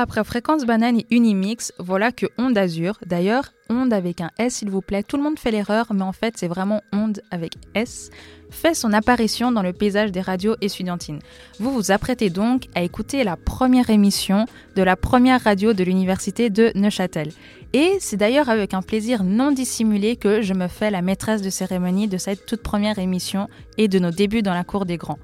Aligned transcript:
Après 0.00 0.24
Fréquence 0.24 0.64
Banane 0.64 1.00
et 1.00 1.06
Unimix, 1.10 1.74
voilà 1.78 2.10
que 2.10 2.24
Onde 2.38 2.56
Azur, 2.56 2.98
d'ailleurs, 3.04 3.52
Onde 3.68 3.92
avec 3.92 4.22
un 4.22 4.30
S 4.38 4.54
s'il 4.54 4.70
vous 4.70 4.80
plaît, 4.80 5.02
tout 5.02 5.18
le 5.18 5.22
monde 5.22 5.38
fait 5.38 5.50
l'erreur, 5.50 5.92
mais 5.92 6.00
en 6.00 6.12
fait 6.12 6.38
c'est 6.38 6.48
vraiment 6.48 6.80
Onde 6.90 7.20
avec 7.30 7.52
S, 7.74 8.08
fait 8.50 8.72
son 8.72 8.94
apparition 8.94 9.52
dans 9.52 9.60
le 9.60 9.74
paysage 9.74 10.10
des 10.10 10.22
radios 10.22 10.56
estudiantines. 10.62 11.18
Vous 11.58 11.70
vous 11.70 11.90
apprêtez 11.90 12.30
donc 12.30 12.68
à 12.74 12.82
écouter 12.82 13.24
la 13.24 13.36
première 13.36 13.90
émission 13.90 14.46
de 14.74 14.82
la 14.82 14.96
première 14.96 15.44
radio 15.44 15.74
de 15.74 15.84
l'université 15.84 16.48
de 16.48 16.72
Neuchâtel. 16.74 17.30
Et 17.74 17.98
c'est 18.00 18.16
d'ailleurs 18.16 18.48
avec 18.48 18.72
un 18.72 18.82
plaisir 18.82 19.22
non 19.22 19.52
dissimulé 19.52 20.16
que 20.16 20.40
je 20.40 20.54
me 20.54 20.66
fais 20.66 20.90
la 20.90 21.02
maîtresse 21.02 21.42
de 21.42 21.50
cérémonie 21.50 22.08
de 22.08 22.16
cette 22.16 22.46
toute 22.46 22.62
première 22.62 22.98
émission 22.98 23.48
et 23.76 23.86
de 23.86 23.98
nos 23.98 24.10
débuts 24.10 24.42
dans 24.42 24.54
la 24.54 24.64
cour 24.64 24.86
des 24.86 24.96
grands. 24.96 25.18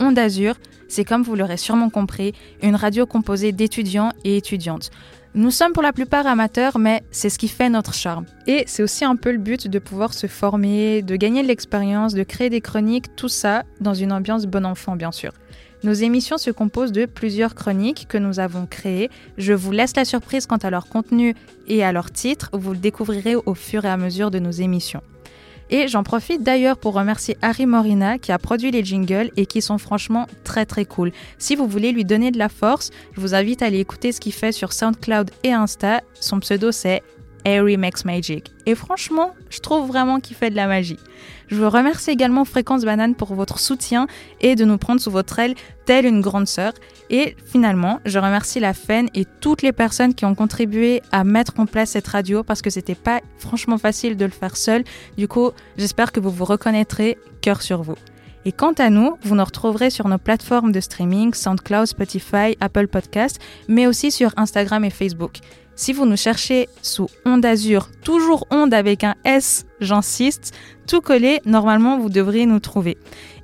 Onde 0.00 0.18
Azur, 0.18 0.54
c'est 0.88 1.04
comme 1.04 1.22
vous 1.22 1.36
l'aurez 1.36 1.58
sûrement 1.58 1.90
compris, 1.90 2.32
une 2.62 2.74
radio 2.74 3.06
composée 3.06 3.52
d'étudiants 3.52 4.12
et 4.24 4.36
étudiantes. 4.36 4.90
Nous 5.34 5.52
sommes 5.52 5.72
pour 5.72 5.82
la 5.82 5.92
plupart 5.92 6.26
amateurs, 6.26 6.78
mais 6.78 7.04
c'est 7.12 7.28
ce 7.28 7.38
qui 7.38 7.46
fait 7.46 7.68
notre 7.68 7.94
charme. 7.94 8.24
Et 8.48 8.64
c'est 8.66 8.82
aussi 8.82 9.04
un 9.04 9.14
peu 9.14 9.30
le 9.30 9.38
but 9.38 9.68
de 9.68 9.78
pouvoir 9.78 10.12
se 10.12 10.26
former, 10.26 11.02
de 11.02 11.14
gagner 11.14 11.42
de 11.42 11.48
l'expérience, 11.48 12.14
de 12.14 12.24
créer 12.24 12.50
des 12.50 12.60
chroniques, 12.60 13.14
tout 13.14 13.28
ça 13.28 13.62
dans 13.80 13.94
une 13.94 14.12
ambiance 14.12 14.46
bon 14.46 14.66
enfant 14.66 14.96
bien 14.96 15.12
sûr. 15.12 15.32
Nos 15.84 15.92
émissions 15.92 16.36
se 16.36 16.50
composent 16.50 16.92
de 16.92 17.06
plusieurs 17.06 17.54
chroniques 17.54 18.06
que 18.08 18.18
nous 18.18 18.40
avons 18.40 18.66
créées. 18.66 19.08
Je 19.38 19.52
vous 19.52 19.70
laisse 19.70 19.94
la 19.96 20.04
surprise 20.04 20.46
quant 20.46 20.56
à 20.56 20.70
leur 20.70 20.88
contenu 20.88 21.34
et 21.68 21.84
à 21.84 21.92
leur 21.92 22.10
titre, 22.10 22.50
vous 22.52 22.72
le 22.72 22.78
découvrirez 22.78 23.36
au 23.36 23.54
fur 23.54 23.84
et 23.84 23.88
à 23.88 23.96
mesure 23.96 24.30
de 24.30 24.40
nos 24.40 24.50
émissions. 24.50 25.02
Et 25.70 25.86
j'en 25.86 26.02
profite 26.02 26.42
d'ailleurs 26.42 26.78
pour 26.78 26.94
remercier 26.94 27.36
Harry 27.42 27.64
Morina 27.64 28.18
qui 28.18 28.32
a 28.32 28.38
produit 28.38 28.72
les 28.72 28.84
jingles 28.84 29.30
et 29.36 29.46
qui 29.46 29.62
sont 29.62 29.78
franchement 29.78 30.26
très 30.42 30.66
très 30.66 30.84
cool. 30.84 31.12
Si 31.38 31.54
vous 31.54 31.68
voulez 31.68 31.92
lui 31.92 32.04
donner 32.04 32.32
de 32.32 32.38
la 32.38 32.48
force, 32.48 32.90
je 33.14 33.20
vous 33.20 33.34
invite 33.34 33.62
à 33.62 33.66
aller 33.66 33.78
écouter 33.78 34.10
ce 34.10 34.20
qu'il 34.20 34.32
fait 34.32 34.52
sur 34.52 34.72
SoundCloud 34.72 35.30
et 35.44 35.52
Insta. 35.52 36.00
Son 36.14 36.40
pseudo 36.40 36.72
c'est 36.72 37.02
Harry 37.44 37.76
Makes 37.76 38.04
Magic. 38.04 38.52
Et 38.66 38.74
franchement, 38.74 39.34
je 39.48 39.60
trouve 39.60 39.86
vraiment 39.86 40.20
qu'il 40.20 40.36
fait 40.36 40.50
de 40.50 40.56
la 40.56 40.66
magie. 40.66 40.98
Je 41.48 41.56
vous 41.56 41.68
remercie 41.68 42.10
également 42.10 42.44
Fréquence 42.44 42.84
Banane 42.84 43.14
pour 43.14 43.34
votre 43.34 43.58
soutien 43.58 44.06
et 44.40 44.54
de 44.54 44.64
nous 44.64 44.78
prendre 44.78 45.00
sous 45.00 45.10
votre 45.10 45.38
aile 45.38 45.54
telle 45.84 46.06
une 46.06 46.20
grande 46.20 46.46
sœur. 46.46 46.72
Et 47.10 47.34
finalement, 47.44 48.00
je 48.04 48.18
remercie 48.18 48.60
la 48.60 48.72
FEN 48.72 49.08
et 49.14 49.24
toutes 49.40 49.62
les 49.62 49.72
personnes 49.72 50.14
qui 50.14 50.24
ont 50.24 50.36
contribué 50.36 51.02
à 51.10 51.24
mettre 51.24 51.58
en 51.58 51.66
place 51.66 51.90
cette 51.90 52.06
radio 52.06 52.44
parce 52.44 52.62
que 52.62 52.70
c'était 52.70 52.94
pas 52.94 53.20
franchement 53.38 53.78
facile 53.78 54.16
de 54.16 54.24
le 54.24 54.30
faire 54.30 54.56
seul. 54.56 54.84
Du 55.16 55.26
coup, 55.26 55.50
j'espère 55.76 56.12
que 56.12 56.20
vous 56.20 56.30
vous 56.30 56.44
reconnaîtrez 56.44 57.18
cœur 57.40 57.62
sur 57.62 57.82
vous. 57.82 57.96
Et 58.44 58.52
quant 58.52 58.72
à 58.78 58.88
nous, 58.88 59.16
vous 59.22 59.34
nous 59.34 59.44
retrouverez 59.44 59.90
sur 59.90 60.08
nos 60.08 60.18
plateformes 60.18 60.72
de 60.72 60.80
streaming, 60.80 61.34
SoundCloud, 61.34 61.86
Spotify, 61.86 62.56
Apple 62.60 62.86
Podcasts, 62.86 63.38
mais 63.68 63.86
aussi 63.86 64.10
sur 64.10 64.32
Instagram 64.36 64.84
et 64.84 64.90
Facebook. 64.90 65.40
Si 65.74 65.92
vous 65.92 66.06
nous 66.06 66.16
cherchez 66.16 66.68
sous 66.82 67.08
Onde 67.24 67.44
Azur, 67.44 67.88
toujours 68.02 68.46
Onde 68.50 68.74
avec 68.74 69.04
un 69.04 69.14
S, 69.24 69.64
j'insiste, 69.80 70.52
tout 70.86 71.00
collé, 71.00 71.40
normalement 71.46 71.98
vous 71.98 72.10
devriez 72.10 72.46
nous 72.46 72.60
trouver. 72.60 72.98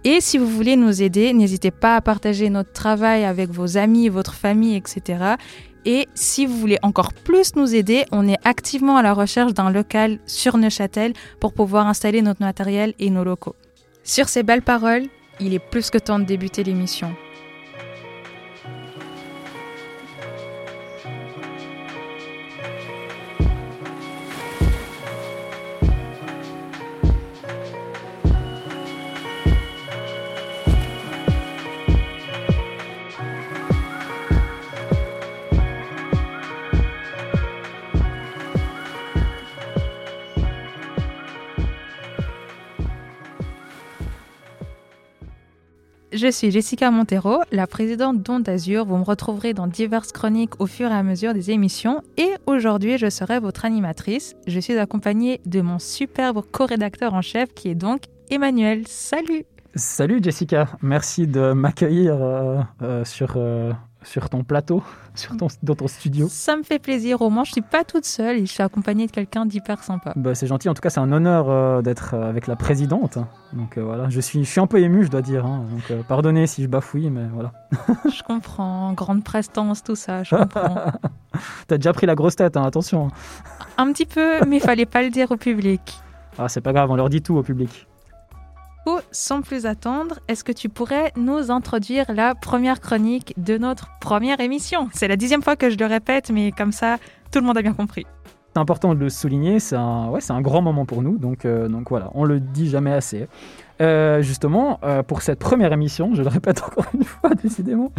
Et 0.04 0.20
si 0.20 0.38
vous 0.38 0.46
voulez 0.46 0.76
nous 0.76 1.02
aider, 1.02 1.32
n'hésitez 1.32 1.70
pas 1.70 1.96
à 1.96 2.00
partager 2.00 2.50
notre 2.50 2.72
travail 2.72 3.24
avec 3.24 3.50
vos 3.50 3.76
amis, 3.76 4.08
votre 4.08 4.34
famille, 4.34 4.76
etc. 4.76 5.36
Et 5.84 6.08
si 6.14 6.46
vous 6.46 6.58
voulez 6.58 6.78
encore 6.82 7.12
plus 7.12 7.54
nous 7.56 7.74
aider, 7.74 8.04
on 8.12 8.28
est 8.28 8.38
activement 8.44 8.96
à 8.96 9.02
la 9.02 9.14
recherche 9.14 9.54
d'un 9.54 9.70
local 9.70 10.18
sur 10.26 10.58
Neuchâtel 10.58 11.12
pour 11.40 11.52
pouvoir 11.52 11.86
installer 11.86 12.22
notre 12.22 12.42
matériel 12.42 12.94
et 12.98 13.08
nos 13.08 13.24
locaux. 13.24 13.54
Sur 14.02 14.28
ces 14.28 14.42
belles 14.42 14.62
paroles, 14.62 15.06
il 15.40 15.54
est 15.54 15.58
plus 15.58 15.90
que 15.90 15.98
temps 15.98 16.18
de 16.18 16.24
débuter 16.24 16.64
l'émission. 16.64 17.14
Je 46.26 46.32
suis 46.32 46.50
Jessica 46.50 46.90
Montero, 46.90 47.38
la 47.52 47.68
présidente 47.68 48.20
d'Onde 48.20 48.48
Azur. 48.48 48.84
Vous 48.84 48.96
me 48.96 49.04
retrouverez 49.04 49.54
dans 49.54 49.68
diverses 49.68 50.10
chroniques 50.10 50.60
au 50.60 50.66
fur 50.66 50.90
et 50.90 50.92
à 50.92 51.04
mesure 51.04 51.32
des 51.34 51.52
émissions. 51.52 52.02
Et 52.16 52.30
aujourd'hui, 52.46 52.98
je 52.98 53.08
serai 53.08 53.38
votre 53.38 53.64
animatrice. 53.64 54.34
Je 54.48 54.58
suis 54.58 54.76
accompagnée 54.76 55.40
de 55.46 55.60
mon 55.60 55.78
superbe 55.78 56.42
co-rédacteur 56.50 57.14
en 57.14 57.22
chef 57.22 57.54
qui 57.54 57.68
est 57.68 57.76
donc 57.76 58.06
Emmanuel. 58.28 58.88
Salut 58.88 59.44
Salut 59.76 60.18
Jessica, 60.20 60.66
merci 60.82 61.28
de 61.28 61.52
m'accueillir 61.52 62.16
euh, 62.20 62.60
euh, 62.82 63.04
sur, 63.04 63.34
euh, 63.36 63.72
sur 64.06 64.30
ton 64.30 64.44
plateau, 64.44 64.82
sur 65.14 65.36
ton, 65.36 65.48
dans 65.62 65.74
ton 65.74 65.88
studio. 65.88 66.28
Ça 66.30 66.56
me 66.56 66.62
fait 66.62 66.78
plaisir. 66.78 67.20
Au 67.22 67.28
moins, 67.30 67.44
je 67.44 67.52
suis 67.52 67.60
pas 67.60 67.84
toute 67.84 68.04
seule 68.04 68.36
et 68.36 68.46
je 68.46 68.52
suis 68.52 68.62
accompagnée 68.62 69.06
de 69.06 69.10
quelqu'un 69.12 69.44
d'hyper 69.46 69.82
sympa. 69.82 70.12
Bah, 70.16 70.34
c'est 70.34 70.46
gentil. 70.46 70.68
En 70.68 70.74
tout 70.74 70.80
cas, 70.80 70.90
c'est 70.90 71.00
un 71.00 71.10
honneur 71.12 71.50
euh, 71.50 71.82
d'être 71.82 72.14
euh, 72.14 72.28
avec 72.28 72.46
la 72.46 72.56
présidente. 72.56 73.18
Donc 73.52 73.76
euh, 73.78 73.82
voilà, 73.82 74.08
je 74.08 74.20
suis, 74.20 74.44
je 74.44 74.50
suis 74.50 74.60
un 74.60 74.66
peu 74.66 74.80
ému, 74.80 75.04
je 75.04 75.10
dois 75.10 75.22
dire. 75.22 75.44
hein. 75.44 75.64
Donc 75.70 75.90
euh, 75.90 76.02
pardonnez 76.06 76.46
si 76.46 76.62
je 76.62 76.68
bafouille, 76.68 77.10
mais 77.10 77.26
voilà. 77.32 77.52
je 78.10 78.22
comprends. 78.22 78.92
Grande 78.92 79.24
prestance, 79.24 79.82
tout 79.82 79.96
ça, 79.96 80.22
je 80.22 80.36
comprends. 80.36 80.92
T'as 81.66 81.76
déjà 81.76 81.92
pris 81.92 82.06
la 82.06 82.14
grosse 82.14 82.36
tête, 82.36 82.56
hein, 82.56 82.62
attention. 82.62 83.08
Un 83.76 83.92
petit 83.92 84.06
peu, 84.06 84.44
mais 84.46 84.56
il 84.56 84.60
fallait 84.62 84.86
pas 84.86 85.02
le 85.02 85.10
dire 85.10 85.30
au 85.32 85.36
public. 85.36 85.80
Ah, 86.38 86.48
c'est 86.48 86.60
pas 86.60 86.72
grave, 86.72 86.90
on 86.90 86.96
leur 86.96 87.08
dit 87.08 87.22
tout 87.22 87.34
au 87.36 87.42
public. 87.42 87.86
Sans 89.10 89.42
plus 89.42 89.66
attendre, 89.66 90.20
est-ce 90.28 90.44
que 90.44 90.52
tu 90.52 90.68
pourrais 90.68 91.12
nous 91.16 91.50
introduire 91.50 92.12
la 92.12 92.34
première 92.34 92.80
chronique 92.80 93.34
de 93.36 93.58
notre 93.58 93.88
première 94.00 94.40
émission? 94.40 94.88
C'est 94.92 95.08
la 95.08 95.16
dixième 95.16 95.42
fois 95.42 95.56
que 95.56 95.70
je 95.70 95.76
le 95.76 95.86
répète, 95.86 96.30
mais 96.30 96.52
comme 96.52 96.72
ça, 96.72 96.98
tout 97.32 97.40
le 97.40 97.46
monde 97.46 97.58
a 97.58 97.62
bien 97.62 97.72
compris. 97.72 98.06
C'est 98.54 98.60
important 98.60 98.94
de 98.94 99.00
le 99.00 99.08
souligner, 99.10 99.58
c'est 99.58 99.76
un, 99.76 100.08
ouais, 100.08 100.20
un 100.30 100.40
grand 100.40 100.62
moment 100.62 100.86
pour 100.86 101.02
nous, 101.02 101.18
donc, 101.18 101.44
euh, 101.44 101.68
donc 101.68 101.90
voilà, 101.90 102.10
on 102.14 102.24
le 102.24 102.40
dit 102.40 102.68
jamais 102.68 102.92
assez. 102.92 103.28
Euh, 103.80 104.22
justement, 104.22 104.80
euh, 104.82 105.02
pour 105.02 105.20
cette 105.22 105.38
première 105.38 105.72
émission, 105.72 106.14
je 106.14 106.22
le 106.22 106.28
répète 106.28 106.62
encore 106.66 106.86
une 106.94 107.04
fois, 107.04 107.30
décidément, 107.34 107.92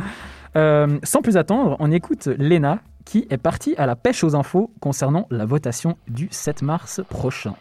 sans 0.56 1.22
plus 1.22 1.38
attendre, 1.38 1.76
on 1.80 1.92
écoute 1.92 2.28
Léna 2.38 2.80
qui 3.06 3.28
est 3.30 3.38
partie 3.38 3.76
à 3.78 3.86
la 3.86 3.96
pêche 3.96 4.24
aux 4.24 4.36
infos 4.36 4.72
concernant 4.80 5.28
la 5.30 5.46
votation 5.46 5.98
du 6.08 6.28
7 6.32 6.62
mars 6.62 7.02
prochain. 7.08 7.54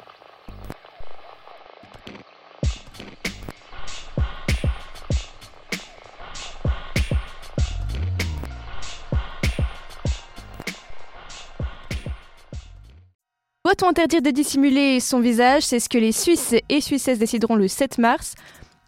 Doit-on 13.66 13.88
interdire 13.88 14.22
de 14.22 14.30
dissimuler 14.30 15.00
son 15.00 15.18
visage 15.18 15.64
C'est 15.64 15.80
ce 15.80 15.88
que 15.88 15.98
les 15.98 16.12
Suisses 16.12 16.54
et 16.68 16.80
Suissesses 16.80 17.18
décideront 17.18 17.56
le 17.56 17.66
7 17.66 17.98
mars. 17.98 18.36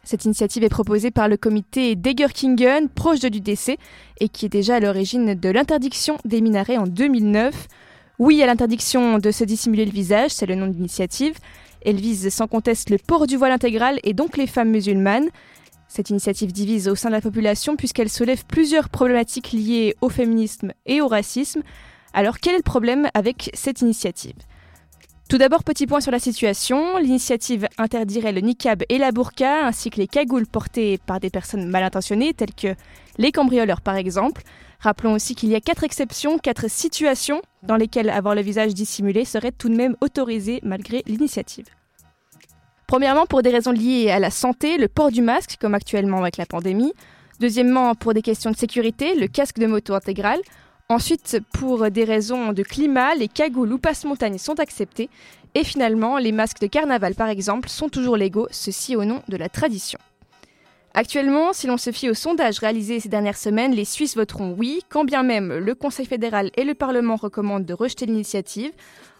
Cette 0.04 0.24
initiative 0.24 0.62
est 0.62 0.68
proposée 0.68 1.10
par 1.10 1.26
le 1.26 1.36
comité 1.36 1.96
Degerkingen, 1.96 2.88
proche 2.88 3.18
de 3.18 3.26
l'UDC, 3.26 3.76
et 4.20 4.28
qui 4.28 4.46
est 4.46 4.48
déjà 4.48 4.76
à 4.76 4.80
l'origine 4.80 5.34
de 5.34 5.48
l'interdiction 5.48 6.16
des 6.24 6.40
minarets 6.40 6.76
en 6.76 6.86
2009. 6.86 7.66
Oui 8.20 8.40
à 8.40 8.46
l'interdiction 8.46 9.18
de 9.18 9.32
se 9.32 9.42
dissimuler 9.42 9.84
le 9.84 9.90
visage, 9.90 10.30
c'est 10.30 10.46
le 10.46 10.54
nom 10.54 10.68
de 10.68 10.74
l'initiative. 10.74 11.36
Elle 11.84 11.96
vise 11.96 12.32
sans 12.32 12.46
conteste 12.46 12.90
le 12.90 12.98
port 12.98 13.26
du 13.26 13.36
voile 13.36 13.50
intégral 13.50 13.98
et 14.04 14.12
donc 14.12 14.36
les 14.36 14.46
femmes 14.46 14.70
musulmanes. 14.70 15.28
Cette 15.88 16.10
initiative 16.10 16.52
divise 16.52 16.86
au 16.86 16.94
sein 16.94 17.08
de 17.08 17.14
la 17.14 17.20
population 17.20 17.74
puisqu'elle 17.74 18.10
soulève 18.10 18.44
plusieurs 18.46 18.90
problématiques 18.90 19.50
liées 19.50 19.96
au 20.02 20.08
féminisme 20.08 20.72
et 20.86 21.00
au 21.00 21.08
racisme. 21.08 21.62
Alors 22.12 22.38
quel 22.38 22.54
est 22.54 22.58
le 22.58 22.62
problème 22.62 23.08
avec 23.14 23.50
cette 23.54 23.80
initiative? 23.80 24.36
Tout 25.28 25.38
d'abord, 25.38 25.62
petit 25.62 25.86
point 25.86 26.00
sur 26.00 26.10
la 26.10 26.18
situation. 26.18 26.96
L'initiative 26.98 27.68
interdirait 27.76 28.32
le 28.32 28.40
niqab 28.40 28.82
et 28.88 28.96
la 28.96 29.12
burqa, 29.12 29.66
ainsi 29.66 29.90
que 29.90 29.98
les 29.98 30.06
cagoules 30.06 30.46
portées 30.46 30.98
par 31.06 31.20
des 31.20 31.28
personnes 31.28 31.68
mal 31.68 31.84
intentionnées, 31.84 32.32
telles 32.32 32.54
que 32.54 32.74
les 33.18 33.30
cambrioleurs 33.30 33.82
par 33.82 33.96
exemple. 33.96 34.42
Rappelons 34.80 35.12
aussi 35.12 35.34
qu'il 35.34 35.50
y 35.50 35.54
a 35.54 35.60
quatre 35.60 35.84
exceptions, 35.84 36.38
quatre 36.38 36.70
situations 36.70 37.42
dans 37.62 37.76
lesquelles 37.76 38.10
avoir 38.10 38.34
le 38.34 38.40
visage 38.40 38.74
dissimulé 38.74 39.24
serait 39.24 39.52
tout 39.52 39.68
de 39.68 39.74
même 39.74 39.96
autorisé 40.00 40.60
malgré 40.62 41.02
l'initiative. 41.06 41.66
Premièrement, 42.86 43.26
pour 43.26 43.42
des 43.42 43.50
raisons 43.50 43.72
liées 43.72 44.10
à 44.10 44.18
la 44.18 44.30
santé, 44.30 44.78
le 44.78 44.88
port 44.88 45.10
du 45.10 45.20
masque, 45.20 45.56
comme 45.60 45.74
actuellement 45.74 46.20
avec 46.20 46.38
la 46.38 46.46
pandémie. 46.46 46.94
Deuxièmement, 47.38 47.94
pour 47.94 48.14
des 48.14 48.22
questions 48.22 48.50
de 48.50 48.56
sécurité, 48.56 49.14
le 49.14 49.26
casque 49.26 49.58
de 49.58 49.66
moto 49.66 49.94
intégral. 49.94 50.40
Ensuite, 50.90 51.40
pour 51.52 51.90
des 51.90 52.04
raisons 52.04 52.54
de 52.54 52.62
climat, 52.62 53.14
les 53.14 53.28
cagoules 53.28 53.74
ou 53.74 53.78
passe-montagne 53.78 54.38
sont 54.38 54.58
acceptés. 54.58 55.10
Et 55.54 55.62
finalement, 55.62 56.16
les 56.16 56.32
masques 56.32 56.62
de 56.62 56.66
carnaval, 56.66 57.14
par 57.14 57.28
exemple, 57.28 57.68
sont 57.68 57.90
toujours 57.90 58.16
légaux, 58.16 58.48
ceci 58.50 58.96
au 58.96 59.04
nom 59.04 59.22
de 59.28 59.36
la 59.36 59.50
tradition. 59.50 59.98
Actuellement, 60.94 61.52
si 61.52 61.66
l'on 61.66 61.76
se 61.76 61.92
fie 61.92 62.08
au 62.08 62.14
sondage 62.14 62.60
réalisé 62.60 63.00
ces 63.00 63.10
dernières 63.10 63.36
semaines, 63.36 63.74
les 63.74 63.84
Suisses 63.84 64.16
voteront 64.16 64.54
oui, 64.56 64.80
quand 64.88 65.04
bien 65.04 65.22
même 65.22 65.58
le 65.58 65.74
Conseil 65.74 66.06
fédéral 66.06 66.50
et 66.56 66.64
le 66.64 66.72
Parlement 66.72 67.16
recommandent 67.16 67.66
de 67.66 67.74
rejeter 67.74 68.06
l'initiative. 68.06 68.72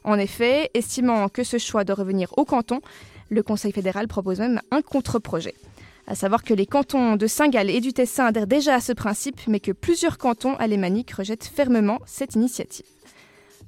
En 0.05 0.19
effet, 0.19 0.70
estimant 0.73 1.29
que 1.29 1.44
ce 1.44 1.59
choix 1.59 1.85
doit 1.85 1.97
revenir 1.97 2.32
au 2.38 2.47
canton, 2.47 2.81
le 3.29 3.43
Conseil 3.43 3.73
fédéral 3.73 4.09
propose 4.09 4.38
même 4.38 4.62
un 4.70 4.81
contre-projet. 4.81 5.55
À 6.10 6.14
savoir 6.14 6.43
que 6.43 6.55
les 6.55 6.64
cantons 6.64 7.16
de 7.16 7.26
Saint-Gall 7.26 7.69
et 7.69 7.82
du 7.82 7.93
Tessin 7.93 8.25
adhèrent 8.25 8.46
déjà 8.46 8.76
à 8.76 8.81
ce 8.81 8.94
principe, 8.94 9.43
mais 9.46 9.60
que 9.60 9.72
plusieurs 9.72 10.16
cantons 10.16 10.56
alémaniques 10.56 11.12
rejettent 11.12 11.44
fermement 11.44 11.99
cette 12.06 12.34
initiative. 12.34 12.87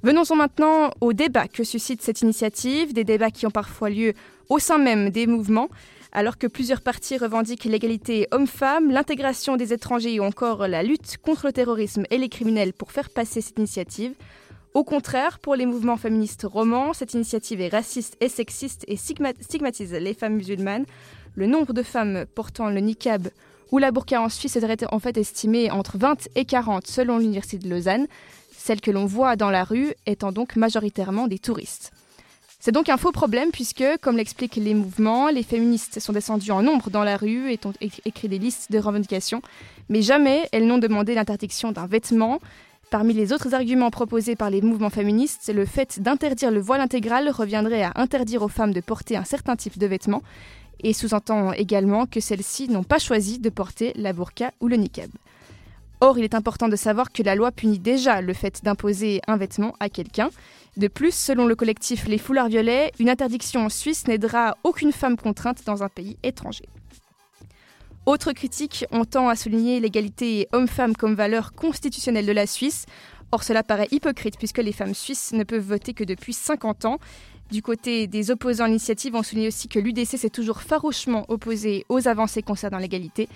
Venons-en 0.01 0.35
maintenant 0.35 0.89
aux 1.01 1.13
débats 1.13 1.47
que 1.47 1.63
suscite 1.63 2.01
cette 2.01 2.21
initiative, 2.21 2.93
des 2.93 3.03
débats 3.03 3.29
qui 3.29 3.45
ont 3.45 3.51
parfois 3.51 3.91
lieu 3.91 4.13
au 4.49 4.57
sein 4.57 4.79
même 4.79 5.11
des 5.11 5.27
mouvements, 5.27 5.69
alors 6.11 6.39
que 6.39 6.47
plusieurs 6.47 6.81
partis 6.81 7.19
revendiquent 7.19 7.65
l'égalité 7.65 8.27
homme-femme, 8.31 8.89
l'intégration 8.89 9.55
des 9.55 9.71
étrangers 9.71 10.19
ou 10.19 10.23
encore 10.23 10.67
la 10.67 10.81
lutte 10.81 11.17
contre 11.21 11.45
le 11.45 11.53
terrorisme 11.53 12.05
et 12.09 12.17
les 12.17 12.27
criminels 12.27 12.73
pour 12.73 12.91
faire 12.91 13.11
passer 13.11 13.41
cette 13.41 13.59
initiative. 13.59 14.15
Au 14.73 14.83
contraire, 14.83 15.37
pour 15.39 15.55
les 15.55 15.65
mouvements 15.65 15.97
féministes 15.97 16.47
romans, 16.49 16.93
cette 16.93 17.13
initiative 17.13 17.61
est 17.61 17.69
raciste 17.69 18.17
et 18.19 18.29
sexiste 18.29 18.85
et 18.87 18.95
stigmatise 18.95 19.91
les 19.91 20.13
femmes 20.13 20.35
musulmanes. 20.35 20.85
Le 21.35 21.47
nombre 21.47 21.73
de 21.73 21.83
femmes 21.83 22.25
portant 22.35 22.69
le 22.69 22.79
niqab 22.79 23.29
ou 23.71 23.77
la 23.77 23.91
burqa 23.91 24.21
en 24.21 24.29
Suisse 24.29 24.55
est 24.55 24.85
en 24.91 24.99
fait 24.99 25.17
estimé 25.17 25.71
entre 25.71 25.97
20 25.97 26.27
et 26.35 26.45
40 26.45 26.87
selon 26.87 27.17
l'Université 27.17 27.57
de 27.57 27.69
Lausanne 27.69 28.07
celles 28.61 28.81
que 28.81 28.91
l'on 28.91 29.05
voit 29.05 29.35
dans 29.35 29.49
la 29.49 29.63
rue 29.63 29.93
étant 30.05 30.31
donc 30.31 30.55
majoritairement 30.55 31.27
des 31.27 31.39
touristes. 31.39 31.91
C'est 32.59 32.71
donc 32.71 32.89
un 32.89 32.97
faux 32.97 33.11
problème 33.11 33.49
puisque, 33.51 33.83
comme 34.01 34.17
l'expliquent 34.17 34.57
les 34.57 34.75
mouvements, 34.75 35.29
les 35.29 35.41
féministes 35.41 35.99
sont 35.99 36.13
descendues 36.13 36.51
en 36.51 36.61
nombre 36.61 36.91
dans 36.91 37.03
la 37.03 37.17
rue 37.17 37.51
et 37.51 37.59
ont 37.65 37.73
écrit 38.05 38.27
des 38.27 38.37
listes 38.37 38.71
de 38.71 38.77
revendications, 38.77 39.41
mais 39.89 40.03
jamais 40.03 40.47
elles 40.51 40.67
n'ont 40.67 40.77
demandé 40.77 41.15
l'interdiction 41.15 41.71
d'un 41.71 41.87
vêtement. 41.87 42.39
Parmi 42.91 43.13
les 43.13 43.33
autres 43.33 43.55
arguments 43.55 43.89
proposés 43.89 44.35
par 44.35 44.51
les 44.51 44.61
mouvements 44.61 44.91
féministes, 44.91 45.51
le 45.51 45.65
fait 45.65 46.01
d'interdire 46.01 46.51
le 46.51 46.59
voile 46.59 46.81
intégral 46.81 47.29
reviendrait 47.29 47.83
à 47.83 47.93
interdire 47.95 48.43
aux 48.43 48.47
femmes 48.47 48.73
de 48.73 48.81
porter 48.81 49.15
un 49.15 49.23
certain 49.23 49.55
type 49.55 49.79
de 49.79 49.87
vêtements 49.87 50.21
et 50.83 50.93
sous-entend 50.93 51.53
également 51.53 52.05
que 52.05 52.19
celles-ci 52.19 52.69
n'ont 52.69 52.83
pas 52.83 52.99
choisi 52.99 53.39
de 53.39 53.49
porter 53.49 53.93
la 53.95 54.13
burqa 54.13 54.51
ou 54.59 54.67
le 54.67 54.77
niqab. 54.77 55.09
Or, 56.03 56.17
il 56.17 56.23
est 56.23 56.33
important 56.33 56.67
de 56.67 56.75
savoir 56.75 57.11
que 57.11 57.21
la 57.21 57.35
loi 57.35 57.51
punit 57.51 57.77
déjà 57.77 58.21
le 58.21 58.33
fait 58.33 58.63
d'imposer 58.63 59.21
un 59.27 59.37
vêtement 59.37 59.75
à 59.79 59.87
quelqu'un. 59.87 60.31
De 60.75 60.87
plus, 60.87 61.13
selon 61.13 61.45
le 61.45 61.55
collectif 61.55 62.07
Les 62.07 62.17
Foulards 62.17 62.47
Violets, 62.47 62.91
une 62.99 63.09
interdiction 63.09 63.65
en 63.65 63.69
Suisse 63.69 64.07
n'aidera 64.07 64.57
aucune 64.63 64.91
femme 64.91 65.15
contrainte 65.15 65.63
dans 65.63 65.83
un 65.83 65.89
pays 65.89 66.17
étranger. 66.23 66.65
Autre 68.07 68.31
critique, 68.33 68.85
on 68.91 69.05
tend 69.05 69.29
à 69.29 69.35
souligner 69.35 69.79
l'égalité 69.79 70.47
homme-femme 70.53 70.95
comme 70.95 71.13
valeur 71.13 71.53
constitutionnelle 71.53 72.25
de 72.25 72.31
la 72.31 72.47
Suisse. 72.47 72.87
Or, 73.31 73.43
cela 73.43 73.61
paraît 73.61 73.87
hypocrite 73.91 74.39
puisque 74.39 74.57
les 74.57 74.71
femmes 74.71 74.95
suisses 74.95 75.33
ne 75.33 75.43
peuvent 75.43 75.61
voter 75.61 75.93
que 75.93 76.03
depuis 76.03 76.33
50 76.33 76.85
ans. 76.85 76.97
Du 77.51 77.61
côté 77.61 78.07
des 78.07 78.31
opposants 78.31 78.63
à 78.63 78.67
l'initiative, 78.67 79.13
on 79.13 79.23
souligne 79.23 79.49
aussi 79.49 79.67
que 79.67 79.77
l'UDC 79.77 80.17
s'est 80.17 80.29
toujours 80.29 80.61
farouchement 80.61 81.25
opposé 81.27 81.85
aux 81.89 82.07
avancées 82.07 82.41
concernant 82.41 82.77
l'égalité 82.77 83.27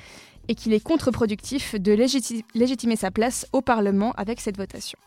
et 0.48 0.56
qu'il 0.56 0.72
est 0.72 0.80
contre-productif 0.80 1.76
de 1.76 1.92
légitimer 1.92 2.96
sa 2.96 3.12
place 3.12 3.46
au 3.52 3.62
Parlement 3.62 4.14
avec 4.14 4.40
cette 4.40 4.56
votation. 4.56 4.98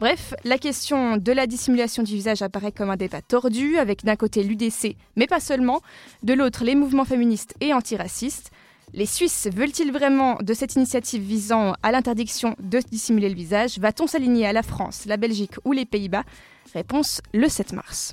Bref, 0.00 0.34
la 0.44 0.58
question 0.58 1.16
de 1.16 1.32
la 1.32 1.46
dissimulation 1.46 2.02
du 2.02 2.12
visage 2.12 2.42
apparaît 2.42 2.72
comme 2.72 2.90
un 2.90 2.96
débat 2.96 3.22
tordu, 3.22 3.78
avec 3.78 4.04
d'un 4.04 4.16
côté 4.16 4.42
l'UDC, 4.42 4.96
mais 5.16 5.26
pas 5.26 5.40
seulement, 5.40 5.80
de 6.22 6.34
l'autre 6.34 6.64
les 6.64 6.74
mouvements 6.74 7.06
féministes 7.06 7.54
et 7.62 7.72
antiracistes. 7.72 8.50
Les 8.92 9.06
Suisses 9.06 9.48
veulent-ils 9.50 9.92
vraiment 9.92 10.36
de 10.42 10.52
cette 10.52 10.74
initiative 10.74 11.22
visant 11.22 11.72
à 11.82 11.90
l'interdiction 11.90 12.54
de 12.60 12.80
dissimuler 12.80 13.30
le 13.30 13.34
visage? 13.34 13.78
Va-t-on 13.78 14.06
s'aligner 14.06 14.44
à 14.44 14.52
la 14.52 14.62
France, 14.62 15.06
la 15.06 15.16
Belgique 15.16 15.54
ou 15.64 15.72
les 15.72 15.86
Pays-Bas? 15.86 16.24
Réponse 16.74 17.22
le 17.32 17.48
7 17.48 17.72
mars. 17.72 18.12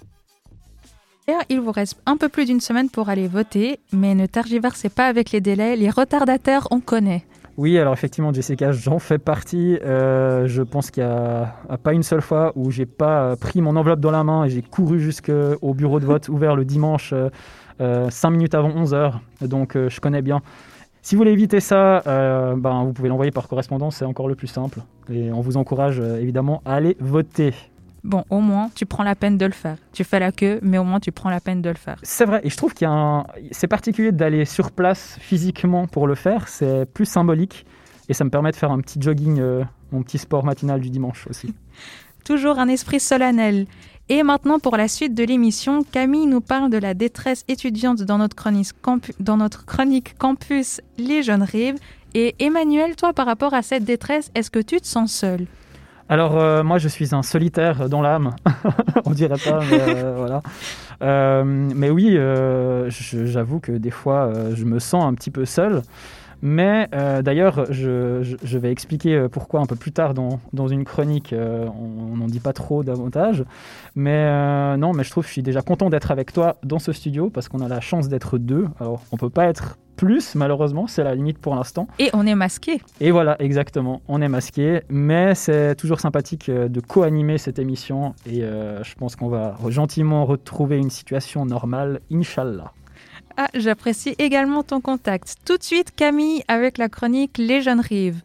Il 1.49 1.61
vous 1.61 1.71
reste 1.71 2.01
un 2.05 2.17
peu 2.17 2.29
plus 2.29 2.45
d'une 2.45 2.59
semaine 2.59 2.89
pour 2.89 3.09
aller 3.09 3.27
voter, 3.27 3.79
mais 3.91 4.15
ne 4.15 4.25
tergiversez 4.25 4.89
pas 4.89 5.07
avec 5.07 5.31
les 5.31 5.41
délais. 5.41 5.75
Les 5.75 5.89
retardataires, 5.89 6.67
on 6.71 6.79
connaît. 6.79 7.25
Oui, 7.57 7.77
alors 7.77 7.91
effectivement, 7.91 8.31
Jessica, 8.31 8.71
j'en 8.71 8.99
fais 8.99 9.17
partie. 9.17 9.77
Euh, 9.83 10.47
je 10.47 10.63
pense 10.63 10.91
qu'il 10.91 11.03
n'y 11.03 11.09
a, 11.09 11.77
pas 11.83 11.91
une 11.91 12.03
seule 12.03 12.21
fois 12.21 12.53
où 12.55 12.71
j'ai 12.71 12.85
pas 12.85 13.35
pris 13.35 13.61
mon 13.61 13.75
enveloppe 13.75 13.99
dans 13.99 14.11
la 14.11 14.23
main 14.23 14.45
et 14.45 14.49
j'ai 14.49 14.61
couru 14.61 15.01
jusqu'au 15.01 15.73
bureau 15.73 15.99
de 15.99 16.05
vote 16.05 16.29
ouvert 16.29 16.55
le 16.55 16.63
dimanche, 16.63 17.11
euh, 17.11 17.29
euh, 17.81 18.09
5 18.09 18.29
minutes 18.29 18.55
avant 18.55 18.69
11h. 18.69 19.15
Donc 19.41 19.75
euh, 19.75 19.89
je 19.89 19.99
connais 19.99 20.21
bien. 20.21 20.41
Si 21.01 21.15
vous 21.15 21.19
voulez 21.19 21.31
éviter 21.31 21.59
ça, 21.59 22.01
ben, 22.05 22.83
vous 22.85 22.93
pouvez 22.93 23.09
l'envoyer 23.09 23.31
par 23.31 23.47
correspondance, 23.47 23.97
c'est 23.97 24.05
encore 24.05 24.27
le 24.27 24.35
plus 24.35 24.47
simple. 24.47 24.79
Et 25.09 25.31
on 25.31 25.39
vous 25.41 25.57
encourage 25.57 25.99
évidemment 25.99 26.61
à 26.65 26.75
aller 26.75 26.97
voter 26.99 27.53
bon, 28.03 28.23
au 28.29 28.39
moins, 28.39 28.69
tu 28.75 28.85
prends 28.85 29.03
la 29.03 29.15
peine 29.15 29.37
de 29.37 29.45
le 29.45 29.51
faire. 29.51 29.77
Tu 29.93 30.03
fais 30.03 30.19
la 30.19 30.31
queue, 30.31 30.59
mais 30.61 30.77
au 30.77 30.83
moins, 30.83 30.99
tu 30.99 31.11
prends 31.11 31.29
la 31.29 31.39
peine 31.39 31.61
de 31.61 31.69
le 31.69 31.75
faire. 31.75 31.97
C'est 32.03 32.25
vrai, 32.25 32.41
et 32.43 32.49
je 32.49 32.57
trouve 32.57 32.73
qu'il 32.73 32.85
y 32.85 32.89
a 32.89 32.93
un... 32.93 33.25
C'est 33.51 33.67
particulier 33.67 34.11
d'aller 34.11 34.45
sur 34.45 34.71
place 34.71 35.17
physiquement 35.19 35.87
pour 35.87 36.07
le 36.07 36.15
faire, 36.15 36.47
c'est 36.47 36.85
plus 36.85 37.05
symbolique, 37.05 37.65
et 38.07 38.13
ça 38.13 38.23
me 38.23 38.29
permet 38.29 38.51
de 38.51 38.55
faire 38.55 38.71
un 38.71 38.79
petit 38.79 39.01
jogging, 39.01 39.39
euh, 39.39 39.63
mon 39.91 40.03
petit 40.03 40.17
sport 40.17 40.43
matinal 40.43 40.79
du 40.79 40.89
dimanche 40.89 41.27
aussi. 41.29 41.53
Toujours 42.25 42.59
un 42.59 42.67
esprit 42.67 42.99
solennel. 42.99 43.65
Et 44.11 44.23
maintenant, 44.23 44.57
pour 44.57 44.75
la 44.75 44.87
suite 44.87 45.13
de 45.13 45.23
l'émission, 45.23 45.83
Camille 45.83 46.25
nous 46.25 46.41
parle 46.41 46.71
de 46.71 46.79
la 46.79 46.95
détresse 46.95 47.45
étudiante 47.47 48.01
dans 48.01 48.17
notre, 48.17 48.35
chronique, 48.35 48.73
dans 49.19 49.37
notre 49.37 49.65
chronique 49.65 50.17
campus 50.17 50.81
Les 50.97 51.21
Jeunes 51.21 51.43
Rives. 51.43 51.77
Et 52.15 52.35
Emmanuel, 52.39 52.95
toi, 52.95 53.13
par 53.13 53.27
rapport 53.27 53.53
à 53.53 53.61
cette 53.61 53.83
détresse, 53.83 54.31
est-ce 54.33 54.49
que 54.49 54.59
tu 54.59 54.81
te 54.81 54.87
sens 54.87 55.13
seul 55.13 55.45
alors, 56.09 56.39
euh, 56.39 56.63
moi, 56.63 56.79
je 56.79 56.87
suis 56.87 57.13
un 57.13 57.21
solitaire 57.21 57.87
dans 57.87 58.01
l'âme. 58.01 58.31
On 59.05 59.11
dirait 59.11 59.37
pas, 59.37 59.59
mais 59.69 59.79
euh, 59.79 60.15
voilà. 60.17 60.41
Euh, 61.03 61.43
mais 61.45 61.91
oui, 61.91 62.17
j'avoue 62.89 63.59
que 63.59 63.71
des 63.71 63.91
fois, 63.91 64.33
je 64.55 64.65
me 64.65 64.79
sens 64.79 65.05
un 65.05 65.13
petit 65.13 65.29
peu 65.29 65.45
seul. 65.45 65.83
Mais 66.41 66.89
d'ailleurs, 67.21 67.71
je, 67.71 68.57
vais 68.57 68.71
expliquer 68.71 69.27
pourquoi 69.31 69.59
un 69.59 69.67
peu 69.67 69.75
plus 69.75 69.91
tard 69.91 70.15
dans, 70.15 70.67
une 70.67 70.83
chronique. 70.83 71.35
on 71.37 72.17
n'en 72.17 72.27
dit 72.27 72.39
pas 72.39 72.53
trop 72.53 72.83
davantage. 72.83 73.43
Mais 73.95 74.77
non, 74.77 74.93
mais 74.93 75.03
je 75.03 75.11
trouve 75.11 75.25
que 75.25 75.27
je 75.27 75.33
suis 75.33 75.43
déjà 75.43 75.61
content 75.61 75.91
d'être 75.91 76.09
avec 76.09 76.33
toi 76.33 76.55
dans 76.63 76.79
ce 76.79 76.91
studio 76.91 77.29
parce 77.29 77.49
qu'on 77.49 77.59
a 77.59 77.67
la 77.67 77.81
chance 77.81 78.09
d'être 78.09 78.39
deux. 78.39 78.67
Alors, 78.79 79.03
on 79.11 79.17
peut 79.17 79.29
pas 79.29 79.45
être 79.45 79.77
plus, 79.99 80.33
malheureusement, 80.35 80.87
c'est 80.87 81.03
la 81.03 81.13
limite 81.13 81.39
pour 81.39 81.55
l'instant. 81.55 81.89
Et 81.99 82.09
on 82.13 82.25
est 82.25 82.33
masqué. 82.33 82.81
Et 83.01 83.11
voilà, 83.11 83.35
exactement, 83.41 84.01
on 84.07 84.21
est 84.21 84.29
masqué, 84.29 84.79
mais 84.87 85.35
c'est 85.35 85.75
toujours 85.75 85.99
sympathique 85.99 86.47
euh, 86.47 86.69
de 86.69 86.79
co-animer 86.79 87.37
cette 87.37 87.59
émission 87.59 88.15
et 88.25 88.43
euh, 88.43 88.81
je 88.81 88.95
pense 88.95 89.17
qu'on 89.17 89.27
va 89.27 89.57
gentiment 89.67 90.25
retrouver 90.25 90.77
une 90.77 90.89
situation 90.89 91.45
normale, 91.45 91.99
Inch'Allah. 92.13 92.71
Ah, 93.35 93.49
j'apprécie 93.53 94.15
également 94.19 94.63
ton 94.63 94.79
contact. 94.79 95.35
Tout 95.43 95.57
de 95.57 95.63
suite, 95.63 95.91
Camille, 95.93 96.43
avec 96.47 96.77
la 96.77 96.87
chronique 96.87 97.37
Les 97.37 97.61
Jeunes 97.61 97.81
Rives. 97.81 98.21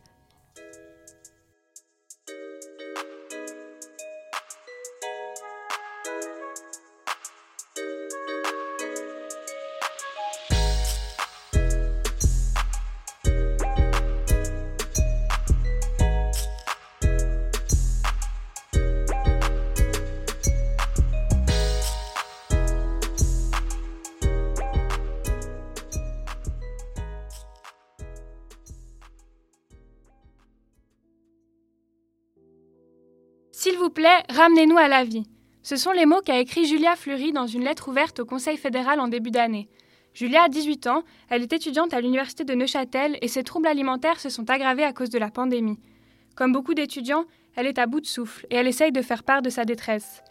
Ramenez-nous 34.35 34.79
à 34.79 34.89
la 34.89 35.05
vie. 35.05 35.25
Ce 35.63 35.77
sont 35.77 35.93
les 35.93 36.07
mots 36.07 36.21
qu'a 36.21 36.41
écrit 36.41 36.67
Julia 36.67 36.97
Fleury 36.97 37.33
dans 37.33 37.47
une 37.47 37.65
lettre 37.65 37.89
ouverte 37.89 38.21
au 38.21 38.25
Conseil 38.25 38.57
fédéral 38.57 39.01
en 39.01 39.09
début 39.09 39.31
d'année. 39.31 39.69
Julia 40.13 40.43
a 40.43 40.49
18 40.49 40.89
ans, 40.89 41.03
elle 41.29 41.43
est 41.43 41.53
étudiante 41.53 41.95
à 41.95 42.01
l'université 42.01 42.45
de 42.45 42.55
Neuchâtel 42.55 43.17
et 43.23 43.29
ses 43.29 43.45
troubles 43.45 43.69
alimentaires 43.69 44.21
se 44.21 44.29
sont 44.29 44.51
aggravés 44.51 44.85
à 44.85 44.93
cause 44.93 45.11
de 45.11 45.19
la 45.19 45.31
pandémie. 45.31 45.79
Comme 46.35 46.53
beaucoup 46.53 46.75
d'étudiants, 46.75 47.25
elle 47.55 47.67
est 47.67 47.79
à 47.79 47.87
bout 47.87 48.01
de 48.01 48.07
souffle 48.07 48.47
et 48.51 48.57
elle 48.57 48.67
essaye 48.67 48.93
de 48.93 49.03
faire 49.03 49.23
part 49.23 49.41
de 49.41 49.51
sa 49.51 49.65
détresse. 49.65 50.23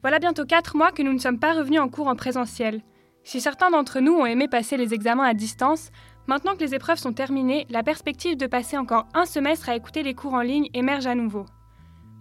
Voilà 0.00 0.18
bientôt 0.18 0.44
4 0.44 0.76
mois 0.76 0.92
que 0.92 1.02
nous 1.02 1.12
ne 1.12 1.18
sommes 1.18 1.38
pas 1.38 1.52
revenus 1.52 1.80
en 1.80 1.88
cours 1.88 2.08
en 2.08 2.16
présentiel. 2.16 2.82
Si 3.24 3.40
certains 3.40 3.70
d'entre 3.70 4.00
nous 4.00 4.14
ont 4.14 4.26
aimé 4.26 4.48
passer 4.48 4.78
les 4.78 4.94
examens 4.94 5.28
à 5.28 5.34
distance, 5.34 5.90
maintenant 6.26 6.54
que 6.54 6.64
les 6.64 6.74
épreuves 6.74 6.98
sont 6.98 7.12
terminées, 7.12 7.66
la 7.68 7.82
perspective 7.82 8.36
de 8.36 8.46
passer 8.46 8.78
encore 8.78 9.06
un 9.12 9.26
semestre 9.26 9.68
à 9.68 9.76
écouter 9.76 10.02
les 10.02 10.14
cours 10.14 10.34
en 10.34 10.40
ligne 10.40 10.70
émerge 10.72 11.06
à 11.06 11.14
nouveau 11.14 11.44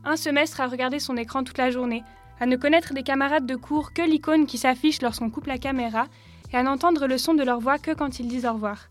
un 0.03 0.15
semestre 0.15 0.61
à 0.61 0.67
regarder 0.67 0.99
son 0.99 1.17
écran 1.17 1.43
toute 1.43 1.57
la 1.57 1.71
journée, 1.71 2.03
à 2.39 2.45
ne 2.45 2.55
connaître 2.55 2.93
des 2.93 3.03
camarades 3.03 3.45
de 3.45 3.55
cours 3.55 3.93
que 3.93 4.01
l'icône 4.01 4.45
qui 4.45 4.57
s'affiche 4.57 5.01
lorsqu'on 5.01 5.29
coupe 5.29 5.47
la 5.47 5.57
caméra, 5.57 6.07
et 6.51 6.55
à 6.55 6.63
n'entendre 6.63 7.07
le 7.07 7.17
son 7.17 7.33
de 7.33 7.43
leur 7.43 7.59
voix 7.59 7.77
que 7.77 7.91
quand 7.91 8.19
ils 8.19 8.27
disent 8.27 8.45
au 8.45 8.53
revoir. 8.53 8.89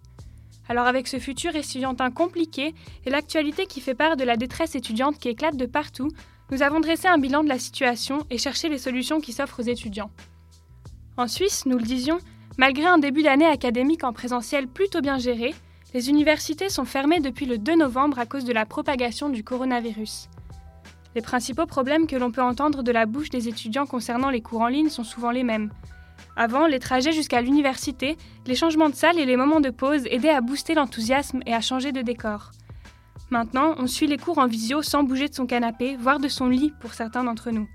Alors 0.69 0.87
avec 0.87 1.07
ce 1.07 1.19
futur 1.19 1.55
étudiantin 1.55 2.11
compliqué 2.11 2.75
et 3.05 3.11
l'actualité 3.11 3.67
qui 3.67 3.81
fait 3.81 3.95
part 3.95 4.17
de 4.17 4.25
la 4.25 4.37
détresse 4.37 4.75
étudiante 4.75 5.19
qui 5.19 5.29
éclate 5.29 5.57
de 5.57 5.67
partout, 5.67 6.11
nous 6.51 6.63
avons 6.63 6.81
dressé 6.81 7.09
un 7.09 7.19
bilan 7.19 7.45
de 7.45 7.49
la 7.49 7.59
situation 7.59 8.27
et 8.31 8.39
cherché 8.39 8.69
les 8.69 8.79
solutions 8.79 9.21
qui 9.21 9.33
s'offrent 9.33 9.61
aux 9.61 9.67
étudiants. 9.67 10.11
En 11.17 11.29
Suisse, 11.29 11.67
nous 11.67 11.79
le 11.79 11.85
disions, 11.85 12.19
malgré 12.59 12.87
un 12.87 12.99
début 12.99 13.23
d'année 13.23 13.47
académique 13.47 14.05
en 14.05 14.13
présentiel 14.13 14.69
plutôt 14.69 15.01
bien 15.01 15.19
géré, 15.19 15.55
les 15.95 16.11
universités 16.11 16.69
sont 16.69 16.85
fermées 16.85 17.21
depuis 17.21 17.47
le 17.47 17.59
2 17.59 17.77
novembre 17.77 18.19
à 18.19 18.27
cause 18.27 18.45
de 18.45 18.53
la 18.53 18.67
propagation 18.67 19.29
du 19.29 19.43
coronavirus. 19.43 20.29
Les 21.17 21.23
principaux 21.23 21.65
problèmes 21.65 22.07
que 22.07 22.15
l'on 22.15 22.31
peut 22.31 22.43
entendre 22.43 22.83
de 22.83 22.93
la 22.93 23.07
bouche 23.07 23.31
des 23.31 23.49
étudiants 23.49 23.87
concernant 23.87 24.29
les 24.29 24.43
cours 24.43 24.61
en 24.61 24.67
ligne 24.67 24.91
sont 24.91 25.03
souvent 25.03 25.31
les 25.31 25.45
mêmes. 25.45 25.71
Avant, 26.37 26.67
les 26.67 26.79
trajets 26.79 27.13
jusqu'à 27.13 27.41
l'université, 27.41 28.19
les 28.47 28.55
changements 28.55 28.91
de 28.91 28.95
salle 28.95 29.19
et 29.19 29.25
les 29.25 29.39
moments 29.39 29.61
de 29.61 29.71
pause 29.71 30.03
aidaient 30.11 30.29
à 30.29 30.43
booster 30.43 30.75
l'enthousiasme 30.75 31.41
et 31.47 31.55
à 31.55 31.63
changer 31.63 31.91
de 31.91 32.03
décor. 32.03 32.51
Maintenant, 33.31 33.77
on 33.79 33.87
suit 33.87 34.07
les 34.07 34.19
cours 34.19 34.37
en 34.37 34.47
visio 34.47 34.83
sans 34.83 35.05
bouger 35.05 35.29
de 35.29 35.35
son 35.35 35.47
canapé, 35.47 35.97
voire 35.99 36.21
de 36.21 36.29
son 36.29 36.51
lit 36.51 36.75
pour 36.81 36.93
certains 36.93 37.25
d'entre 37.25 37.51
nous. 37.51 37.67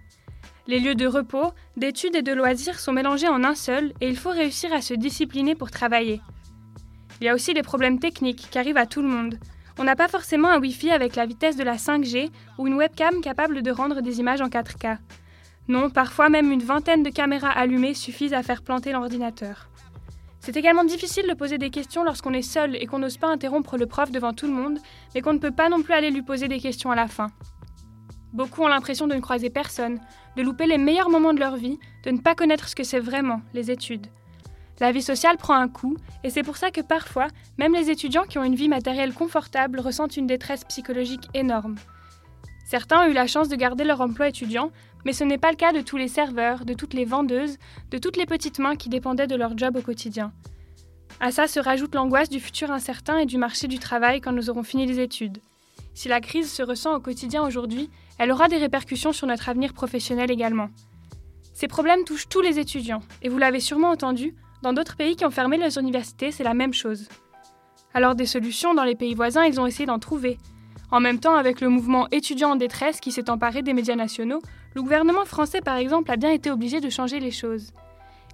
Les 0.67 0.79
lieux 0.79 0.93
de 0.93 1.07
repos, 1.07 1.51
d'études 1.77 2.15
et 2.15 2.21
de 2.21 2.33
loisirs 2.33 2.79
sont 2.79 2.93
mélangés 2.93 3.27
en 3.27 3.43
un 3.43 3.55
seul 3.55 3.91
et 4.01 4.07
il 4.07 4.17
faut 4.17 4.29
réussir 4.29 4.71
à 4.71 4.81
se 4.81 4.93
discipliner 4.93 5.55
pour 5.55 5.71
travailler. 5.71 6.21
Il 7.19 7.23
y 7.25 7.27
a 7.27 7.33
aussi 7.33 7.55
des 7.55 7.63
problèmes 7.63 7.97
techniques 7.97 8.49
qui 8.51 8.59
arrivent 8.59 8.77
à 8.77 8.85
tout 8.85 9.01
le 9.01 9.07
monde. 9.07 9.39
On 9.81 9.85
n'a 9.85 9.95
pas 9.95 10.07
forcément 10.07 10.49
un 10.49 10.59
Wi-Fi 10.59 10.91
avec 10.91 11.15
la 11.15 11.25
vitesse 11.25 11.55
de 11.55 11.63
la 11.63 11.75
5G 11.75 12.29
ou 12.59 12.67
une 12.67 12.75
webcam 12.75 13.19
capable 13.19 13.63
de 13.63 13.71
rendre 13.71 14.01
des 14.01 14.19
images 14.19 14.39
en 14.39 14.47
4K. 14.47 14.99
Non, 15.69 15.89
parfois 15.89 16.29
même 16.29 16.51
une 16.51 16.61
vingtaine 16.61 17.01
de 17.01 17.09
caméras 17.09 17.49
allumées 17.49 17.95
suffisent 17.95 18.35
à 18.35 18.43
faire 18.43 18.61
planter 18.61 18.91
l'ordinateur. 18.91 19.69
C'est 20.39 20.55
également 20.55 20.83
difficile 20.83 21.25
de 21.27 21.33
poser 21.33 21.57
des 21.57 21.71
questions 21.71 22.03
lorsqu'on 22.03 22.33
est 22.33 22.43
seul 22.43 22.75
et 22.75 22.85
qu'on 22.85 22.99
n'ose 22.99 23.17
pas 23.17 23.31
interrompre 23.31 23.75
le 23.75 23.87
prof 23.87 24.11
devant 24.11 24.33
tout 24.33 24.45
le 24.45 24.53
monde, 24.53 24.77
mais 25.15 25.21
qu'on 25.21 25.33
ne 25.33 25.39
peut 25.39 25.49
pas 25.49 25.67
non 25.67 25.81
plus 25.81 25.95
aller 25.95 26.11
lui 26.11 26.21
poser 26.21 26.47
des 26.47 26.59
questions 26.59 26.91
à 26.91 26.95
la 26.95 27.07
fin. 27.07 27.31
Beaucoup 28.33 28.61
ont 28.61 28.67
l'impression 28.67 29.07
de 29.07 29.15
ne 29.15 29.19
croiser 29.19 29.49
personne, 29.49 29.99
de 30.37 30.43
louper 30.43 30.67
les 30.67 30.77
meilleurs 30.77 31.09
moments 31.09 31.33
de 31.33 31.39
leur 31.39 31.55
vie, 31.55 31.79
de 32.03 32.11
ne 32.11 32.19
pas 32.19 32.35
connaître 32.35 32.67
ce 32.67 32.75
que 32.75 32.83
c'est 32.83 32.99
vraiment, 32.99 33.41
les 33.55 33.71
études. 33.71 34.05
La 34.81 34.91
vie 34.91 35.03
sociale 35.03 35.37
prend 35.37 35.53
un 35.53 35.67
coup, 35.67 35.95
et 36.23 36.31
c'est 36.31 36.41
pour 36.41 36.57
ça 36.57 36.71
que 36.71 36.81
parfois, 36.81 37.27
même 37.59 37.75
les 37.75 37.91
étudiants 37.91 38.23
qui 38.23 38.39
ont 38.39 38.43
une 38.43 38.55
vie 38.55 38.67
matérielle 38.67 39.13
confortable 39.13 39.79
ressentent 39.79 40.17
une 40.17 40.25
détresse 40.25 40.63
psychologique 40.63 41.29
énorme. 41.35 41.75
Certains 42.65 43.05
ont 43.05 43.07
eu 43.07 43.13
la 43.13 43.27
chance 43.27 43.47
de 43.47 43.55
garder 43.55 43.83
leur 43.83 44.01
emploi 44.01 44.29
étudiant, 44.29 44.71
mais 45.05 45.13
ce 45.13 45.23
n'est 45.23 45.37
pas 45.37 45.51
le 45.51 45.55
cas 45.55 45.71
de 45.71 45.81
tous 45.81 45.97
les 45.97 46.07
serveurs, 46.07 46.65
de 46.65 46.73
toutes 46.73 46.95
les 46.95 47.05
vendeuses, 47.05 47.59
de 47.91 47.99
toutes 47.99 48.17
les 48.17 48.25
petites 48.25 48.57
mains 48.57 48.75
qui 48.75 48.89
dépendaient 48.89 49.27
de 49.27 49.35
leur 49.35 49.55
job 49.55 49.75
au 49.75 49.81
quotidien. 49.81 50.33
À 51.19 51.29
ça 51.31 51.45
se 51.45 51.59
rajoute 51.59 51.93
l'angoisse 51.93 52.29
du 52.29 52.39
futur 52.39 52.71
incertain 52.71 53.19
et 53.19 53.27
du 53.27 53.37
marché 53.37 53.67
du 53.67 53.77
travail 53.77 54.19
quand 54.19 54.31
nous 54.31 54.49
aurons 54.49 54.63
fini 54.63 54.87
les 54.87 54.99
études. 54.99 55.43
Si 55.93 56.09
la 56.09 56.21
crise 56.21 56.51
se 56.51 56.63
ressent 56.63 56.95
au 56.95 56.99
quotidien 56.99 57.45
aujourd'hui, 57.45 57.91
elle 58.17 58.31
aura 58.31 58.47
des 58.47 58.57
répercussions 58.57 59.13
sur 59.13 59.27
notre 59.27 59.47
avenir 59.47 59.73
professionnel 59.73 60.31
également. 60.31 60.69
Ces 61.53 61.67
problèmes 61.67 62.03
touchent 62.03 62.29
tous 62.29 62.41
les 62.41 62.57
étudiants, 62.57 63.03
et 63.21 63.29
vous 63.29 63.37
l'avez 63.37 63.59
sûrement 63.59 63.91
entendu, 63.91 64.33
dans 64.61 64.73
d'autres 64.73 64.95
pays 64.95 65.15
qui 65.15 65.25
ont 65.25 65.31
fermé 65.31 65.57
leurs 65.57 65.77
universités, 65.77 66.31
c'est 66.31 66.43
la 66.43 66.53
même 66.53 66.73
chose. 66.73 67.07
Alors 67.93 68.15
des 68.15 68.25
solutions 68.25 68.73
dans 68.73 68.83
les 68.83 68.95
pays 68.95 69.15
voisins, 69.15 69.45
ils 69.45 69.59
ont 69.59 69.65
essayé 69.65 69.85
d'en 69.85 69.99
trouver. 69.99 70.37
En 70.91 70.99
même 70.99 71.19
temps, 71.19 71.35
avec 71.35 71.61
le 71.61 71.69
mouvement 71.69 72.07
étudiant 72.11 72.51
en 72.51 72.55
détresse 72.55 72.99
qui 72.99 73.11
s'est 73.11 73.29
emparé 73.29 73.61
des 73.61 73.73
médias 73.73 73.95
nationaux, 73.95 74.41
le 74.75 74.81
gouvernement 74.81 75.25
français 75.25 75.61
par 75.61 75.77
exemple 75.77 76.11
a 76.11 76.17
bien 76.17 76.31
été 76.31 76.51
obligé 76.51 76.79
de 76.79 76.89
changer 76.89 77.19
les 77.19 77.31
choses. 77.31 77.71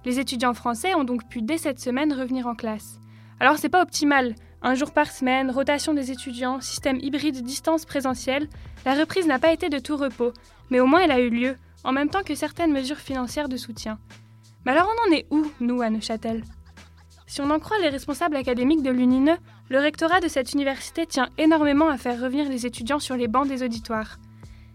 Les 0.04 0.20
étudiants 0.20 0.54
français 0.54 0.94
ont 0.94 1.04
donc 1.04 1.28
pu 1.28 1.42
dès 1.42 1.58
cette 1.58 1.80
semaine 1.80 2.12
revenir 2.12 2.46
en 2.46 2.54
classe. 2.54 3.00
Alors 3.40 3.58
c'est 3.58 3.68
pas 3.68 3.82
optimal, 3.82 4.34
un 4.62 4.74
jour 4.74 4.92
par 4.92 5.10
semaine, 5.10 5.50
rotation 5.50 5.94
des 5.94 6.10
étudiants, 6.10 6.60
système 6.60 6.98
hybride 7.00 7.42
distance 7.42 7.84
présentielle, 7.84 8.48
la 8.84 8.94
reprise 8.94 9.26
n'a 9.26 9.38
pas 9.38 9.52
été 9.52 9.68
de 9.68 9.78
tout 9.78 9.96
repos, 9.96 10.32
mais 10.70 10.80
au 10.80 10.86
moins 10.86 11.00
elle 11.00 11.12
a 11.12 11.20
eu 11.20 11.30
lieu, 11.30 11.56
en 11.84 11.92
même 11.92 12.10
temps 12.10 12.22
que 12.24 12.34
certaines 12.34 12.72
mesures 12.72 12.98
financières 12.98 13.48
de 13.48 13.56
soutien. 13.56 13.98
Mais 14.68 14.74
alors 14.74 14.92
on 14.94 15.08
en 15.08 15.16
est 15.16 15.24
où, 15.30 15.50
nous, 15.60 15.80
à 15.80 15.88
Neuchâtel? 15.88 16.44
Si 17.26 17.40
on 17.40 17.48
en 17.48 17.58
croit 17.58 17.78
les 17.78 17.88
responsables 17.88 18.36
académiques 18.36 18.82
de 18.82 18.90
l'UNINE, 18.90 19.38
le 19.70 19.78
rectorat 19.78 20.20
de 20.20 20.28
cette 20.28 20.52
université 20.52 21.06
tient 21.06 21.30
énormément 21.38 21.88
à 21.88 21.96
faire 21.96 22.20
revenir 22.20 22.50
les 22.50 22.66
étudiants 22.66 22.98
sur 22.98 23.16
les 23.16 23.28
bancs 23.28 23.48
des 23.48 23.62
auditoires. 23.62 24.18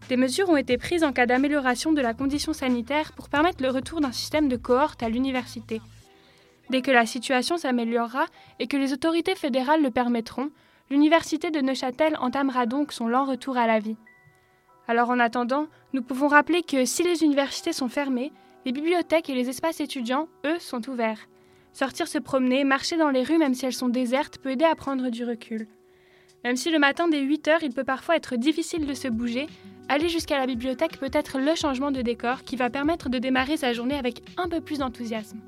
Des 0.10 0.18
mesures 0.18 0.50
ont 0.50 0.58
été 0.58 0.80
prises 0.80 1.04
en 1.04 1.14
cas 1.14 1.28
d'amélioration 1.28 1.94
de 1.94 2.02
la 2.02 2.16
condition 2.16 2.54
sanitaire 2.54 3.12
pour 3.12 3.30
permettre 3.30 3.62
le 3.62 3.70
retour 3.70 4.02
d'un 4.02 4.12
système 4.12 4.50
de 4.50 4.58
cohorte 4.58 5.04
à 5.04 5.10
l'université. 5.10 5.80
Dès 6.72 6.82
que 6.82 6.90
la 6.90 7.06
situation 7.06 7.58
s'améliorera 7.58 8.26
et 8.58 8.66
que 8.66 8.78
les 8.78 8.94
autorités 8.94 9.36
fédérales 9.36 9.84
le 9.84 9.92
permettront, 9.92 10.50
l'université 10.90 11.52
de 11.52 11.62
Neuchâtel 11.62 12.18
entamera 12.20 12.66
donc 12.66 12.94
son 12.94 13.08
lent 13.08 13.26
retour 13.26 13.58
à 13.58 13.68
la 13.68 13.78
vie. 13.78 13.98
Alors 14.88 15.12
en 15.12 15.20
attendant, 15.20 15.68
nous 15.94 16.02
pouvons 16.02 16.30
rappeler 16.30 16.64
que 16.64 16.84
si 16.84 17.04
les 17.04 17.22
universités 17.22 17.74
sont 17.74 17.90
fermées, 17.90 18.32
les 18.66 18.72
bibliothèques 18.72 19.30
et 19.30 19.36
les 19.36 19.50
espaces 19.50 19.80
étudiants, 19.80 20.28
eux, 20.46 20.60
sont 20.60 20.90
ouverts. 20.90 21.28
Sortir 21.74 22.08
se 22.08 22.18
promener, 22.18 22.64
marcher 22.64 22.98
dans 22.98 23.10
les 23.10 23.24
rues 23.24 23.38
même 23.38 23.56
si 23.56 23.66
elles 23.66 23.74
sont 23.74 23.90
désertes 23.90 24.38
peut 24.38 24.52
aider 24.52 24.66
à 24.66 24.76
prendre 24.76 25.10
du 25.10 25.26
recul. 25.26 25.68
Même 26.44 26.56
si 26.56 26.72
le 26.72 26.80
matin 26.80 27.08
dès 27.08 27.22
8 27.22 27.48
heures 27.48 27.64
il 27.64 27.74
peut 27.74 27.84
parfois 27.84 28.16
être 28.16 28.36
difficile 28.36 28.86
de 28.86 28.94
se 28.94 29.08
bouger, 29.08 29.48
aller 29.90 30.10
jusqu'à 30.10 30.38
la 30.38 30.46
bibliothèque 30.46 31.00
peut 31.00 31.10
être 31.12 31.40
le 31.40 31.56
changement 31.56 31.92
de 31.92 32.02
décor 32.02 32.44
qui 32.44 32.56
va 32.56 32.70
permettre 32.70 33.10
de 33.10 33.18
démarrer 33.18 33.58
sa 33.58 33.74
journée 33.74 33.98
avec 33.98 34.22
un 34.38 34.48
peu 34.48 34.62
plus 34.62 34.80
d'enthousiasme 34.80 35.40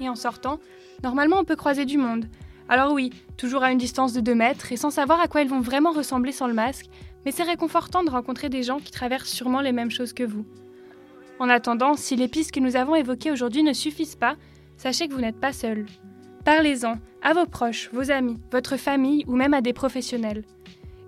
et 0.00 0.08
en 0.08 0.14
sortant, 0.14 0.58
normalement 1.02 1.38
on 1.38 1.44
peut 1.44 1.56
croiser 1.56 1.84
du 1.84 1.98
monde. 1.98 2.26
Alors 2.68 2.92
oui, 2.92 3.10
toujours 3.36 3.62
à 3.62 3.72
une 3.72 3.78
distance 3.78 4.12
de 4.12 4.20
2 4.20 4.34
mètres 4.34 4.72
et 4.72 4.76
sans 4.76 4.90
savoir 4.90 5.20
à 5.20 5.28
quoi 5.28 5.42
ils 5.42 5.48
vont 5.48 5.60
vraiment 5.60 5.92
ressembler 5.92 6.32
sans 6.32 6.46
le 6.46 6.54
masque, 6.54 6.86
mais 7.24 7.32
c'est 7.32 7.42
réconfortant 7.42 8.02
de 8.04 8.10
rencontrer 8.10 8.48
des 8.48 8.62
gens 8.62 8.78
qui 8.78 8.90
traversent 8.90 9.28
sûrement 9.28 9.60
les 9.60 9.72
mêmes 9.72 9.90
choses 9.90 10.12
que 10.12 10.24
vous. 10.24 10.44
En 11.38 11.48
attendant, 11.48 11.94
si 11.94 12.16
les 12.16 12.28
pistes 12.28 12.52
que 12.52 12.60
nous 12.60 12.76
avons 12.76 12.94
évoquées 12.94 13.32
aujourd'hui 13.32 13.62
ne 13.62 13.72
suffisent 13.72 14.16
pas, 14.16 14.36
sachez 14.76 15.08
que 15.08 15.14
vous 15.14 15.20
n'êtes 15.20 15.40
pas 15.40 15.52
seul. 15.52 15.86
Parlez-en 16.44 16.98
à 17.22 17.32
vos 17.32 17.46
proches, 17.46 17.90
vos 17.92 18.10
amis, 18.10 18.38
votre 18.52 18.76
famille 18.76 19.24
ou 19.26 19.34
même 19.34 19.54
à 19.54 19.60
des 19.60 19.72
professionnels. 19.72 20.44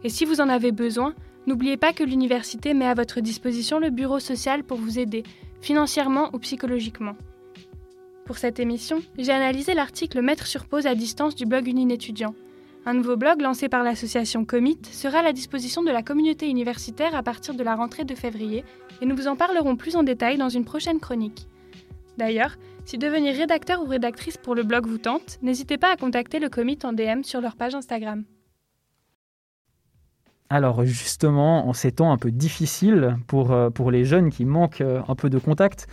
Et 0.03 0.09
si 0.09 0.25
vous 0.25 0.41
en 0.41 0.49
avez 0.49 0.73
besoin, 0.73 1.15
n'oubliez 1.47 1.77
pas 1.77 1.93
que 1.93 2.05
l'université 2.05 2.75
met 2.75 2.87
à 2.87 2.95
votre 2.95 3.21
disposition 3.21 3.79
le 3.79 3.91
bureau 3.91 4.19
social 4.19 4.65
pour 4.65 4.79
vous 4.79 4.99
aider, 4.99 5.23
financièrement 5.61 6.31
ou 6.33 6.39
psychologiquement. 6.39 7.17
Pour 8.25 8.39
cette 8.39 8.59
émission, 8.59 9.03
j'ai 9.19 9.33
analysé 9.33 9.75
l'article 9.75 10.21
Mettre 10.21 10.47
sur 10.47 10.67
pause 10.67 10.87
à 10.87 10.95
distance 10.95 11.37
du 11.37 11.47
blog 11.47 11.69
Unine 11.69 11.93
étudiant. 11.93 12.35
Un 12.89 12.95
nouveau 12.95 13.17
blog 13.17 13.41
lancé 13.41 13.69
par 13.69 13.83
l'association 13.83 14.45
Comit 14.45 14.79
sera 14.93 15.19
à 15.19 15.23
la 15.23 15.33
disposition 15.33 15.83
de 15.83 15.91
la 15.91 16.05
communauté 16.05 16.49
universitaire 16.49 17.17
à 17.17 17.25
partir 17.25 17.55
de 17.55 17.65
la 17.65 17.75
rentrée 17.75 18.05
de 18.05 18.15
février 18.15 18.65
et 19.03 19.07
nous 19.07 19.17
vous 19.17 19.27
en 19.27 19.35
parlerons 19.35 19.75
plus 19.75 19.97
en 19.97 20.05
détail 20.05 20.39
dans 20.39 20.49
une 20.49 20.65
prochaine 20.65 21.01
chronique. 21.01 21.49
D'ailleurs, 22.17 22.55
si 22.85 22.97
devenir 22.97 23.35
rédacteur 23.35 23.83
ou 23.83 23.87
rédactrice 23.87 24.37
pour 24.37 24.55
le 24.55 24.63
blog 24.63 24.87
vous 24.87 24.99
tente, 24.99 25.41
n'hésitez 25.43 25.79
pas 25.79 25.93
à 25.93 25.97
contacter 25.97 26.39
le 26.39 26.49
Comit 26.49 26.79
en 26.85 26.93
DM 26.93 27.25
sur 27.25 27.41
leur 27.41 27.57
page 27.57 27.75
Instagram. 27.75 28.23
Alors 30.49 30.85
justement, 30.85 31.67
en 31.67 31.73
ces 31.73 31.91
temps 31.91 32.13
un 32.13 32.19
peu 32.19 32.31
difficiles 32.31 33.17
pour, 33.27 33.51
euh, 33.51 33.69
les 33.91 34.05
jeunes 34.05 34.31
qui 34.31 34.45
manquent 34.45 34.81
euh, 34.81 35.03
un 35.09 35.17
peu 35.17 35.29
de 35.29 35.41
contact, 35.41 35.89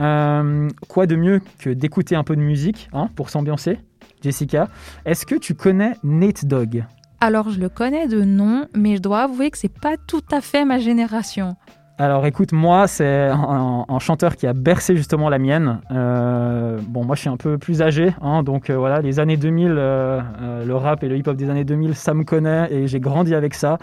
euh, 0.00 0.70
quoi 0.88 1.06
de 1.06 1.16
mieux 1.16 1.42
que 1.58 1.68
d'écouter 1.68 2.16
un 2.16 2.24
peu 2.24 2.34
de 2.34 2.40
musique 2.40 2.88
hein, 2.94 3.10
pour 3.14 3.28
s'ambiancer? 3.28 3.78
Jessica, 4.22 4.68
est-ce 5.04 5.26
que 5.26 5.34
tu 5.34 5.54
connais 5.54 5.94
Nate 6.02 6.44
Dogg? 6.44 6.84
Alors, 7.20 7.50
je 7.50 7.60
le 7.60 7.68
connais 7.68 8.06
de 8.06 8.22
nom, 8.22 8.66
mais 8.74 8.96
je 8.96 9.02
dois 9.02 9.22
avouer 9.22 9.50
que 9.50 9.58
c'est 9.58 9.68
pas 9.68 9.96
tout 10.06 10.22
à 10.32 10.40
fait 10.40 10.64
ma 10.64 10.78
génération. 10.78 11.56
Alors 11.98 12.24
écoute, 12.24 12.52
moi, 12.52 12.86
c'est 12.86 13.28
un, 13.28 13.98
chanteur 13.98 14.36
qui 14.36 14.46
a 14.46 14.54
bercé 14.54 14.96
justement 14.96 15.28
la 15.28 15.38
mienne. 15.38 15.80
Euh, 15.90 16.78
bon, 16.88 17.04
moi, 17.04 17.14
je 17.14 17.20
suis 17.20 17.28
un 17.28 17.36
peu 17.36 17.58
plus 17.58 17.82
âgé, 17.82 18.14
hein, 18.22 18.42
donc 18.42 18.70
euh, 18.70 18.78
voilà, 18.78 19.02
les 19.02 19.20
années 19.20 19.36
2000, 19.36 19.68
le 19.68 20.72
rap 20.72 21.04
et 21.04 21.08
le 21.08 21.18
hip-hop 21.18 21.36
des 21.36 21.50
années 21.50 21.64
2000, 21.64 21.94
ça 21.94 22.14
me 22.14 22.24
connaît 22.24 22.72
et 22.72 22.86
j'ai 22.86 23.00
grandi 23.00 23.34
avec 23.34 23.52
ça. 23.52 23.76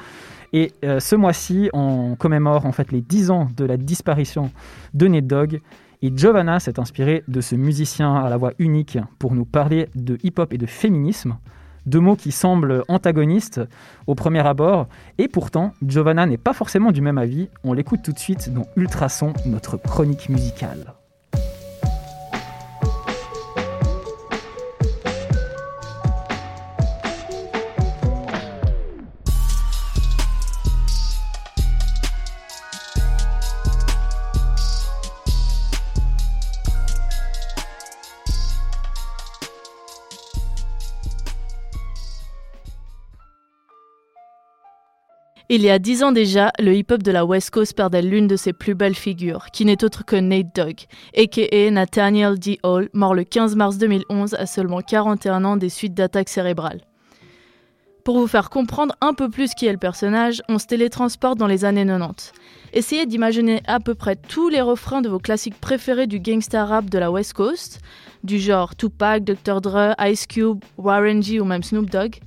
Et 0.51 0.71
ce 0.81 1.15
mois-ci, 1.15 1.69
on 1.73 2.15
commémore 2.15 2.65
en 2.65 2.71
fait 2.71 2.91
les 2.91 3.01
10 3.01 3.29
ans 3.29 3.49
de 3.55 3.65
la 3.65 3.77
disparition 3.77 4.49
de 4.95 5.07
Nate 5.07 5.27
Dogg. 5.27 5.61
Et 6.01 6.11
Giovanna 6.15 6.59
s'est 6.59 6.79
inspirée 6.79 7.23
de 7.27 7.41
ce 7.41 7.55
musicien 7.55 8.15
à 8.15 8.29
la 8.29 8.37
voix 8.37 8.53
unique 8.59 8.99
pour 9.17 9.33
nous 9.33 9.45
parler 9.45 9.89
de 9.95 10.17
hip-hop 10.23 10.53
et 10.53 10.57
de 10.59 10.67
féminisme, 10.67 11.37
deux 11.87 11.99
mots 11.99 12.15
qui 12.15 12.31
semblent 12.31 12.83
antagonistes 12.87 13.61
au 14.05 14.13
premier 14.13 14.45
abord, 14.45 14.87
et 15.17 15.27
pourtant 15.27 15.73
Giovanna 15.81 16.25
n'est 16.25 16.37
pas 16.37 16.53
forcément 16.53 16.91
du 16.91 17.01
même 17.01 17.17
avis, 17.17 17.49
on 17.63 17.73
l'écoute 17.73 18.03
tout 18.03 18.11
de 18.11 18.19
suite 18.19 18.53
dans 18.53 18.67
Ultrason, 18.75 19.33
notre 19.45 19.77
chronique 19.77 20.29
musicale. 20.29 20.96
Il 45.49 45.61
y 45.61 45.69
a 45.69 45.79
dix 45.79 46.03
ans 46.03 46.11
déjà, 46.11 46.51
le 46.59 46.75
hip-hop 46.75 47.01
de 47.01 47.11
la 47.11 47.23
West 47.23 47.51
Coast 47.51 47.73
perdait 47.73 48.01
l'une 48.01 48.27
de 48.27 48.35
ses 48.35 48.51
plus 48.51 48.75
belles 48.75 48.95
figures, 48.95 49.45
qui 49.53 49.63
n'est 49.63 49.81
autre 49.81 50.03
que 50.03 50.17
Nate 50.17 50.53
Dogg, 50.53 50.81
a.k.a. 51.15 51.71
Nathaniel 51.71 52.37
D. 52.37 52.59
Hall, 52.63 52.89
mort 52.91 53.15
le 53.15 53.23
15 53.23 53.55
mars 53.55 53.77
2011 53.77 54.33
à 54.33 54.45
seulement 54.45 54.81
41 54.81 55.45
ans 55.45 55.55
des 55.55 55.69
suites 55.69 55.93
d'attaques 55.93 56.27
cérébrales. 56.27 56.81
Pour 58.03 58.19
vous 58.19 58.27
faire 58.27 58.49
comprendre 58.49 58.93
un 58.99 59.13
peu 59.13 59.29
plus 59.29 59.53
qui 59.53 59.65
est 59.67 59.71
le 59.71 59.77
personnage, 59.77 60.41
on 60.49 60.59
se 60.59 60.67
télétransporte 60.67 61.37
dans 61.37 61.47
les 61.47 61.63
années 61.63 61.85
90. 61.85 62.33
Essayez 62.73 63.05
d'imaginer 63.05 63.61
à 63.67 63.79
peu 63.79 63.95
près 63.95 64.17
tous 64.17 64.49
les 64.49 64.59
refrains 64.59 65.01
de 65.01 65.07
vos 65.07 65.19
classiques 65.19 65.61
préférés 65.61 66.07
du 66.07 66.19
gangsta 66.19 66.65
rap 66.65 66.89
de 66.89 66.99
la 66.99 67.09
West 67.09 67.31
Coast, 67.31 67.79
du 68.25 68.37
genre 68.37 68.75
Tupac, 68.75 69.23
Dr. 69.23 69.61
Dre, 69.61 69.95
Ice 70.09 70.27
Cube, 70.27 70.59
Warren 70.77 71.23
G 71.23 71.39
ou 71.39 71.45
même 71.45 71.63
Snoop 71.63 71.89
Dogg, 71.89 72.17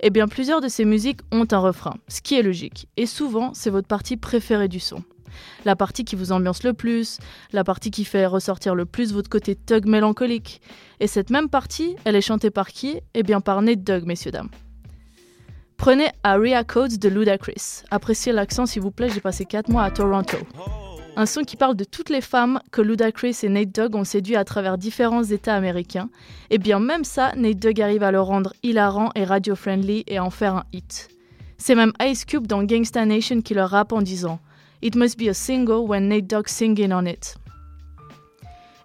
eh 0.00 0.10
bien 0.10 0.28
plusieurs 0.28 0.60
de 0.60 0.68
ces 0.68 0.84
musiques 0.84 1.20
ont 1.32 1.46
un 1.50 1.58
refrain, 1.58 1.94
ce 2.08 2.20
qui 2.20 2.34
est 2.34 2.42
logique. 2.42 2.88
Et 2.96 3.06
souvent, 3.06 3.52
c'est 3.54 3.70
votre 3.70 3.88
partie 3.88 4.16
préférée 4.16 4.68
du 4.68 4.80
son. 4.80 5.02
La 5.64 5.76
partie 5.76 6.04
qui 6.04 6.16
vous 6.16 6.32
ambiance 6.32 6.62
le 6.62 6.72
plus, 6.72 7.18
la 7.52 7.64
partie 7.64 7.90
qui 7.90 8.04
fait 8.04 8.26
ressortir 8.26 8.74
le 8.74 8.86
plus 8.86 9.12
votre 9.12 9.28
côté 9.28 9.54
thug 9.54 9.86
mélancolique. 9.86 10.60
Et 11.00 11.06
cette 11.06 11.30
même 11.30 11.48
partie, 11.48 11.96
elle 12.04 12.16
est 12.16 12.20
chantée 12.20 12.50
par 12.50 12.68
qui? 12.68 13.00
Eh 13.14 13.22
bien 13.22 13.40
par 13.40 13.62
Nate 13.62 13.82
Dogg, 13.82 14.04
messieurs 14.04 14.30
dames. 14.30 14.50
Prenez 15.76 16.08
Aria 16.24 16.64
Codes 16.64 16.98
de 16.98 17.08
Ludacris. 17.08 17.82
Appréciez 17.90 18.32
l'accent 18.32 18.66
s'il 18.66 18.82
vous 18.82 18.90
plaît, 18.90 19.10
j'ai 19.10 19.20
passé 19.20 19.44
4 19.44 19.68
mois 19.68 19.84
à 19.84 19.90
Toronto. 19.90 20.36
Un 21.18 21.26
son 21.26 21.42
qui 21.42 21.56
parle 21.56 21.74
de 21.74 21.82
toutes 21.82 22.10
les 22.10 22.20
femmes 22.20 22.60
que 22.70 22.80
Ludacris 22.80 23.38
et 23.42 23.48
Nate 23.48 23.74
Dogg 23.74 23.96
ont 23.96 24.04
séduit 24.04 24.36
à 24.36 24.44
travers 24.44 24.78
différents 24.78 25.24
États 25.24 25.56
américains. 25.56 26.10
Et 26.50 26.58
bien 26.58 26.78
même 26.78 27.02
ça, 27.02 27.32
Nate 27.34 27.58
Dogg 27.58 27.80
arrive 27.80 28.04
à 28.04 28.12
le 28.12 28.20
rendre 28.20 28.52
hilarant 28.62 29.10
et 29.16 29.24
radio-friendly 29.24 30.04
et 30.06 30.20
en 30.20 30.30
faire 30.30 30.54
un 30.54 30.64
hit. 30.72 31.08
C'est 31.56 31.74
même 31.74 31.92
Ice 32.00 32.24
Cube 32.24 32.46
dans 32.46 32.62
Gangsta 32.62 33.04
Nation 33.04 33.42
qui 33.42 33.54
le 33.54 33.64
rappe 33.64 33.92
en 33.92 34.00
disant 34.00 34.38
It 34.80 34.94
must 34.94 35.18
be 35.18 35.26
a 35.26 35.34
single 35.34 35.88
when 35.88 36.06
Nate 36.06 36.28
Dogg 36.28 36.46
singing 36.46 36.92
on 36.92 37.04
it. 37.04 37.34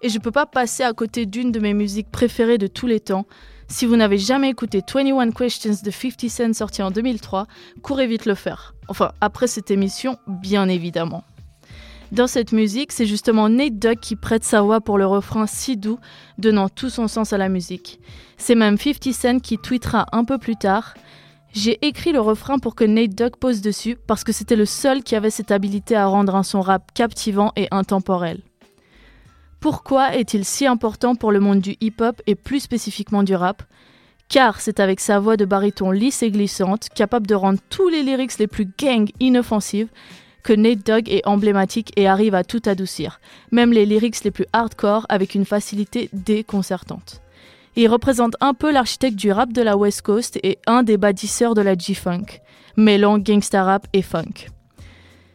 Et 0.02 0.10
je 0.10 0.18
peux 0.18 0.32
pas 0.32 0.48
passer 0.48 0.82
à 0.82 0.92
côté 0.94 1.28
d'une 1.28 1.52
de 1.52 1.60
mes 1.60 1.76
musiques 1.76 2.10
préférées 2.10 2.58
de 2.58 2.66
tous 2.66 2.88
les 2.88 3.00
temps. 3.00 3.28
Si 3.68 3.86
vous 3.86 3.96
n'avez 3.96 4.18
jamais 4.18 4.50
écouté 4.50 4.82
21 4.92 5.30
Questions 5.34 5.70
de 5.70 5.92
50 5.92 6.30
Cent 6.32 6.54
sorti 6.54 6.82
en 6.82 6.90
2003, 6.90 7.46
courez 7.84 8.08
vite 8.08 8.26
le 8.26 8.34
faire. 8.34 8.74
Enfin, 8.88 9.12
après 9.22 9.46
cette 9.46 9.70
émission, 9.70 10.18
bien 10.26 10.68
évidemment. 10.68 11.24
Dans 12.14 12.28
cette 12.28 12.52
musique, 12.52 12.92
c'est 12.92 13.08
justement 13.08 13.50
Nate 13.50 13.80
Dogg 13.80 13.98
qui 14.00 14.16
prête 14.16 14.44
sa 14.44 14.62
voix 14.62 14.82
pour 14.82 15.00
le 15.00 15.08
refrain 15.08 15.48
si 15.48 15.78
doux, 15.78 15.98
donnant 16.38 16.70
tout 16.70 16.92
son 16.92 17.08
sens 17.08 17.34
à 17.34 17.40
la 17.40 17.50
musique. 17.50 18.00
C'est 18.38 18.54
même 18.54 18.78
50 18.78 19.12
Cent 19.12 19.40
qui 19.40 19.58
tweetera 19.58 20.06
un 20.12 20.24
peu 20.24 20.38
plus 20.38 20.56
tard 20.56 20.94
J'ai 21.54 21.84
écrit 21.84 22.12
le 22.12 22.20
refrain 22.22 22.60
pour 22.60 22.76
que 22.76 22.84
Nate 22.84 23.16
Dogg 23.16 23.38
pose 23.38 23.62
dessus 23.62 23.98
parce 24.06 24.24
que 24.24 24.32
c'était 24.32 24.56
le 24.56 24.68
seul 24.68 25.02
qui 25.02 25.16
avait 25.16 25.32
cette 25.32 25.50
habilité 25.50 25.96
à 25.96 26.06
rendre 26.06 26.36
un 26.36 26.44
son 26.44 26.62
rap 26.62 26.94
captivant 26.94 27.52
et 27.56 27.68
intemporel. 27.72 28.42
Pourquoi 29.60 30.16
est-il 30.16 30.46
si 30.46 30.68
important 30.68 31.16
pour 31.16 31.32
le 31.32 31.40
monde 31.40 31.62
du 31.62 31.78
hip-hop 31.82 32.22
et 32.28 32.36
plus 32.36 32.60
spécifiquement 32.60 33.24
du 33.24 33.34
rap? 33.34 33.64
Car 34.30 34.62
c'est 34.62 34.80
avec 34.80 35.00
sa 35.00 35.20
voix 35.20 35.36
de 35.36 35.46
baryton 35.46 35.90
lisse 35.90 36.22
et 36.22 36.30
glissante, 36.30 36.90
capable 36.94 37.26
de 37.26 37.34
rendre 37.34 37.60
tous 37.72 37.90
les 37.90 38.04
lyrics 38.04 38.38
les 38.38 38.48
plus 38.48 38.68
gang 38.78 39.10
inoffensives, 39.20 39.90
que 40.44 40.54
Nate 40.54 40.86
Dogg 40.86 41.10
est 41.10 41.26
emblématique 41.26 41.92
et 41.96 42.08
arrive 42.08 42.36
à 42.36 42.44
tout 42.44 42.62
adoucir, 42.66 43.20
même 43.52 43.72
les 43.72 43.86
lyrics 43.86 44.24
les 44.24 44.32
plus 44.32 44.46
hardcore 44.54 45.06
avec 45.10 45.36
une 45.36 45.46
facilité 45.46 46.10
déconcertante. 46.14 47.22
Il 47.76 47.88
représente 47.88 48.36
un 48.40 48.54
peu 48.54 48.72
l'architecte 48.72 49.16
du 49.16 49.32
rap 49.32 49.52
de 49.52 49.62
la 49.62 49.78
West 49.78 50.04
Coast 50.04 50.40
et 50.44 50.60
un 50.68 50.84
des 50.84 50.98
bâtisseurs 50.98 51.56
de 51.56 51.62
la 51.62 51.76
G-Funk, 51.76 52.42
mêlant 52.78 53.18
gangsta 53.18 53.64
rap 53.64 53.88
et 53.94 54.04
funk. 54.04 54.48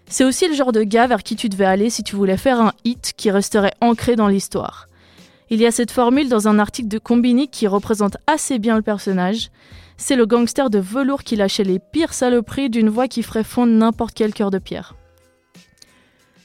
C'est 0.07 0.25
aussi 0.25 0.49
le 0.49 0.55
genre 0.55 0.73
de 0.73 0.83
gars 0.83 1.07
vers 1.07 1.23
qui 1.23 1.37
tu 1.37 1.49
devais 1.49 1.65
aller 1.65 1.91
si 1.91 2.03
tu 2.03 2.17
voulais 2.17 2.37
faire 2.37 2.61
un 2.61 2.73
hit 2.85 3.13
qui 3.17 3.31
resterait 3.31 3.75
ancré 3.81 4.17
dans 4.17 4.29
l'histoire. 4.29 4.87
Il 5.51 5.61
y 5.61 5.67
a 5.67 5.71
cette 5.71 5.91
formule 5.91 6.29
dans 6.29 6.47
un 6.47 6.59
article 6.59 6.89
de 6.89 6.99
Combini 6.99 7.49
qui 7.49 7.67
représente 7.67 8.17
assez 8.27 8.59
bien 8.59 8.77
le 8.77 8.83
personnage. 8.83 9.51
C'est 9.97 10.17
le 10.17 10.27
gangster 10.27 10.71
de 10.71 10.79
velours 10.79 11.25
qui 11.25 11.37
lâchait 11.37 11.65
les 11.65 11.79
pires 11.79 12.15
saloperies 12.15 12.71
d'une 12.71 12.89
voix 12.89 13.09
qui 13.09 13.23
ferait 13.23 13.45
fondre 13.45 13.73
n'importe 13.73 14.15
quel 14.15 14.33
cœur 14.33 14.51
de 14.51 14.59
pierre. 14.59 14.95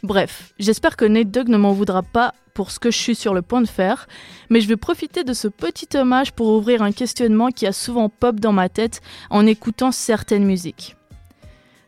Bref, 0.04 0.54
j'espère 0.60 0.98
que 0.98 1.06
Nate 1.06 1.32
Dogg 1.32 1.48
ne 1.48 1.56
m'en 1.56 1.72
voudra 1.72 2.04
pas 2.04 2.34
pour 2.54 2.72
ce 2.72 2.80
que 2.80 2.92
je 2.92 2.98
suis 2.98 3.16
sur 3.16 3.34
le 3.34 3.42
point 3.42 3.62
de 3.62 3.68
faire, 3.68 4.08
mais 4.50 4.60
je 4.60 4.68
vais 4.68 4.76
profiter 4.76 5.24
de 5.24 5.32
ce 5.32 5.48
petit 5.48 5.88
hommage 5.96 6.34
pour 6.34 6.50
ouvrir 6.50 6.82
un 6.82 6.92
questionnement 6.92 7.52
qui 7.52 7.66
a 7.66 7.72
souvent 7.72 8.10
pop 8.10 8.38
dans 8.38 8.52
ma 8.52 8.68
tête 8.68 9.02
en 9.30 9.46
écoutant 9.46 9.94
certaines 9.94 10.44
musiques. 10.44 10.98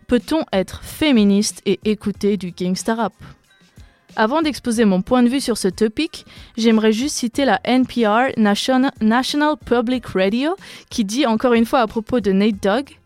Peut-on 0.08 0.46
être 0.54 0.82
féministe 0.82 1.62
et 1.66 1.82
écouter 1.84 2.38
du 2.38 2.52
gangsta 2.52 2.96
rap? 2.96 3.14
Avant 4.16 4.42
d'exposer 4.42 4.86
mon 4.86 5.02
point 5.02 5.24
de 5.24 5.28
vue 5.28 5.42
sur 5.42 5.58
ce 5.58 5.68
topic, 5.68 6.26
j'aimerais 6.56 6.94
juste 6.94 7.18
citer 7.18 7.44
la 7.44 7.60
NPR 7.66 8.32
National 8.38 9.58
Public 9.66 10.06
Radio 10.06 10.56
qui 10.90 11.04
dit 11.04 11.26
encore 11.26 11.52
une 11.52 11.66
fois 11.66 11.82
à 11.82 11.88
propos 11.88 12.22
de 12.22 12.32
Nate 12.32 12.64
Dogg 12.64 12.98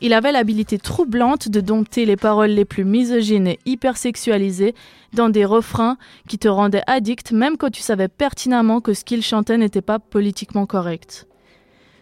il 0.00 0.12
avait 0.12 0.32
l'habilité 0.32 0.78
troublante 0.78 1.48
de 1.48 1.60
dompter 1.60 2.06
les 2.06 2.16
paroles 2.16 2.50
les 2.50 2.64
plus 2.64 2.84
misogynes 2.84 3.48
et 3.48 3.58
hypersexualisées 3.66 4.74
dans 5.12 5.28
des 5.28 5.44
refrains 5.44 5.98
qui 6.28 6.38
te 6.38 6.48
rendaient 6.48 6.82
addict 6.86 7.32
même 7.32 7.56
quand 7.56 7.70
tu 7.70 7.82
savais 7.82 8.08
pertinemment 8.08 8.80
que 8.80 8.94
ce 8.94 9.04
qu'il 9.04 9.22
chantait 9.22 9.58
n'était 9.58 9.82
pas 9.82 9.98
politiquement 9.98 10.66
correct. 10.66 11.26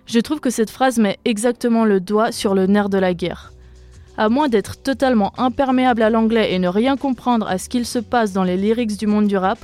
Je 0.06 0.20
trouve 0.20 0.40
que 0.40 0.50
cette 0.50 0.70
phrase 0.70 0.98
met 0.98 1.18
exactement 1.24 1.84
le 1.84 2.00
doigt 2.00 2.32
sur 2.32 2.54
le 2.54 2.66
nerf 2.66 2.88
de 2.88 2.98
la 2.98 3.14
guerre. 3.14 3.52
À 4.16 4.28
moins 4.28 4.48
d'être 4.48 4.82
totalement 4.82 5.32
imperméable 5.38 6.02
à 6.02 6.10
l'anglais 6.10 6.52
et 6.52 6.58
ne 6.58 6.68
rien 6.68 6.96
comprendre 6.96 7.46
à 7.46 7.58
ce 7.58 7.68
qu'il 7.68 7.86
se 7.86 7.98
passe 7.98 8.32
dans 8.32 8.44
les 8.44 8.56
lyrics 8.56 8.96
du 8.96 9.06
monde 9.06 9.28
du 9.28 9.36
rap, 9.36 9.58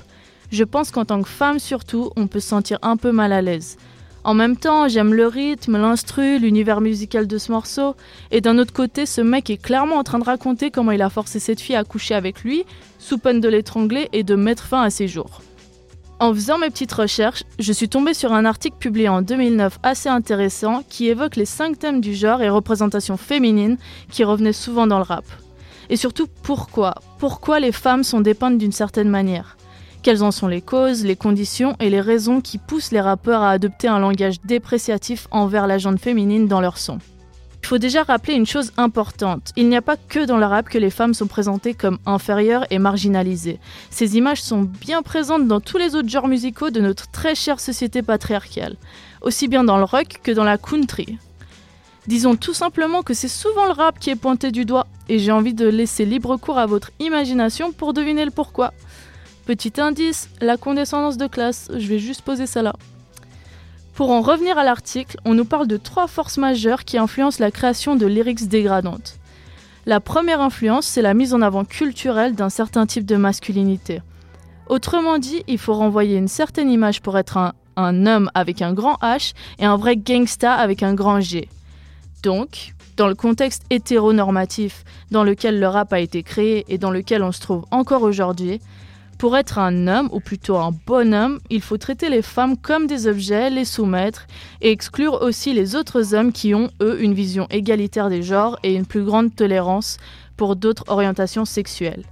je 0.51 0.65
pense 0.65 0.91
qu'en 0.91 1.05
tant 1.05 1.23
que 1.23 1.29
femme 1.29 1.59
surtout, 1.59 2.11
on 2.17 2.27
peut 2.27 2.41
se 2.41 2.49
sentir 2.49 2.79
un 2.83 2.97
peu 2.97 3.11
mal 3.11 3.33
à 3.33 3.43
l'aise. 3.43 3.77
En 4.25 4.33
même 4.33 4.57
temps, 4.57 4.89
j'aime 4.89 5.13
le 5.13 5.27
rythme, 5.27 5.77
l'instru, 5.77 6.39
l'univers 6.39 6.81
musical 6.81 7.27
de 7.27 7.37
ce 7.37 7.53
morceau. 7.53 7.95
Et 8.31 8.41
d'un 8.41 8.57
autre 8.57 8.73
côté, 8.73 9.05
ce 9.05 9.21
mec 9.21 9.51
est 9.51 9.59
clairement 9.59 9.97
en 9.97 10.03
train 10.03 10.19
de 10.19 10.25
raconter 10.25 10.71
comment 10.71 10.93
il 10.93 11.03
a 11.03 11.11
forcé 11.11 11.39
cette 11.39 11.61
fille 11.61 11.77
à 11.77 11.85
coucher 11.85 12.15
avec 12.15 12.43
lui, 12.43 12.65
sous 12.99 13.19
peine 13.19 13.41
de 13.41 13.49
l'étrangler 13.51 14.09
et 14.15 14.23
de 14.23 14.35
mettre 14.35 14.65
fin 14.65 14.81
à 14.81 14.89
ses 14.89 15.09
jours. 15.09 15.43
En 16.21 16.33
faisant 16.33 16.57
mes 16.57 16.71
petites 16.71 16.93
recherches, 16.93 17.43
je 17.59 17.73
suis 17.73 17.91
tombée 17.91 18.15
sur 18.15 18.33
un 18.33 18.47
article 18.47 18.79
publié 18.79 19.11
en 19.11 19.21
2009 19.21 19.79
assez 19.83 20.09
intéressant 20.09 20.83
qui 20.89 21.09
évoque 21.09 21.37
les 21.37 21.45
5 21.45 21.79
thèmes 21.79 22.01
du 22.01 22.15
genre 22.15 22.41
et 22.41 22.49
représentations 22.49 23.19
féminines 23.19 23.77
qui 24.11 24.25
revenaient 24.25 24.55
souvent 24.55 24.87
dans 24.87 24.99
le 24.99 25.05
rap. 25.05 25.27
Et 25.91 25.97
surtout 25.97 26.29
pourquoi? 26.43 26.95
Pourquoi 27.19 27.61
les 27.61 27.73
femmes 27.73 28.05
sont 28.05 28.23
dépeintes 28.23 28.57
d'une 28.57 28.73
certaine 28.73 29.11
manière? 29.11 29.59
Quelles 30.05 30.23
en 30.23 30.31
sont 30.31 30.49
les 30.49 30.61
causes, 30.61 31.05
les 31.05 31.17
conditions 31.17 31.77
et 31.81 31.89
les 31.89 32.01
raisons 32.01 32.43
qui 32.43 32.59
poussent 32.59 32.93
les 32.93 33.01
rappeurs 33.01 33.43
à 33.43 33.51
adopter 33.51 33.89
un 33.89 33.99
langage 33.99 34.41
dépréciatif 34.43 35.27
envers 35.31 35.67
la 35.67 35.79
gente 35.79 35.99
féminine 35.99 36.47
dans 36.47 36.61
leur 36.61 36.79
son 36.79 36.99
il 37.63 37.67
faut 37.67 37.79
déjà 37.79 38.03
rappeler 38.03 38.35
une 38.35 38.45
chose 38.45 38.73
importante. 38.77 39.51
Il 39.57 39.71
n'y 39.71 39.77
a 39.77 39.81
pas 39.81 39.97
que 39.97 40.27
dans 40.27 40.37
le 40.37 40.45
rap 40.45 40.69
que 40.69 40.77
les 40.77 40.91
femmes 40.91 41.15
sont 41.15 41.27
présentées 41.27 41.73
comme 41.73 41.97
inférieures 42.05 42.67
et 42.69 42.79
marginalisées. 42.79 43.59
Ces 43.89 44.19
images 44.19 44.43
sont 44.43 44.69
bien 44.83 45.01
présentes 45.01 45.49
dans 45.49 45.61
tous 45.61 45.79
les 45.79 45.95
autres 45.95 46.11
genres 46.11 46.29
musicaux 46.29 46.69
de 46.69 46.83
notre 46.83 47.11
très 47.11 47.35
chère 47.35 47.61
société 47.61 48.03
patriarcale, 48.03 48.77
aussi 49.23 49.49
bien 49.49 49.65
dans 49.65 49.79
le 49.79 49.85
rock 49.85 50.21
que 50.23 50.31
dans 50.31 50.45
la 50.45 50.59
country. 50.59 51.17
Disons 52.07 52.37
tout 52.37 52.53
simplement 52.53 53.03
que 53.03 53.15
c'est 53.15 53.29
souvent 53.29 53.65
le 53.65 53.73
rap 53.73 53.99
qui 53.99 54.11
est 54.11 54.15
pointé 54.15 54.51
du 54.51 54.67
doigt, 54.67 54.87
et 55.09 55.19
j'ai 55.19 55.33
envie 55.33 55.55
de 55.55 55.67
laisser 55.67 56.05
libre 56.05 56.37
cours 56.37 56.59
à 56.59 56.67
votre 56.67 56.91
imagination 57.01 57.73
pour 57.73 57.95
deviner 57.95 58.27
le 58.27 58.31
pourquoi. 58.31 58.75
Petit 59.47 59.79
indice, 59.79 60.31
la 60.41 60.57
condescendance 60.57 61.19
de 61.19 61.27
classe, 61.27 61.71
je 61.77 61.87
vais 61.87 61.99
juste 61.99 62.23
poser 62.23 62.47
ça 62.47 62.63
là. 62.63 62.75
Pour 63.95 64.11
en 64.11 64.23
revenir 64.23 64.57
à 64.57 64.65
l'article, 64.65 65.19
on 65.25 65.35
nous 65.35 65.45
parle 65.45 65.67
de 65.69 65.77
trois 65.77 66.07
forces 66.07 66.39
majeures 66.39 66.85
qui 66.85 66.97
influencent 66.97 67.43
la 67.43 67.51
création 67.51 67.95
de 67.95 68.07
lyrics 68.07 68.49
dégradantes. 68.49 69.19
La 69.87 70.01
première 70.01 70.41
influence, 70.41 70.87
c'est 70.87 71.03
la 71.03 71.13
mise 71.13 71.35
en 71.35 71.43
avant 71.43 71.65
culturelle 71.65 72.35
d'un 72.35 72.49
certain 72.49 72.87
type 72.87 73.05
de 73.05 73.17
masculinité. 73.17 74.01
Autrement 74.69 75.19
dit, 75.19 75.45
il 75.47 75.59
faut 75.59 75.75
renvoyer 75.75 76.17
une 76.17 76.29
certaine 76.29 76.71
image 76.71 77.03
pour 77.03 77.19
être 77.19 77.37
un, 77.37 77.53
un 77.77 78.07
homme 78.07 78.31
avec 78.35 78.63
un 78.63 78.73
grand 78.73 78.97
H 79.03 79.35
et 79.59 79.67
un 79.67 79.77
vrai 79.77 79.97
gangsta 79.97 80.55
avec 80.55 80.83
un 80.83 80.95
grand 80.95 81.21
G. 81.21 81.51
Donc, 82.23 82.73
dans 82.97 83.09
le 83.09 83.15
contexte 83.15 83.65
hétéronormatif 83.69 84.85
dans 85.11 85.23
lequel 85.23 85.61
le 85.61 85.69
rap 85.69 85.93
a 85.93 86.01
été 86.01 86.23
créé 86.23 86.65
et 86.69 86.79
dans 86.79 86.91
lequel 86.91 87.23
on 87.23 87.33
se 87.33 87.41
trouve 87.41 87.67
encore 87.71 88.03
aujourd'hui, 88.03 88.61
pour 89.25 89.39
être 89.39 89.59
un 89.59 89.87
homme, 89.89 90.11
ou 90.13 90.21
plutôt 90.21 90.59
un 90.59 90.71
bonhomme, 90.87 91.39
il 91.49 91.63
faut 91.63 91.79
traiter 91.79 92.11
les 92.11 92.21
femmes 92.21 92.59
comme 92.59 92.87
des 92.87 93.07
objets, 93.07 93.49
les 93.49 93.65
soumettre, 93.65 94.27
et 94.61 94.71
exclure 94.71 95.23
aussi 95.23 95.55
les 95.55 95.77
autres 95.77 96.15
hommes 96.15 96.31
qui 96.31 96.55
ont, 96.55 96.69
eux, 96.83 97.03
une 97.03 97.15
vision 97.15 97.47
égalitaire 97.49 98.11
des 98.11 98.23
genres 98.23 98.59
et 98.63 98.75
une 98.75 98.85
plus 98.85 99.03
grande 99.03 99.35
tolérance 99.35 99.97
pour 100.37 100.57
d'autres 100.57 100.85
orientations 100.89 101.47
sexuelles. 101.47 102.05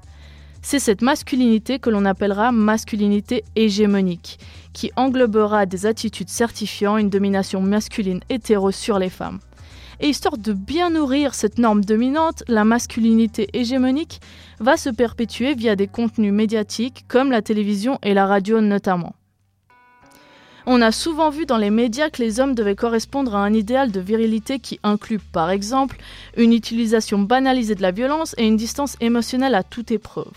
C'est 0.62 0.78
cette 0.78 1.02
masculinité 1.02 1.78
que 1.78 1.90
l'on 1.90 2.06
appellera 2.06 2.50
masculinité 2.50 3.44
hégémonique, 3.56 4.38
qui 4.72 4.90
englobera 4.96 5.66
des 5.66 5.84
attitudes 5.84 6.30
certifiant 6.30 6.96
une 6.96 7.10
domination 7.10 7.60
masculine 7.60 8.20
hétéro 8.30 8.70
sur 8.70 8.98
les 8.98 9.10
femmes. 9.10 9.40
Et 10.04 10.08
histoire 10.08 10.36
de 10.36 10.52
bien 10.52 10.90
nourrir 10.90 11.32
cette 11.32 11.58
norme 11.58 11.84
dominante, 11.84 12.42
la 12.48 12.64
masculinité 12.64 13.46
hégémonique 13.52 14.20
va 14.58 14.76
se 14.76 14.90
perpétuer 14.90 15.54
via 15.54 15.76
des 15.76 15.86
contenus 15.86 16.32
médiatiques 16.32 17.04
comme 17.06 17.30
la 17.30 17.40
télévision 17.40 18.00
et 18.02 18.12
la 18.12 18.26
radio 18.26 18.60
notamment. 18.60 19.14
On 20.66 20.82
a 20.82 20.90
souvent 20.90 21.30
vu 21.30 21.46
dans 21.46 21.56
les 21.56 21.70
médias 21.70 22.10
que 22.10 22.20
les 22.20 22.40
hommes 22.40 22.56
devaient 22.56 22.74
correspondre 22.74 23.36
à 23.36 23.44
un 23.44 23.54
idéal 23.54 23.92
de 23.92 24.00
virilité 24.00 24.58
qui 24.58 24.80
inclut 24.82 25.20
par 25.20 25.50
exemple 25.50 25.98
une 26.36 26.52
utilisation 26.52 27.20
banalisée 27.20 27.76
de 27.76 27.82
la 27.82 27.92
violence 27.92 28.34
et 28.38 28.46
une 28.48 28.56
distance 28.56 28.96
émotionnelle 29.00 29.54
à 29.54 29.62
toute 29.62 29.92
épreuve. 29.92 30.32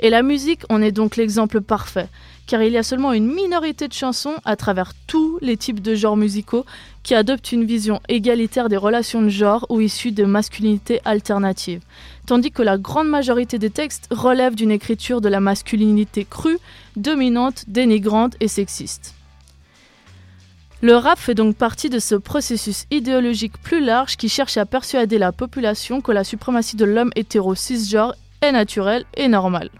Et 0.00 0.08
la 0.08 0.22
musique 0.22 0.62
en 0.70 0.80
est 0.80 0.92
donc 0.92 1.16
l'exemple 1.16 1.60
parfait, 1.60 2.08
car 2.46 2.62
il 2.62 2.72
y 2.72 2.78
a 2.78 2.82
seulement 2.82 3.12
une 3.12 3.32
minorité 3.32 3.86
de 3.86 3.92
chansons 3.92 4.34
à 4.44 4.56
travers 4.56 4.92
tous 5.06 5.38
les 5.42 5.58
types 5.58 5.80
de 5.80 5.94
genres 5.94 6.16
musicaux 6.16 6.64
qui 7.02 7.14
adoptent 7.14 7.52
une 7.52 7.64
vision 7.64 8.00
égalitaire 8.08 8.68
des 8.68 8.76
relations 8.76 9.22
de 9.22 9.28
genre 9.28 9.66
ou 9.68 9.80
issues 9.80 10.12
de 10.12 10.24
masculinité 10.24 11.00
alternative, 11.04 11.80
tandis 12.26 12.50
que 12.50 12.62
la 12.62 12.78
grande 12.78 13.08
majorité 13.08 13.58
des 13.58 13.70
textes 13.70 14.08
relèvent 14.10 14.54
d'une 14.54 14.70
écriture 14.70 15.20
de 15.20 15.28
la 15.28 15.40
masculinité 15.40 16.26
crue, 16.28 16.58
dominante, 16.96 17.64
dénigrante 17.68 18.36
et 18.40 18.48
sexiste. 18.48 19.14
Le 20.82 20.96
rap 20.96 21.18
fait 21.18 21.34
donc 21.34 21.56
partie 21.56 21.90
de 21.90 21.98
ce 21.98 22.14
processus 22.14 22.86
idéologique 22.90 23.60
plus 23.60 23.84
large 23.84 24.16
qui 24.16 24.30
cherche 24.30 24.56
à 24.56 24.64
persuader 24.64 25.18
la 25.18 25.30
population 25.30 26.00
que 26.00 26.12
la 26.12 26.24
suprématie 26.24 26.76
de 26.76 26.86
l'homme 26.86 27.12
hétéro 27.16 27.54
cisgenre 27.54 28.14
est 28.40 28.52
naturelle 28.52 29.04
et 29.14 29.28
normale. 29.28 29.70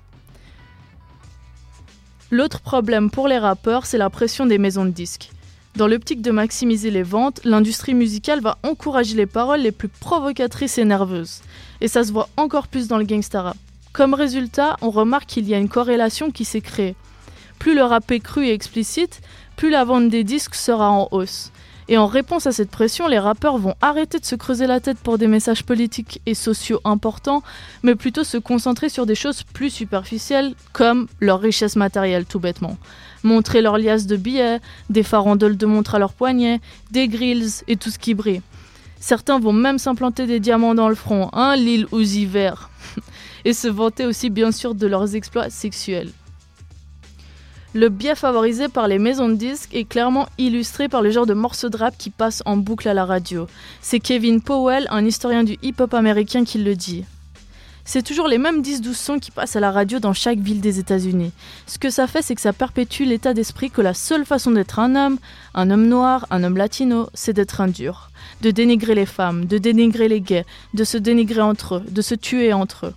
L'autre 2.31 2.61
problème 2.61 3.11
pour 3.11 3.29
les 3.29 3.39
rappeurs, 3.39 3.87
c'est 3.87 3.99
la 3.99 4.11
pression 4.11 4.45
des 4.45 4.59
maisons 4.59 4.85
de 4.85 4.91
disques. 4.91 5.31
Dans 5.77 5.87
l'optique 5.87 6.21
de 6.21 6.31
maximiser 6.31 6.91
les 6.91 7.05
ventes, 7.05 7.41
l'industrie 7.45 7.95
musicale 7.95 8.41
va 8.41 8.59
encourager 8.63 9.15
les 9.15 9.27
paroles 9.27 9.61
les 9.61 9.73
plus 9.73 9.89
provocatrices 9.89 10.79
et 10.79 10.85
nerveuses. 10.85 11.41
Et 11.81 11.89
ça 11.89 12.05
se 12.05 12.13
voit 12.13 12.29
encore 12.37 12.69
plus 12.69 12.89
dans 12.89 12.99
le 12.99 13.05
gangsta 13.05 13.43
rap. 13.43 13.57
Comme 13.93 14.15
résultat, 14.15 14.77
on 14.83 14.91
remarque 14.91 15.27
qu'il 15.27 15.49
y 15.49 15.55
a 15.55 15.59
une 15.59 15.69
corrélation 15.69 16.31
qui 16.31 16.45
s'est 16.45 16.61
créée. 16.61 16.97
Plus 17.59 17.75
le 17.75 17.83
rap 17.83 18.11
est 18.11 18.21
cru 18.21 18.47
et 18.47 18.53
explicite, 18.53 19.21
plus 19.57 19.71
la 19.71 19.85
vente 19.85 20.09
des 20.09 20.25
disques 20.25 20.55
sera 20.55 20.91
en 20.91 21.09
hausse. 21.13 21.53
Et 21.91 21.99
en 21.99 22.07
réponse 22.07 22.47
à 22.47 22.53
cette 22.53 22.71
pression, 22.71 23.09
les 23.09 23.19
rappeurs 23.19 23.59
vont 23.59 23.75
arrêter 23.81 24.21
de 24.21 24.25
se 24.25 24.37
creuser 24.37 24.69
la 24.69 24.79
tête 24.79 24.99
pour 24.99 25.19
des 25.19 25.27
messages 25.27 25.65
politiques 25.65 26.23
et 26.25 26.35
sociaux 26.35 26.81
importants, 26.85 27.43
mais 27.83 27.97
plutôt 27.97 28.23
se 28.23 28.39
concentrer 28.39 28.89
sur 28.89 29.07
des 29.07 29.17
choses 29.17 29.43
plus 29.43 29.71
superficielles, 29.71 30.55
comme 30.73 31.09
leur 31.19 31.41
richesse 31.41 31.75
matérielle 31.75 32.27
tout 32.27 32.39
bêtement. 32.39 32.79
Montrer 33.25 33.61
leur 33.61 33.77
liasse 33.77 34.07
de 34.07 34.17
billets, 34.17 34.61
des 34.89 35.03
farandoles 35.03 35.57
de 35.57 35.67
montres 35.67 35.97
à 35.97 35.99
leurs 35.99 36.13
poignets, 36.13 36.61
des 36.93 37.09
grills 37.09 37.65
et 37.67 37.77
tout 37.77 37.91
ce 37.91 37.99
qui 37.99 38.15
brille. 38.15 38.43
Certains 39.01 39.41
vont 39.41 39.53
même 39.53 39.79
s'implanter 39.79 40.29
des 40.29 40.39
diamants 40.39 40.77
dans 40.77 40.89
le 40.89 40.95
front, 40.95 41.29
hein, 41.33 41.57
l'île 41.57 41.89
aux 41.91 42.03
hivers. 42.03 42.71
et 43.45 43.53
se 43.53 43.67
vanter 43.67 44.07
aussi 44.07 44.31
bien 44.31 44.53
sûr 44.53 44.77
de 44.77 44.87
leurs 44.87 45.17
exploits 45.17 45.51
sexuels. 45.51 46.13
Le 47.73 47.89
biais 47.89 48.17
favorisé 48.17 48.67
par 48.67 48.89
les 48.89 48.99
maisons 48.99 49.29
de 49.29 49.35
disques 49.35 49.73
est 49.77 49.85
clairement 49.85 50.27
illustré 50.39 50.89
par 50.89 51.03
le 51.03 51.11
genre 51.13 51.27
de 51.27 51.35
morceaux 51.35 51.69
de 51.69 51.77
rap 51.77 51.95
qui 51.97 52.11
passent 52.11 52.43
en 52.45 52.57
boucle 52.57 52.89
à 52.89 52.95
la 52.95 53.05
radio. 53.05 53.47
C'est 53.81 54.01
Kevin 54.01 54.41
Powell, 54.41 54.89
un 54.91 55.05
historien 55.05 55.45
du 55.45 55.57
hip-hop 55.63 55.95
américain, 55.95 56.45
qui 56.45 56.59
le 56.59 56.75
dit. 56.75 57.05
C'est 57.85 58.03
toujours 58.03 58.27
les 58.27 58.39
mêmes 58.39 58.61
10-12 58.61 58.95
sons 58.95 59.19
qui 59.21 59.31
passent 59.31 59.55
à 59.55 59.61
la 59.61 59.71
radio 59.71 60.01
dans 60.01 60.13
chaque 60.13 60.41
ville 60.41 60.61
des 60.61 60.81
États-Unis. 60.81 61.31
Ce 61.69 61.79
que 61.79 61.91
ça 61.91 62.09
fait, 62.09 62.23
c'est 62.23 62.35
que 62.35 62.41
ça 62.41 62.53
perpétue 62.53 63.05
l'état 63.05 63.35
d'esprit 63.35 63.71
que 63.71 63.81
la 63.81 63.95
seule 63.95 64.25
façon 64.25 64.51
d'être 64.51 64.81
un 64.81 64.97
homme, 64.97 65.19
un 65.55 65.71
homme 65.71 65.87
noir, 65.87 66.27
un 66.31 66.43
homme 66.43 66.57
latino, 66.57 67.09
c'est 67.15 67.35
d'être 67.35 67.61
un 67.61 67.69
dur. 67.69 68.11
De 68.43 68.51
dénigrer 68.51 68.97
les 68.97 69.07
femmes, 69.07 69.45
de 69.45 69.59
dénigrer 69.59 70.09
les 70.09 70.21
gays, 70.21 70.45
de 70.75 70.83
se 70.83 70.99
dénigrer 70.99 71.43
entre 71.43 71.77
eux, 71.77 71.85
de 71.89 72.03
se 72.03 72.17
tuer 72.17 72.53
entre 72.53 72.87
eux. 72.87 72.95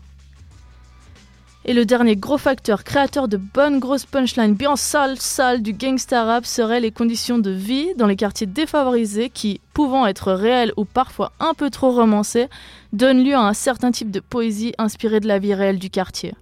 Et 1.66 1.74
le 1.74 1.86
dernier 1.86 2.18
gros 2.18 2.38
facteur 2.38 2.84
créateur 2.84 3.30
de 3.30 3.38
bonnes 3.38 3.80
grosses 3.80 4.06
punchlines 4.06 4.54
bien 4.54 4.76
sales, 4.76 5.18
sales 5.18 5.62
du 5.62 5.72
gangsta 5.72 6.26
rap 6.26 6.46
serait 6.46 6.82
les 6.82 6.92
conditions 6.92 7.40
de 7.40 7.52
vie 7.52 7.96
dans 7.96 8.08
les 8.08 8.18
quartiers 8.18 8.48
défavorisés 8.48 9.30
qui, 9.30 9.62
pouvant 9.74 10.06
être 10.06 10.34
réelles 10.34 10.74
ou 10.76 10.84
parfois 10.84 11.32
un 11.40 11.54
peu 11.54 11.70
trop 11.70 11.92
romancées, 11.92 12.50
donnent 12.92 13.24
lieu 13.24 13.36
à 13.36 13.48
un 13.48 13.54
certain 13.54 13.92
type 13.92 14.12
de 14.12 14.20
poésie 14.20 14.74
inspirée 14.78 15.22
de 15.22 15.28
la 15.28 15.40
vie 15.40 15.54
réelle 15.54 15.80
du 15.80 15.90
quartier. 15.90 16.34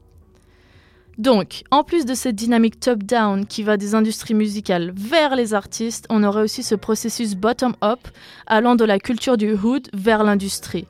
Donc, 1.19 1.65
en 1.69 1.83
plus 1.83 2.05
de 2.05 2.15
cette 2.15 2.35
dynamique 2.35 2.79
top-down 2.79 3.45
qui 3.45 3.61
va 3.61 3.77
des 3.77 3.93
industries 3.93 4.33
musicales 4.33 4.91
vers 4.95 5.35
les 5.35 5.53
artistes, 5.53 6.07
on 6.09 6.23
aurait 6.23 6.41
aussi 6.41 6.63
ce 6.63 6.73
processus 6.73 7.35
bottom-up 7.35 7.99
allant 8.47 8.75
de 8.75 8.85
la 8.85 8.97
culture 8.97 9.37
du 9.37 9.53
hood 9.53 9.87
vers 9.93 10.23
l'industrie. 10.23 10.87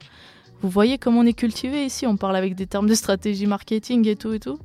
Vous 0.62 0.70
voyez 0.70 0.98
comment 1.00 1.22
on 1.22 1.26
est 1.26 1.34
cultivé 1.34 1.86
ici, 1.86 2.06
on 2.06 2.18
parle 2.18 2.36
avec 2.36 2.54
des 2.56 2.68
termes 2.68 2.88
de 2.88 2.94
stratégie 2.94 3.48
marketing 3.48 4.08
et 4.08 4.16
tout 4.16 4.34
et 4.34 4.40
tout. 4.40 4.60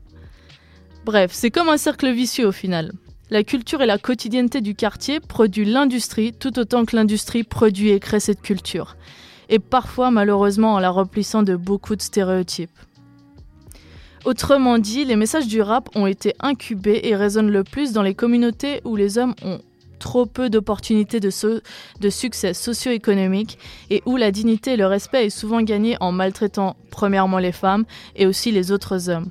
Bref, 1.06 1.30
c'est 1.32 1.50
comme 1.50 1.68
un 1.68 1.78
cercle 1.78 2.11
vicieux 2.12 2.46
au 2.46 2.52
final. 2.52 2.92
La 3.30 3.42
culture 3.42 3.80
et 3.80 3.87
la 3.87 3.96
quotidienneté 3.96 4.61
du 4.61 4.74
quartier 4.74 5.20
produit 5.20 5.64
l'industrie 5.64 6.32
tout 6.32 6.59
autant 6.59 6.85
que 6.85 6.94
l'industrie 6.94 7.44
produit 7.44 7.90
et 7.90 7.98
crée 7.98 8.20
cette 8.20 8.42
culture. 8.42 8.96
Et 9.48 9.59
parfois 9.59 10.11
malheureusement 10.11 10.74
en 10.74 10.80
la 10.80 10.90
remplissant 10.90 11.42
de 11.42 11.56
beaucoup 11.56 11.96
de 11.96 12.02
stéréotypes. 12.02 12.70
Autrement 14.24 14.78
dit, 14.78 15.04
les 15.04 15.16
messages 15.16 15.46
du 15.46 15.62
rap 15.62 15.88
ont 15.94 16.06
été 16.06 16.35
incubés 16.40 17.00
et 17.04 17.16
résonnent 17.16 17.50
le 17.50 17.64
plus 17.64 17.92
dans 17.92 18.02
les 18.02 18.14
communautés 18.14 18.80
où 18.85 18.96
les 18.96 19.18
hommes 19.18 19.35
ont 19.44 19.61
trop 19.98 20.26
peu 20.26 20.50
d'opportunités 20.50 21.20
de, 21.20 21.30
succès 22.11 22.54
socio-économique 22.54 23.59
et 23.90 24.02
où 24.06 24.16
la 24.16 24.30
dignité 24.30 24.72
et 24.72 24.76
le 24.76 24.87
respect 24.87 25.26
est 25.26 25.30
souvent 25.30 25.62
gagné 25.62 25.96
en 26.00 26.12
maltraitant 26.12 26.76
premièrement 26.90 27.38
les 27.38 27.52
femmes 27.52 27.85
et 28.14 28.26
aussi 28.26 28.52
les 28.52 28.72
autres 28.72 29.11
hommes. 29.11 29.30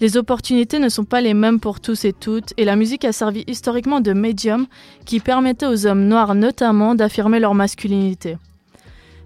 Les 0.00 0.16
opportunités 0.16 0.80
ne 0.80 0.88
sont 0.88 1.04
pas 1.04 1.20
les 1.20 1.34
mêmes 1.34 1.60
pour 1.60 1.80
tous 1.80 2.04
et 2.04 2.12
toutes 2.12 2.52
et 2.56 2.64
la 2.64 2.76
musique 2.76 3.04
a 3.04 3.12
servi 3.12 3.44
historiquement 3.46 4.00
de 4.00 4.12
médium 4.12 4.66
qui 5.04 5.20
permettait 5.20 5.66
aux 5.66 5.86
hommes 5.86 6.06
noirs 6.06 6.34
notamment 6.34 6.94
d'affirmer 6.94 7.38
leur 7.38 7.54
masculinité. 7.54 8.36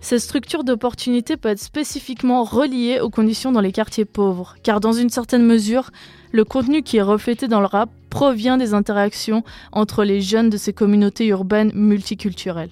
Cette 0.01 0.21
structure 0.21 0.63
d'opportunité 0.63 1.37
peut 1.37 1.49
être 1.49 1.59
spécifiquement 1.59 2.45
reliée 2.45 3.01
aux 3.01 3.11
conditions 3.11 3.51
dans 3.51 3.61
les 3.61 3.73
quartiers 3.73 4.05
pauvres, 4.05 4.55
car 4.63 4.79
dans 4.79 4.93
une 4.93 5.11
certaine 5.11 5.45
mesure, 5.45 5.91
le 6.33 6.45
contenu 6.45 6.83
qui 6.83 6.99
est 6.99 7.03
reflété 7.03 7.49
dans 7.49 7.61
le 7.61 7.67
rap 7.67 7.91
provient 8.11 8.57
des 8.57 8.75
interactions 8.75 9.45
entre 9.73 10.05
les 10.05 10.21
jeunes 10.21 10.51
de 10.51 10.57
ces 10.57 10.73
communautés 10.73 11.27
urbaines 11.27 11.73
multiculturelles. 11.75 12.71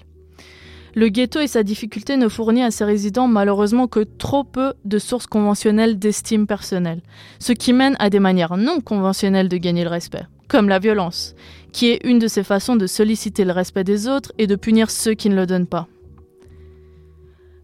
Le 0.95 1.09
ghetto 1.09 1.39
et 1.39 1.47
sa 1.47 1.61
difficulté 1.61 2.17
ne 2.17 2.27
fournit 2.27 2.63
à 2.63 2.71
ses 2.71 2.83
résidents 2.83 3.27
malheureusement 3.27 3.87
que 3.87 3.99
trop 3.99 4.43
peu 4.43 4.73
de 4.83 4.97
sources 4.97 5.27
conventionnelles 5.27 5.99
d'estime 5.99 6.47
personnelle, 6.47 7.01
ce 7.37 7.51
qui 7.51 7.71
mène 7.71 7.95
à 7.99 8.09
des 8.09 8.19
manières 8.19 8.57
non 8.57 8.81
conventionnelles 8.81 9.49
de 9.49 9.57
gagner 9.57 9.83
le 9.83 9.91
respect, 9.91 10.25
comme 10.47 10.69
la 10.69 10.79
violence, 10.79 11.35
qui 11.71 11.89
est 11.89 12.03
une 12.03 12.17
de 12.17 12.27
ces 12.27 12.43
façons 12.43 12.75
de 12.75 12.87
solliciter 12.87 13.45
le 13.45 13.51
respect 13.51 13.83
des 13.83 14.07
autres 14.07 14.31
et 14.39 14.47
de 14.47 14.55
punir 14.55 14.89
ceux 14.89 15.13
qui 15.13 15.29
ne 15.29 15.35
le 15.35 15.45
donnent 15.45 15.67
pas. 15.67 15.87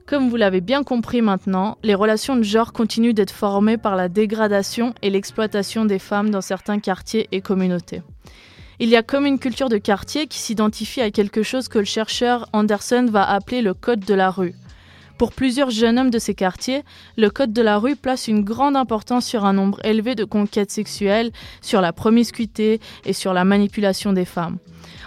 Comme 0.06 0.30
vous 0.30 0.36
l'avez 0.36 0.60
bien 0.60 0.84
compris 0.84 1.22
maintenant, 1.22 1.78
les 1.82 1.96
relations 1.96 2.36
de 2.36 2.44
genre 2.44 2.74
continuent 2.74 3.14
d'être 3.14 3.32
formées 3.32 3.78
par 3.78 3.96
la 3.96 4.10
dégradation 4.10 4.94
et 5.02 5.10
l'exploitation 5.10 5.86
des 5.86 6.00
femmes 6.00 6.30
dans 6.30 6.42
certains 6.42 6.80
quartiers 6.80 7.30
et 7.32 7.40
communautés. 7.40 8.02
Il 8.80 8.90
y 8.90 8.98
a 8.98 9.04
comme 9.04 9.26
une 9.26 9.40
culture 9.40 9.70
de 9.70 9.78
quartier 9.78 10.28
qui 10.28 10.40
s'identifie 10.40 11.00
à 11.00 11.10
quelque 11.10 11.42
chose 11.42 11.70
que 11.70 11.80
le 11.80 11.86
chercheur 11.86 12.50
Anderson 12.52 13.08
va 13.10 13.24
appeler 13.30 13.62
le 13.62 13.74
code 13.74 14.02
de 14.02 14.14
la 14.14 14.30
rue. 14.30 14.56
Pour 15.18 15.32
plusieurs 15.32 15.70
jeunes 15.70 16.00
hommes 16.00 16.10
de 16.10 16.20
ces 16.20 16.34
quartiers, 16.34 16.84
le 17.18 17.30
code 17.30 17.54
de 17.54 17.62
la 17.62 17.78
rue 17.78 17.96
place 17.96 18.28
une 18.28 18.44
grande 18.44 18.76
importance 18.76 19.26
sur 19.26 19.46
un 19.46 19.54
nombre 19.54 19.80
élevé 19.86 20.16
de 20.16 20.26
conquêtes 20.26 20.72
sexuelles, 20.72 21.32
sur 21.62 21.82
la 21.82 21.94
promiscuité 21.94 22.82
et 23.06 23.14
sur 23.14 23.34
la 23.34 23.46
manipulation 23.46 24.12
des 24.12 24.26
femmes. 24.26 24.58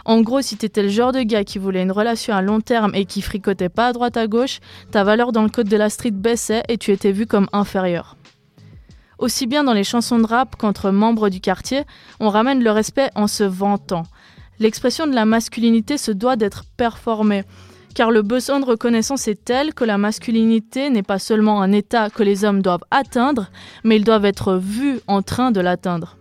En 0.04 0.20
gros, 0.20 0.40
si 0.40 0.56
t'étais 0.56 0.84
le 0.84 0.88
genre 0.88 1.10
de 1.10 1.22
gars 1.22 1.42
qui 1.42 1.58
voulait 1.58 1.82
une 1.82 1.90
relation 1.90 2.34
à 2.34 2.40
long 2.40 2.60
terme 2.60 2.94
et 2.94 3.04
qui 3.04 3.20
fricotait 3.20 3.68
pas 3.68 3.88
à 3.88 3.92
droite 3.92 4.16
à 4.16 4.28
gauche, 4.28 4.60
ta 4.92 5.02
valeur 5.02 5.32
dans 5.32 5.42
le 5.42 5.48
code 5.48 5.68
de 5.68 5.76
la 5.76 5.90
street 5.90 6.12
baissait 6.12 6.62
et 6.68 6.78
tu 6.78 6.92
étais 6.92 7.10
vu 7.10 7.26
comme 7.26 7.48
inférieur. 7.52 8.16
Aussi 9.18 9.46
bien 9.46 9.64
dans 9.64 9.72
les 9.72 9.82
chansons 9.82 10.20
de 10.20 10.26
rap 10.26 10.54
qu'entre 10.56 10.90
membres 10.90 11.28
du 11.28 11.40
quartier, 11.40 11.82
on 12.20 12.28
ramène 12.28 12.62
le 12.62 12.70
respect 12.70 13.10
en 13.16 13.26
se 13.26 13.42
vantant. 13.42 14.04
L'expression 14.60 15.08
de 15.08 15.14
la 15.14 15.24
masculinité 15.24 15.98
se 15.98 16.12
doit 16.12 16.36
d'être 16.36 16.64
performée, 16.76 17.42
car 17.96 18.10
le 18.10 18.20
besoin 18.20 18.60
de 18.60 18.66
reconnaissance 18.66 19.26
est 19.26 19.42
tel 19.42 19.72
que 19.72 19.82
la 19.82 19.96
masculinité 19.96 20.90
n'est 20.90 21.02
pas 21.02 21.18
seulement 21.18 21.62
un 21.62 21.72
état 21.72 22.10
que 22.10 22.22
les 22.22 22.44
hommes 22.44 22.60
doivent 22.60 22.84
atteindre, 22.90 23.50
mais 23.84 23.96
ils 23.96 24.04
doivent 24.04 24.26
être 24.26 24.56
vus 24.56 25.00
en 25.06 25.22
train 25.22 25.50
de 25.50 25.62
l'atteindre. 25.62 26.18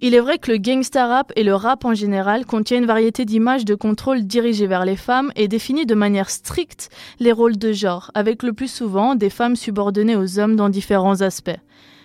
Il 0.00 0.14
est 0.14 0.20
vrai 0.20 0.38
que 0.38 0.50
le 0.50 0.56
gangsta 0.56 1.06
rap 1.06 1.32
et 1.36 1.42
le 1.42 1.54
rap 1.54 1.84
en 1.84 1.92
général 1.92 2.46
contiennent 2.46 2.84
une 2.84 2.88
variété 2.88 3.26
d'images 3.26 3.66
de 3.66 3.74
contrôle 3.74 4.22
dirigées 4.22 4.66
vers 4.66 4.86
les 4.86 4.96
femmes 4.96 5.32
et 5.36 5.48
définissent 5.48 5.86
de 5.86 5.94
manière 5.94 6.30
stricte 6.30 6.88
les 7.20 7.32
rôles 7.32 7.58
de 7.58 7.72
genre, 7.72 8.10
avec 8.14 8.42
le 8.42 8.54
plus 8.54 8.72
souvent 8.72 9.16
des 9.16 9.28
femmes 9.28 9.56
subordonnées 9.56 10.16
aux 10.16 10.38
hommes 10.38 10.56
dans 10.56 10.70
différents 10.70 11.20
aspects. 11.20 11.60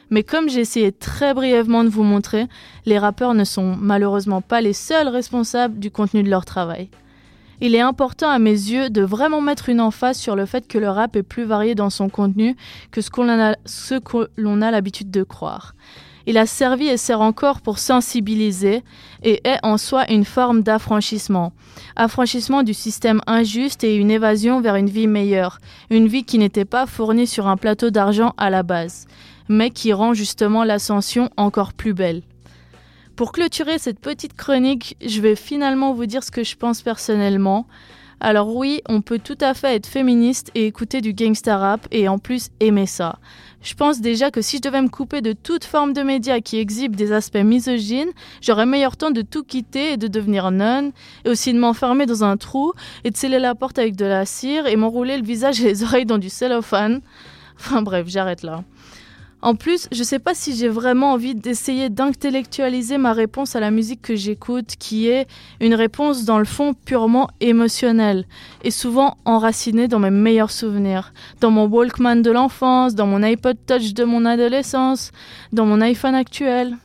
Mais 0.10 0.24
comme 0.24 0.50
j'ai 0.50 0.60
essayé 0.60 0.92
très 0.92 1.34
brièvement 1.34 1.86
de 1.86 1.90
vous 1.90 2.04
montrer, 2.04 2.48
les 2.86 3.00
rappeurs 3.00 3.34
ne 3.34 3.46
sont 3.46 3.78
malheureusement 3.80 4.42
pas 4.42 4.60
les 4.60 4.74
seuls 4.74 5.08
responsables 5.08 5.80
du 5.80 5.92
contenu 5.92 6.24
de 6.24 6.30
leur 6.30 6.44
travail. 6.44 6.90
Il 7.66 7.76
est 7.76 7.80
important 7.80 8.30
à 8.30 8.40
mes 8.40 8.52
yeux 8.52 8.90
de 8.90 9.02
vraiment 9.02 9.40
mettre 9.40 9.70
une 9.70 9.80
emphase 9.80 10.18
sur 10.18 10.36
le 10.36 10.46
fait 10.46 10.68
que 10.68 10.78
le 10.78 10.90
rap 10.90 11.16
est 11.16 11.24
plus 11.24 11.46
varié 11.46 11.76
dans 11.76 11.90
son 11.90 12.10
contenu 12.10 12.58
que 12.92 13.00
ce 13.00 13.10
que 13.10 14.30
l'on 14.36 14.62
a 14.62 14.70
l'habitude 14.70 15.10
de 15.10 15.24
croire. 15.24 15.74
Il 16.26 16.38
a 16.38 16.46
servi 16.46 16.88
et 16.88 16.98
sert 16.98 17.22
encore 17.22 17.62
pour 17.62 17.80
sensibiliser 17.80 18.84
et 19.24 19.48
est 19.48 19.60
en 19.64 19.78
soi 19.78 20.12
une 20.12 20.26
forme 20.26 20.62
d'affranchissement. 20.62 21.54
Affranchissement 21.96 22.64
du 22.64 22.74
système 22.74 23.22
injuste 23.28 23.86
et 23.86 23.96
une 23.96 24.12
évasion 24.12 24.60
vers 24.60 24.76
une 24.76 24.90
vie 24.90 25.08
meilleure, 25.08 25.60
une 25.90 26.10
vie 26.10 26.26
qui 26.26 26.40
n'était 26.40 26.66
pas 26.66 26.86
fournie 26.86 27.28
sur 27.28 27.48
un 27.48 27.56
plateau 27.56 27.92
d'argent 27.92 28.34
à 28.36 28.50
la 28.50 28.64
base, 28.64 29.08
mais 29.48 29.70
qui 29.70 29.94
rend 29.94 30.14
justement 30.14 30.66
l'ascension 30.66 31.30
encore 31.38 31.72
plus 31.72 31.94
belle. 31.94 32.24
Pour 33.16 33.32
clôturer 33.32 33.78
cette 33.78 34.00
petite 34.00 34.36
chronique, 34.36 34.98
je 35.06 35.22
vais 35.22 35.36
finalement 35.36 35.94
vous 35.94 36.08
dire 36.08 36.24
ce 36.24 36.32
que 36.32 36.44
je 36.44 36.56
pense 36.56 36.82
personnellement. 36.82 37.68
Alors 38.20 38.56
oui, 38.56 38.82
on 38.90 39.02
peut 39.02 39.20
tout 39.20 39.38
à 39.40 39.54
fait 39.54 39.76
être 39.76 39.86
féministe 39.86 40.50
et 40.56 40.66
écouter 40.66 41.00
du 41.00 41.14
gangsta 41.14 41.58
rap 41.58 41.88
et 41.92 42.08
en 42.08 42.18
plus 42.18 42.50
aimer 42.60 42.88
ça. 42.88 43.20
Je 43.62 43.76
pense 43.76 44.02
déjà 44.02 44.32
que 44.32 44.42
si 44.42 44.58
je 44.58 44.64
devais 44.64 44.82
me 44.82 44.90
couper 44.90 45.22
de 45.22 45.34
toute 45.34 45.64
forme 45.64 45.94
de 45.94 46.02
médias 46.02 46.40
qui 46.40 46.58
exhibent 46.58 46.96
des 46.96 47.12
aspects 47.12 47.38
misogynes, 47.38 48.12
j'aurais 48.42 48.66
meilleur 48.66 48.98
temps 48.98 49.12
de 49.12 49.22
tout 49.22 49.44
quitter 49.44 49.94
et 49.94 49.98
de 49.98 50.08
devenir 50.08 50.50
nonne, 50.50 50.92
et 51.24 51.30
aussi 51.30 51.54
de 51.54 51.60
m'enfermer 51.60 52.08
dans 52.08 52.24
un 52.24 52.36
trou 52.36 52.74
et 53.04 53.12
de 53.12 53.18
sceller 53.18 53.38
la 53.40 53.54
porte 53.54 53.78
avec 53.78 53.96
de 53.96 54.06
la 54.06 54.26
cire 54.26 54.66
et 54.66 54.76
m'enrouler 54.76 55.18
le 55.18 55.24
visage 55.24 55.62
et 55.62 55.66
les 55.66 55.84
oreilles 55.84 56.08
dans 56.08 56.18
du 56.18 56.30
cellophane. 56.30 57.02
Enfin 57.60 57.84
bref, 57.84 58.08
j'arrête 58.08 58.42
là. 58.42 58.64
En 59.44 59.56
plus, 59.56 59.90
je 59.92 60.04
sais 60.04 60.20
pas 60.20 60.34
si 60.34 60.56
j'ai 60.56 60.70
vraiment 60.70 61.12
envie 61.12 61.36
d'essayer 61.36 61.90
d'intellectualiser 61.90 62.98
ma 62.98 63.12
réponse 63.12 63.58
à 63.58 63.60
la 63.60 63.72
musique 63.72 64.02
que 64.02 64.16
j'écoute, 64.16 64.78
qui 64.80 65.10
est 65.10 65.28
une 65.60 65.74
réponse 65.74 66.24
dans 66.24 66.40
le 66.40 66.46
fond 66.46 66.74
purement 66.74 67.28
émotionnelle 67.42 68.26
et 68.64 68.72
souvent 68.72 69.18
enracinée 69.26 69.90
dans 69.90 70.00
mes 70.00 70.12
meilleurs 70.12 70.50
souvenirs, 70.50 71.12
dans 71.42 71.52
mon 71.52 71.66
Walkman 71.66 72.22
de 72.22 72.32
l'enfance, 72.32 72.96
dans 72.96 73.06
mon 73.06 73.22
iPod 73.22 73.58
Touch 73.68 73.94
de 73.94 74.06
mon 74.06 74.24
adolescence, 74.24 75.12
dans 75.52 75.66
mon 75.66 75.82
iPhone 75.82 76.16
actuel. 76.16 76.78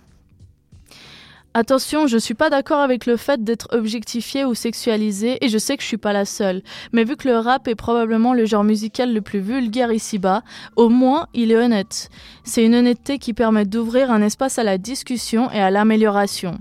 Attention, 1.54 2.06
je 2.06 2.16
ne 2.16 2.20
suis 2.20 2.34
pas 2.34 2.50
d'accord 2.50 2.80
avec 2.80 3.06
le 3.06 3.16
fait 3.16 3.42
d'être 3.42 3.68
objectifié 3.72 4.44
ou 4.44 4.54
sexualisé 4.54 5.42
et 5.44 5.48
je 5.48 5.56
sais 5.56 5.76
que 5.76 5.82
je 5.82 5.88
suis 5.88 5.96
pas 5.96 6.12
la 6.12 6.26
seule. 6.26 6.62
Mais 6.92 7.04
vu 7.04 7.16
que 7.16 7.26
le 7.26 7.38
rap 7.38 7.66
est 7.68 7.74
probablement 7.74 8.34
le 8.34 8.44
genre 8.44 8.64
musical 8.64 9.14
le 9.14 9.22
plus 9.22 9.40
vulgaire 9.40 9.90
ici-bas, 9.90 10.42
au 10.76 10.90
moins 10.90 11.26
il 11.32 11.50
est 11.50 11.56
honnête. 11.56 12.10
C'est 12.44 12.64
une 12.64 12.74
honnêteté 12.74 13.18
qui 13.18 13.32
permet 13.32 13.64
d'ouvrir 13.64 14.10
un 14.10 14.22
espace 14.22 14.58
à 14.58 14.62
la 14.62 14.76
discussion 14.76 15.50
et 15.50 15.58
à 15.58 15.70
l'amélioration. 15.70 16.58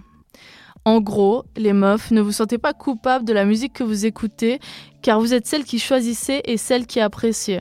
En 0.86 1.02
gros, 1.02 1.44
les 1.58 1.74
meufs, 1.74 2.12
ne 2.12 2.22
vous 2.22 2.32
sentez 2.32 2.58
pas 2.58 2.72
coupables 2.72 3.26
de 3.26 3.34
la 3.34 3.44
musique 3.44 3.74
que 3.74 3.84
vous 3.84 4.06
écoutez, 4.06 4.60
car 5.02 5.20
vous 5.20 5.34
êtes 5.34 5.46
celles 5.46 5.66
qui 5.66 5.80
choisissez 5.80 6.42
et 6.46 6.56
celles 6.56 6.88
qui 6.88 7.02
appréciez. 7.02 7.60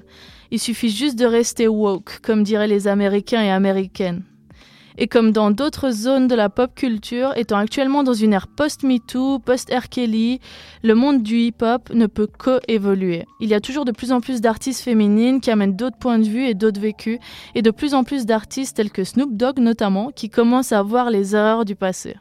Il 0.52 0.60
suffit 0.60 0.90
juste 0.90 1.18
de 1.18 1.26
rester 1.26 1.66
woke, 1.66 2.20
comme 2.22 2.44
diraient 2.44 2.68
les 2.68 2.86
Américains 2.86 3.42
et 3.42 3.50
Américaines 3.50 4.22
et 4.98 5.08
comme 5.08 5.32
dans 5.32 5.50
d'autres 5.50 5.90
zones 5.90 6.28
de 6.28 6.34
la 6.34 6.48
pop 6.48 6.74
culture, 6.74 7.32
étant 7.36 7.56
actuellement 7.56 8.02
dans 8.02 8.14
une 8.14 8.32
ère 8.32 8.46
post-MeToo, 8.46 9.38
post-R. 9.40 9.86
Le 10.82 10.94
monde 10.94 11.22
du 11.22 11.38
hip-hop 11.38 11.90
ne 11.92 12.06
peut 12.06 12.28
qu'évoluer. 12.28 13.24
Il 13.40 13.48
y 13.48 13.54
a 13.54 13.60
toujours 13.60 13.84
de 13.84 13.92
plus 13.92 14.12
en 14.12 14.20
plus 14.20 14.40
d'artistes 14.40 14.82
féminines 14.82 15.40
qui 15.40 15.50
amènent 15.50 15.76
d'autres 15.76 15.98
points 15.98 16.18
de 16.18 16.28
vue 16.28 16.46
et 16.46 16.54
d'autres 16.54 16.80
vécus, 16.80 17.18
et 17.54 17.62
de 17.62 17.70
plus 17.70 17.94
en 17.94 18.04
plus 18.04 18.26
d'artistes 18.26 18.76
tels 18.76 18.90
que 18.90 19.04
Snoop 19.04 19.36
Dogg 19.36 19.58
notamment, 19.58 20.10
qui 20.10 20.30
commencent 20.30 20.72
à 20.72 20.82
voir 20.82 21.10
les 21.10 21.34
erreurs 21.34 21.64
du 21.64 21.76
passé 21.76 22.16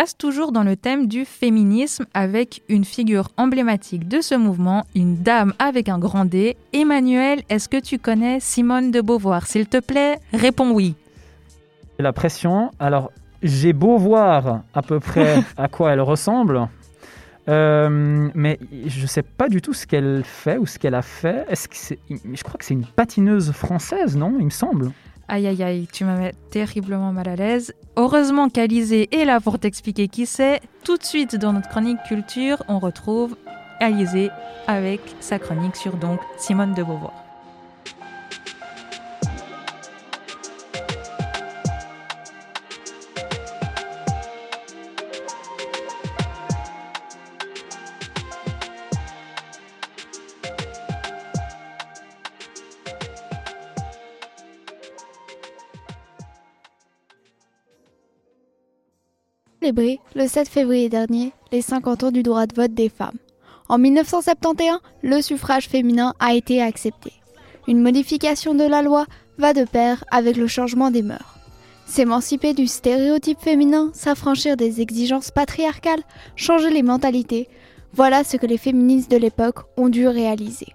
reste 0.00 0.16
toujours 0.16 0.50
dans 0.50 0.62
le 0.62 0.76
thème 0.76 1.08
du 1.08 1.26
féminisme 1.26 2.06
avec 2.14 2.62
une 2.70 2.86
figure 2.86 3.28
emblématique 3.36 4.08
de 4.08 4.22
ce 4.22 4.34
mouvement, 4.34 4.86
une 4.94 5.16
dame 5.16 5.52
avec 5.58 5.90
un 5.90 5.98
grand 5.98 6.24
D. 6.24 6.56
Emmanuel, 6.72 7.42
est-ce 7.50 7.68
que 7.68 7.78
tu 7.78 7.98
connais 7.98 8.40
Simone 8.40 8.92
de 8.92 9.02
Beauvoir? 9.02 9.46
S'il 9.46 9.66
te 9.66 9.78
plaît, 9.78 10.18
réponds 10.32 10.70
oui. 10.70 10.94
La 11.98 12.14
pression. 12.14 12.70
Alors, 12.78 13.12
j'ai 13.42 13.74
beau 13.74 13.98
voir 13.98 14.62
à 14.72 14.80
peu 14.80 15.00
près 15.00 15.42
à 15.58 15.68
quoi 15.68 15.92
elle 15.92 16.00
ressemble, 16.00 16.66
euh, 17.50 18.30
mais 18.34 18.58
je 18.86 19.02
ne 19.02 19.06
sais 19.06 19.22
pas 19.22 19.50
du 19.50 19.60
tout 19.60 19.74
ce 19.74 19.86
qu'elle 19.86 20.22
fait 20.24 20.56
ou 20.56 20.64
ce 20.64 20.78
qu'elle 20.78 20.94
a 20.94 21.02
fait. 21.02 21.44
Est-ce 21.50 21.68
que 21.68 21.76
c'est, 21.76 21.98
je 22.08 22.42
crois 22.42 22.56
que 22.56 22.64
c'est 22.64 22.72
une 22.72 22.86
patineuse 22.86 23.52
française, 23.52 24.16
non 24.16 24.34
Il 24.38 24.46
me 24.46 24.50
semble. 24.50 24.92
Aïe 25.32 25.46
aïe 25.46 25.62
aïe, 25.62 25.86
tu 25.92 26.04
me 26.04 26.18
mets 26.18 26.34
terriblement 26.50 27.12
mal 27.12 27.28
à 27.28 27.36
l'aise. 27.36 27.72
Heureusement 27.96 28.48
qu'Alizé 28.48 29.08
est 29.16 29.24
là 29.24 29.38
pour 29.38 29.60
t'expliquer 29.60 30.08
qui 30.08 30.26
c'est. 30.26 30.60
Tout 30.82 30.96
de 30.96 31.04
suite 31.04 31.36
dans 31.36 31.52
notre 31.52 31.68
chronique 31.68 32.02
culture, 32.08 32.64
on 32.66 32.80
retrouve 32.80 33.36
Alizé 33.78 34.30
avec 34.66 35.00
sa 35.20 35.38
chronique 35.38 35.76
sur 35.76 35.96
donc 35.96 36.18
Simone 36.36 36.74
de 36.74 36.82
Beauvoir. 36.82 37.29
Le 59.72 60.26
7 60.26 60.48
février 60.48 60.88
dernier 60.88 61.32
les 61.52 61.62
50 61.62 62.04
ans 62.04 62.10
du 62.10 62.22
droit 62.22 62.46
de 62.46 62.54
vote 62.54 62.74
des 62.74 62.88
femmes. 62.88 63.18
En 63.68 63.78
1971, 63.78 64.80
le 65.02 65.22
suffrage 65.22 65.68
féminin 65.68 66.14
a 66.18 66.34
été 66.34 66.60
accepté. 66.60 67.12
Une 67.68 67.80
modification 67.80 68.54
de 68.54 68.64
la 68.64 68.82
loi 68.82 69.06
va 69.38 69.52
de 69.52 69.64
pair 69.64 70.04
avec 70.10 70.36
le 70.36 70.48
changement 70.48 70.90
des 70.90 71.02
mœurs. 71.02 71.38
S'émanciper 71.86 72.52
du 72.52 72.66
stéréotype 72.66 73.40
féminin, 73.40 73.90
s'affranchir 73.94 74.56
des 74.56 74.80
exigences 74.80 75.30
patriarcales, 75.30 76.02
changer 76.36 76.70
les 76.70 76.82
mentalités, 76.82 77.48
voilà 77.92 78.24
ce 78.24 78.36
que 78.36 78.46
les 78.46 78.58
féministes 78.58 79.10
de 79.10 79.16
l'époque 79.16 79.60
ont 79.76 79.88
dû 79.88 80.06
réaliser. 80.06 80.68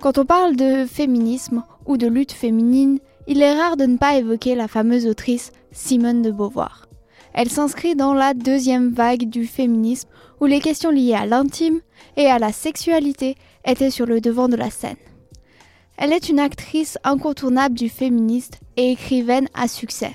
Quand 0.00 0.18
on 0.18 0.24
parle 0.24 0.56
de 0.56 0.86
féminisme 0.86 1.62
ou 1.86 1.96
de 1.96 2.06
lutte 2.06 2.32
féminine, 2.32 2.98
il 3.26 3.40
est 3.40 3.54
rare 3.54 3.76
de 3.76 3.84
ne 3.86 3.96
pas 3.96 4.16
évoquer 4.16 4.54
la 4.54 4.68
fameuse 4.68 5.06
autrice 5.06 5.52
Simone 5.72 6.22
de 6.22 6.30
Beauvoir. 6.30 6.86
Elle 7.34 7.50
s'inscrit 7.50 7.96
dans 7.96 8.14
la 8.14 8.32
deuxième 8.32 8.90
vague 8.90 9.28
du 9.28 9.46
féminisme 9.46 10.08
où 10.40 10.46
les 10.46 10.60
questions 10.60 10.90
liées 10.90 11.14
à 11.14 11.26
l'intime 11.26 11.80
et 12.16 12.26
à 12.26 12.38
la 12.38 12.52
sexualité 12.52 13.36
étaient 13.64 13.90
sur 13.90 14.06
le 14.06 14.20
devant 14.20 14.48
de 14.48 14.56
la 14.56 14.70
scène. 14.70 14.96
Elle 15.96 16.12
est 16.12 16.28
une 16.28 16.38
actrice 16.38 16.96
incontournable 17.02 17.74
du 17.74 17.88
féministe 17.88 18.60
et 18.76 18.92
écrivaine 18.92 19.48
à 19.52 19.68
succès. 19.68 20.12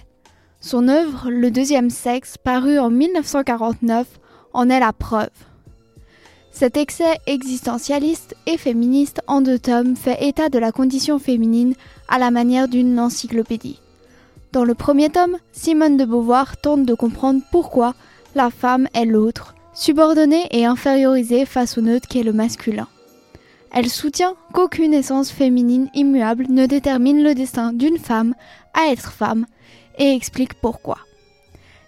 Son 0.61 0.87
œuvre, 0.87 1.29
Le 1.29 1.51
deuxième 1.51 1.89
sexe, 1.89 2.37
paru 2.37 2.79
en 2.79 2.89
1949, 2.89 4.07
en 4.53 4.69
est 4.69 4.79
la 4.79 4.93
preuve. 4.93 5.29
Cet 6.51 6.75
excès 6.77 7.17
existentialiste 7.27 8.35
et 8.45 8.57
féministe 8.57 9.21
en 9.27 9.41
deux 9.41 9.59
tomes 9.59 9.95
fait 9.95 10.25
état 10.25 10.49
de 10.49 10.59
la 10.59 10.71
condition 10.71 11.19
féminine 11.19 11.75
à 12.07 12.17
la 12.17 12.31
manière 12.31 12.67
d'une 12.67 12.99
encyclopédie. 12.99 13.79
Dans 14.51 14.63
le 14.63 14.73
premier 14.73 15.09
tome, 15.09 15.37
Simone 15.51 15.97
de 15.97 16.05
Beauvoir 16.05 16.57
tente 16.57 16.83
de 16.83 16.95
comprendre 16.95 17.41
pourquoi 17.51 17.93
la 18.33 18.49
femme 18.49 18.87
est 18.95 19.05
l'autre, 19.05 19.53
subordonnée 19.75 20.47
et 20.49 20.65
infériorisée 20.65 21.45
face 21.45 21.77
au 21.77 21.81
neutre 21.81 22.07
qu'est 22.07 22.23
le 22.23 22.33
masculin. 22.33 22.87
Elle 23.71 23.89
soutient 23.89 24.33
qu'aucune 24.51 24.95
essence 24.95 25.29
féminine 25.29 25.89
immuable 25.93 26.47
ne 26.49 26.65
détermine 26.65 27.23
le 27.23 27.35
destin 27.35 27.73
d'une 27.73 27.99
femme 27.99 28.33
à 28.73 28.91
être 28.91 29.11
femme 29.11 29.45
et 29.99 30.15
explique 30.15 30.55
pourquoi. 30.55 30.97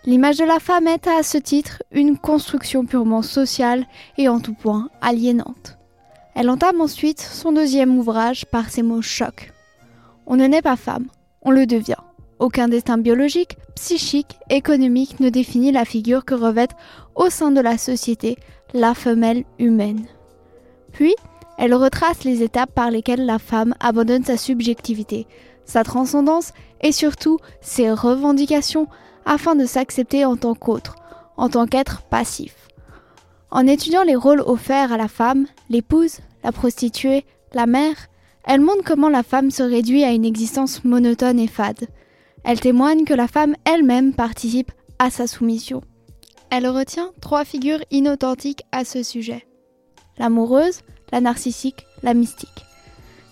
L'image 0.05 0.37
de 0.37 0.45
la 0.45 0.59
femme 0.59 0.87
est 0.87 1.07
à 1.07 1.23
ce 1.23 1.39
titre 1.39 1.81
une 1.91 2.15
construction 2.15 2.85
purement 2.85 3.23
sociale 3.23 3.87
et 4.19 4.29
en 4.29 4.39
tout 4.39 4.53
point 4.53 4.89
aliénante. 5.01 5.79
Elle 6.35 6.49
entame 6.49 6.79
ensuite 6.79 7.21
son 7.21 7.51
deuxième 7.51 7.97
ouvrage 7.97 8.45
par 8.45 8.69
ces 8.69 8.83
mots 8.83 9.01
chocs. 9.01 9.51
On 10.27 10.35
ne 10.35 10.45
naît 10.45 10.61
pas 10.61 10.75
femme, 10.75 11.07
on 11.41 11.49
le 11.49 11.65
devient. 11.65 11.95
Aucun 12.41 12.67
destin 12.67 12.97
biologique, 12.97 13.55
psychique, 13.75 14.39
économique 14.49 15.19
ne 15.19 15.29
définit 15.29 15.71
la 15.71 15.85
figure 15.85 16.25
que 16.25 16.33
revêt 16.33 16.69
au 17.13 17.29
sein 17.29 17.51
de 17.51 17.61
la 17.61 17.77
société 17.77 18.35
la 18.73 18.95
femelle 18.95 19.43
humaine. 19.59 20.07
Puis, 20.91 21.13
elle 21.59 21.75
retrace 21.75 22.23
les 22.23 22.41
étapes 22.41 22.73
par 22.73 22.89
lesquelles 22.89 23.27
la 23.27 23.37
femme 23.37 23.75
abandonne 23.79 24.23
sa 24.23 24.37
subjectivité, 24.37 25.27
sa 25.65 25.83
transcendance 25.83 26.51
et 26.81 26.91
surtout 26.91 27.37
ses 27.61 27.91
revendications 27.91 28.87
afin 29.23 29.53
de 29.53 29.67
s'accepter 29.67 30.25
en 30.25 30.35
tant 30.35 30.55
qu'autre, 30.55 30.95
en 31.37 31.47
tant 31.47 31.67
qu'être 31.67 32.01
passif. 32.01 32.55
En 33.51 33.67
étudiant 33.67 34.01
les 34.01 34.15
rôles 34.15 34.41
offerts 34.41 34.91
à 34.91 34.97
la 34.97 35.07
femme, 35.07 35.45
l'épouse, 35.69 36.17
la 36.43 36.51
prostituée, 36.51 37.23
la 37.53 37.67
mère, 37.67 38.07
elle 38.45 38.61
montre 38.61 38.83
comment 38.83 39.09
la 39.09 39.21
femme 39.21 39.51
se 39.51 39.61
réduit 39.61 40.03
à 40.03 40.11
une 40.11 40.25
existence 40.25 40.83
monotone 40.83 41.37
et 41.37 41.45
fade, 41.45 41.85
elle 42.43 42.59
témoigne 42.59 43.05
que 43.05 43.13
la 43.13 43.27
femme 43.27 43.55
elle-même 43.65 44.13
participe 44.13 44.71
à 44.99 45.09
sa 45.09 45.27
soumission. 45.27 45.81
elle 46.49 46.67
retient 46.67 47.11
trois 47.21 47.45
figures 47.45 47.83
inauthentiques 47.91 48.63
à 48.71 48.83
ce 48.83 49.03
sujet. 49.03 49.47
L'amoureuse, 50.17 50.81
la 51.11 51.21
narcissique, 51.21 51.85
la 52.03 52.13
mystique. 52.13 52.65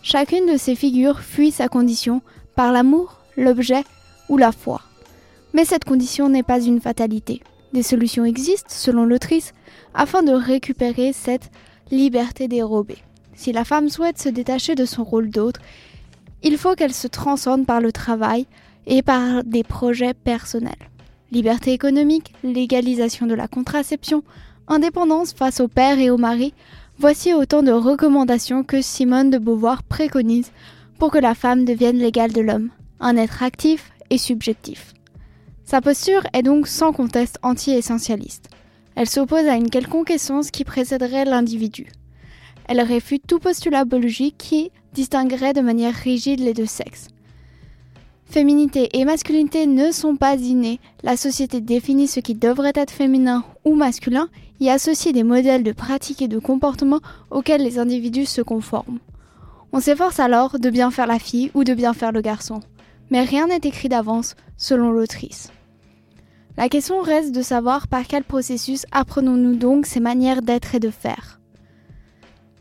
Chacune 0.02 0.52
de 0.52 0.58
ces 0.58 0.76
figures 0.76 1.20
fuit 1.20 1.52
sa 1.52 1.68
condition 1.68 2.22
par 2.56 2.72
l'amour, 2.72 3.20
l'objet 3.36 3.84
ou 4.30 4.38
la 4.38 4.52
foi. 4.52 4.82
Mais 5.54 5.66
cette 5.66 5.84
condition 5.84 6.30
n'est 6.30 6.44
pas 6.44 6.62
une 6.62 6.80
fatalité. 6.80 7.42
Des 7.74 7.84
solutions 7.84 8.26
existent, 8.26 8.70
selon 8.70 9.06
l'autrice, 9.06 9.54
afin 9.94 10.24
de 10.24 10.32
récupérer 10.32 11.12
cette 11.14 11.52
liberté 11.92 12.48
dérobée. 12.48 13.04
Si 13.36 13.52
la 13.52 13.66
femme 13.66 13.90
souhaite 13.90 14.20
se 14.20 14.30
détacher 14.30 14.76
de 14.76 14.86
son 14.86 15.04
rôle 15.04 15.30
d'autre, 15.30 15.62
il 16.42 16.58
faut 16.58 16.76
qu'elle 16.76 16.94
se 16.94 17.08
transcende 17.08 17.66
par 17.66 17.82
le 17.82 17.92
travail 17.92 18.48
et 18.90 19.02
par 19.02 19.44
des 19.46 19.64
projets 19.64 20.14
personnels. 20.14 20.90
Liberté 21.32 21.72
économique, 21.72 22.34
légalisation 22.44 23.28
de 23.28 23.36
la 23.36 23.48
contraception, 23.48 24.24
indépendance 24.68 25.32
face 25.32 25.60
au 25.62 25.68
père 25.68 26.00
et 26.00 26.10
au 26.10 26.18
mari, 26.18 26.54
voici 26.98 27.34
autant 27.34 27.64
de 27.64 27.72
recommandations 27.72 28.64
que 28.64 28.82
Simone 28.82 29.30
de 29.30 29.38
Beauvoir 29.38 29.84
préconise 29.84 30.52
pour 30.98 31.12
que 31.12 31.20
la 31.20 31.36
femme 31.36 31.66
devienne 31.66 31.98
l'égale 31.98 32.34
de 32.34 32.42
l'homme, 32.42 32.72
un 33.00 33.16
être 33.16 33.44
actif 33.44 33.92
et 34.10 34.18
subjectif. 34.18 34.94
Sa 35.64 35.82
posture 35.82 36.24
est 36.34 36.42
donc 36.42 36.68
sans 36.68 36.92
conteste 36.92 37.38
anti-essentialiste. 37.44 38.50
Elle 38.96 39.08
s'oppose 39.08 39.46
à 39.46 39.56
une 39.56 39.70
quelconque 39.70 40.10
essence 40.10 40.50
qui 40.50 40.64
précéderait 40.64 41.26
l'individu. 41.26 41.92
Elle 42.68 42.82
réfute 42.82 43.28
tout 43.28 43.40
postulat 43.40 43.86
biologique 43.86 44.36
qui 44.40 44.72
distinguerait 44.94 45.54
de 45.54 45.62
manière 45.62 45.94
rigide 45.94 46.40
les 46.40 46.56
deux 46.56 46.66
sexes. 46.66 47.10
Féminité 48.30 48.90
et 48.94 49.06
masculinité 49.06 49.66
ne 49.66 49.92
sont 49.92 50.16
pas 50.16 50.36
innées. 50.36 50.80
La 51.02 51.18
société 51.18 51.62
définit 51.62 52.08
ce 52.08 52.20
qui 52.20 52.36
devrait 52.36 52.74
être 52.76 52.92
féminin 52.92 53.44
ou 53.66 53.74
masculin, 53.74 54.30
y 54.60 54.70
associe 54.70 55.12
des 55.12 55.24
modèles 55.24 55.64
de 55.64 55.72
pratiques 55.72 56.22
et 56.22 56.28
de 56.28 56.38
comportements 56.38 57.00
auxquels 57.32 57.64
les 57.64 57.80
individus 57.80 58.28
se 58.28 58.44
conforment. 58.44 59.00
On 59.74 59.80
s'efforce 59.80 60.20
alors 60.20 60.60
de 60.60 60.70
bien 60.70 60.92
faire 60.92 61.08
la 61.08 61.18
fille 61.18 61.50
ou 61.56 61.64
de 61.64 61.74
bien 61.74 61.96
faire 61.96 62.12
le 62.12 62.22
garçon. 62.22 62.60
Mais 63.10 63.24
rien 63.24 63.48
n'est 63.48 63.62
écrit 63.64 63.90
d'avance, 63.90 64.36
selon 64.58 64.92
l'autrice. 64.92 65.52
La 66.56 66.70
question 66.70 67.02
reste 67.02 67.34
de 67.34 67.42
savoir 67.42 67.88
par 67.88 68.06
quel 68.06 68.24
processus 68.24 68.86
apprenons-nous 68.92 69.56
donc 69.56 69.88
ces 69.88 70.00
manières 70.00 70.44
d'être 70.44 70.76
et 70.76 70.80
de 70.80 70.92
faire. 70.92 71.40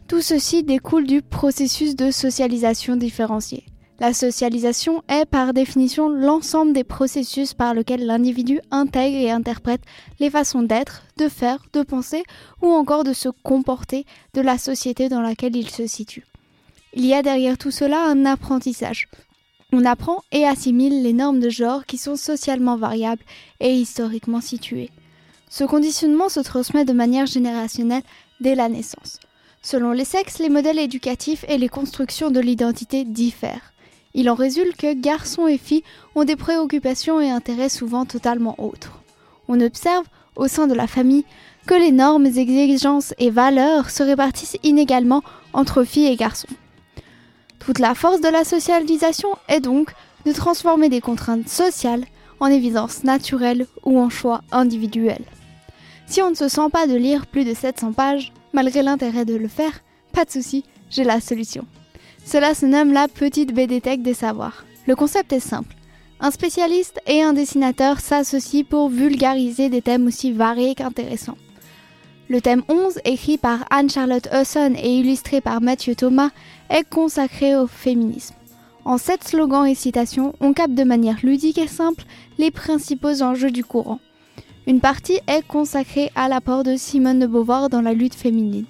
Tout 0.07 0.23
ceci 0.23 0.63
découle 0.63 1.07
du 1.07 1.21
processus 1.21 1.95
de 1.95 2.11
socialisation 2.11 2.97
différencié. 2.97 3.65
La 4.01 4.15
socialisation 4.15 5.03
est 5.09 5.25
par 5.25 5.53
définition 5.53 6.09
l'ensemble 6.09 6.73
des 6.73 6.85
processus 6.85 7.53
par 7.53 7.75
lesquels 7.75 8.07
l'individu 8.07 8.61
intègre 8.71 9.17
et 9.17 9.33
interprète 9.33 9.81
les 10.21 10.31
façons 10.31 10.63
d'être, 10.63 11.03
de 11.17 11.29
faire, 11.29 11.59
de 11.73 11.83
penser 11.83 12.23
ou 12.63 12.69
encore 12.69 13.03
de 13.03 13.13
se 13.13 13.29
comporter 13.29 14.07
de 14.35 14.41
la 14.41 14.57
société 14.57 15.09
dans 15.09 15.21
laquelle 15.21 15.57
il 15.57 15.69
se 15.69 15.89
situe. 15.89 16.25
Il 16.95 17.05
y 17.07 17.13
a 17.13 17.23
derrière 17.23 17.59
tout 17.59 17.73
cela 17.73 18.05
un 18.05 18.25
apprentissage. 18.25 19.09
On 19.73 19.85
apprend 19.85 20.23
et 20.31 20.47
assimile 20.47 21.03
les 21.03 21.13
normes 21.13 21.41
de 21.41 21.51
genre 21.51 21.85
qui 21.85 21.99
sont 21.99 22.17
socialement 22.17 22.77
variables 22.77 23.25
et 23.59 23.75
historiquement 23.75 24.41
situées. 24.41 24.91
Ce 25.51 25.65
conditionnement 25.65 26.29
se 26.29 26.41
transmet 26.41 26.85
de 26.85 26.93
manière 26.93 27.27
générationnelle 27.27 28.05
dès 28.41 28.55
la 28.55 28.69
naissance. 28.69 29.19
Selon 29.61 29.91
les 29.91 30.05
sexes, 30.05 30.39
les 30.39 30.51
modèles 30.51 30.79
éducatifs 30.79 31.45
et 31.49 31.59
les 31.59 31.69
constructions 31.69 32.31
de 32.31 32.39
l'identité 32.39 33.05
diffèrent. 33.05 33.73
Il 34.15 34.31
en 34.31 34.35
résulte 34.35 34.77
que 34.77 34.95
garçons 34.95 35.47
et 35.47 35.59
filles 35.59 35.85
ont 36.15 36.25
des 36.25 36.37
préoccupations 36.37 37.21
et 37.21 37.31
intérêts 37.31 37.69
souvent 37.69 38.05
totalement 38.05 38.55
autres. 38.59 39.01
On 39.49 39.61
observe, 39.61 40.05
au 40.37 40.49
sein 40.49 40.67
de 40.67 40.75
la 40.75 40.87
famille, 40.87 41.25
que 41.67 41.75
les 41.75 41.93
normes, 41.93 42.27
exigences 42.27 43.15
et 43.19 43.31
valeurs 43.31 43.91
se 43.91 44.03
répartissent 44.03 44.57
inégalement 44.63 45.23
entre 45.53 45.85
filles 45.85 46.07
et 46.07 46.17
garçons. 46.17 46.49
Toute 47.59 47.79
la 47.79 47.95
force 47.95 48.21
de 48.21 48.29
la 48.29 48.45
socialisation 48.45 49.29
est 49.49 49.61
donc 49.61 49.93
de 50.25 50.33
transformer 50.33 50.89
des 50.89 51.01
contraintes 51.01 51.49
sociales 51.49 52.05
en 52.41 52.47
évidence 52.47 53.05
naturelle 53.05 53.67
ou 53.85 53.99
en 53.99 54.09
choix 54.09 54.43
individuel. 54.53 55.23
Si 56.07 56.23
on 56.23 56.31
ne 56.31 56.35
se 56.35 56.49
sent 56.49 56.71
pas 56.73 56.87
de 56.87 56.95
lire 56.95 57.27
plus 57.27 57.45
de 57.45 57.53
700 57.53 57.93
pages, 57.93 58.33
malgré 58.55 58.83
l'intérêt 58.83 59.27
de 59.27 59.35
le 59.35 59.49
faire, 59.49 59.83
pas 60.13 60.25
de 60.25 60.31
souci, 60.31 60.65
j'ai 60.89 61.05
la 61.05 61.21
solution. 61.21 61.67
Cela 62.31 62.53
se 62.53 62.67
nomme 62.67 62.93
la 62.93 63.09
petite 63.09 63.55
BD 63.55 63.81
Tech 63.81 64.01
des 64.01 64.13
savoirs. 64.13 64.67
Le 64.87 64.95
concept 64.95 65.33
est 65.33 65.41
simple. 65.41 65.75
Un 66.21 66.31
spécialiste 66.31 67.01
et 67.07 67.23
un 67.23 67.33
dessinateur 67.33 68.01
s'associent 68.01 68.67
pour 68.69 68.91
vulgariser 68.91 69.71
des 69.71 69.81
thèmes 69.81 70.07
aussi 70.07 70.33
variés 70.33 70.75
qu'intéressants. 70.75 71.39
Le 72.29 72.43
thème 72.43 72.65
11, 72.69 72.99
écrit 73.07 73.39
par 73.39 73.65
Anne-Charlotte 73.71 74.29
Husson 74.31 74.75
et 74.77 74.99
illustré 74.99 75.41
par 75.41 75.63
Mathieu 75.63 75.95
Thomas, 75.95 76.29
est 76.69 76.87
consacré 76.87 77.57
au 77.57 77.67
féminisme. 77.67 78.35
En 78.85 78.99
sept 78.99 79.25
slogans 79.25 79.65
et 79.65 79.75
citations, 79.75 80.35
on 80.41 80.53
capte 80.53 80.75
de 80.75 80.85
manière 80.85 81.21
ludique 81.23 81.57
et 81.57 81.67
simple 81.67 82.05
les 82.37 82.51
principaux 82.51 83.23
enjeux 83.23 83.51
du 83.51 83.65
courant. 83.65 84.01
Une 84.67 84.81
partie 84.81 85.21
est 85.29 85.47
consacrée 85.47 86.11
à 86.15 86.29
l'apport 86.29 86.63
de 86.63 86.77
Simone 86.77 87.21
de 87.21 87.27
Beauvoir 87.27 87.71
dans 87.71 87.81
la 87.81 87.95
lutte 87.95 88.15
féminine. 88.15 88.67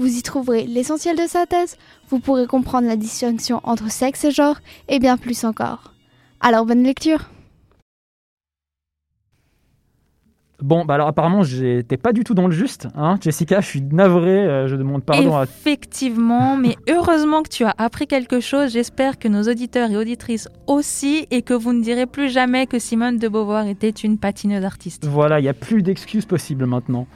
Vous 0.00 0.16
y 0.16 0.22
trouverez 0.22 0.64
l'essentiel 0.64 1.14
de 1.14 1.26
sa 1.26 1.44
thèse, 1.44 1.76
vous 2.08 2.20
pourrez 2.20 2.46
comprendre 2.46 2.88
la 2.88 2.96
distinction 2.96 3.60
entre 3.64 3.90
sexe 3.90 4.24
et 4.24 4.30
genre, 4.30 4.56
et 4.88 4.98
bien 4.98 5.18
plus 5.18 5.44
encore. 5.44 5.92
Alors 6.40 6.64
bonne 6.64 6.82
lecture 6.82 7.28
Bon, 10.62 10.86
bah 10.86 10.94
alors 10.94 11.08
apparemment, 11.08 11.42
j'étais 11.42 11.98
pas 11.98 12.12
du 12.12 12.24
tout 12.24 12.32
dans 12.32 12.46
le 12.46 12.52
juste. 12.52 12.88
Hein. 12.94 13.18
Jessica, 13.20 13.60
je 13.60 13.66
suis 13.66 13.82
navré, 13.82 14.46
euh, 14.46 14.68
je 14.68 14.76
demande 14.76 15.02
pardon 15.02 15.36
à... 15.36 15.44
Effectivement, 15.44 16.56
mais 16.56 16.76
heureusement 16.88 17.42
que 17.42 17.50
tu 17.50 17.64
as 17.64 17.74
appris 17.76 18.06
quelque 18.06 18.40
chose. 18.40 18.72
J'espère 18.72 19.18
que 19.18 19.28
nos 19.28 19.42
auditeurs 19.42 19.90
et 19.90 19.96
auditrices 19.98 20.48
aussi, 20.66 21.26
et 21.30 21.42
que 21.42 21.54
vous 21.54 21.74
ne 21.74 21.82
direz 21.82 22.06
plus 22.06 22.30
jamais 22.30 22.66
que 22.66 22.78
Simone 22.78 23.18
de 23.18 23.28
Beauvoir 23.28 23.66
était 23.66 23.90
une 23.90 24.16
patineuse 24.16 24.64
artiste. 24.64 25.06
Voilà, 25.06 25.40
il 25.40 25.42
n'y 25.42 25.48
a 25.48 25.54
plus 25.54 25.82
d'excuses 25.82 26.24
possibles 26.26 26.64
maintenant. 26.64 27.06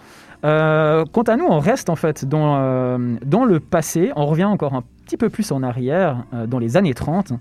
Euh, 0.44 1.04
quant 1.12 1.22
à 1.22 1.36
nous, 1.36 1.46
on 1.48 1.58
reste 1.58 1.88
en 1.88 1.96
fait 1.96 2.24
dans, 2.24 2.56
euh, 2.56 3.16
dans 3.24 3.44
le 3.44 3.60
passé, 3.60 4.12
on 4.16 4.26
revient 4.26 4.44
encore 4.44 4.74
un 4.74 4.82
petit 5.04 5.16
peu 5.16 5.30
plus 5.30 5.52
en 5.52 5.62
arrière, 5.62 6.24
dans 6.46 6.58
les 6.58 6.76
années 6.76 6.94
30 6.94 7.34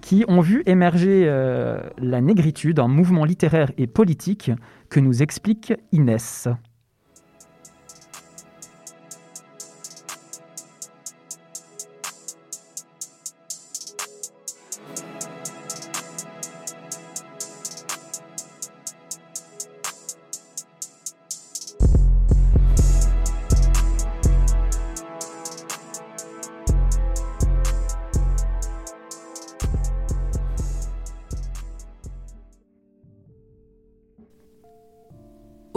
qui 0.00 0.24
ont 0.28 0.40
vu 0.40 0.62
émerger 0.66 1.26
la 1.98 2.20
négritude, 2.20 2.78
un 2.78 2.86
mouvement 2.86 3.24
littéraire 3.24 3.72
et 3.78 3.88
politique 3.88 4.52
que 4.88 5.00
nous 5.00 5.24
explique 5.24 5.72
Inès. 5.90 6.48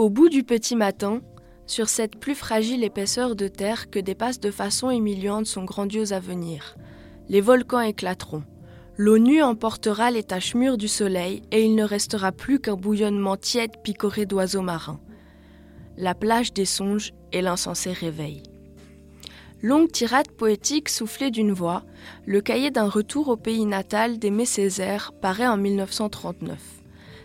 Au 0.02 0.10
bout 0.10 0.28
du 0.28 0.42
petit 0.42 0.74
matin, 0.74 1.20
sur 1.64 1.88
cette 1.88 2.18
plus 2.18 2.34
fragile 2.34 2.82
épaisseur 2.82 3.36
de 3.36 3.46
terre 3.46 3.88
que 3.88 4.00
dépasse 4.00 4.40
de 4.40 4.50
façon 4.50 4.90
humiliante 4.90 5.46
son 5.46 5.62
grandiose 5.62 6.12
avenir, 6.12 6.74
les 7.28 7.40
volcans 7.40 7.78
éclateront. 7.78 8.42
L'eau 8.96 9.18
nue 9.18 9.44
emportera 9.44 10.10
les 10.10 10.24
taches 10.24 10.56
mûres 10.56 10.76
du 10.76 10.88
soleil 10.88 11.42
et 11.52 11.64
il 11.64 11.76
ne 11.76 11.84
restera 11.84 12.32
plus 12.32 12.58
qu'un 12.58 12.74
bouillonnement 12.74 13.36
tiède 13.36 13.80
picoré 13.84 14.26
d'oiseaux 14.26 14.60
marins. 14.60 14.98
La 15.96 16.16
plage 16.16 16.52
des 16.52 16.64
songes 16.64 17.12
et 17.30 17.40
l'insensé 17.40 17.92
réveil. 17.92 18.42
Longue 19.62 19.92
tirade 19.92 20.32
poétique 20.32 20.88
soufflée 20.88 21.30
d'une 21.30 21.52
voix, 21.52 21.84
le 22.26 22.40
cahier 22.40 22.72
d'un 22.72 22.88
retour 22.88 23.28
au 23.28 23.36
pays 23.36 23.66
natal 23.66 24.18
d'Aimé 24.18 24.46
Césaire 24.46 25.12
paraît 25.20 25.46
en 25.46 25.58
1939. 25.58 26.71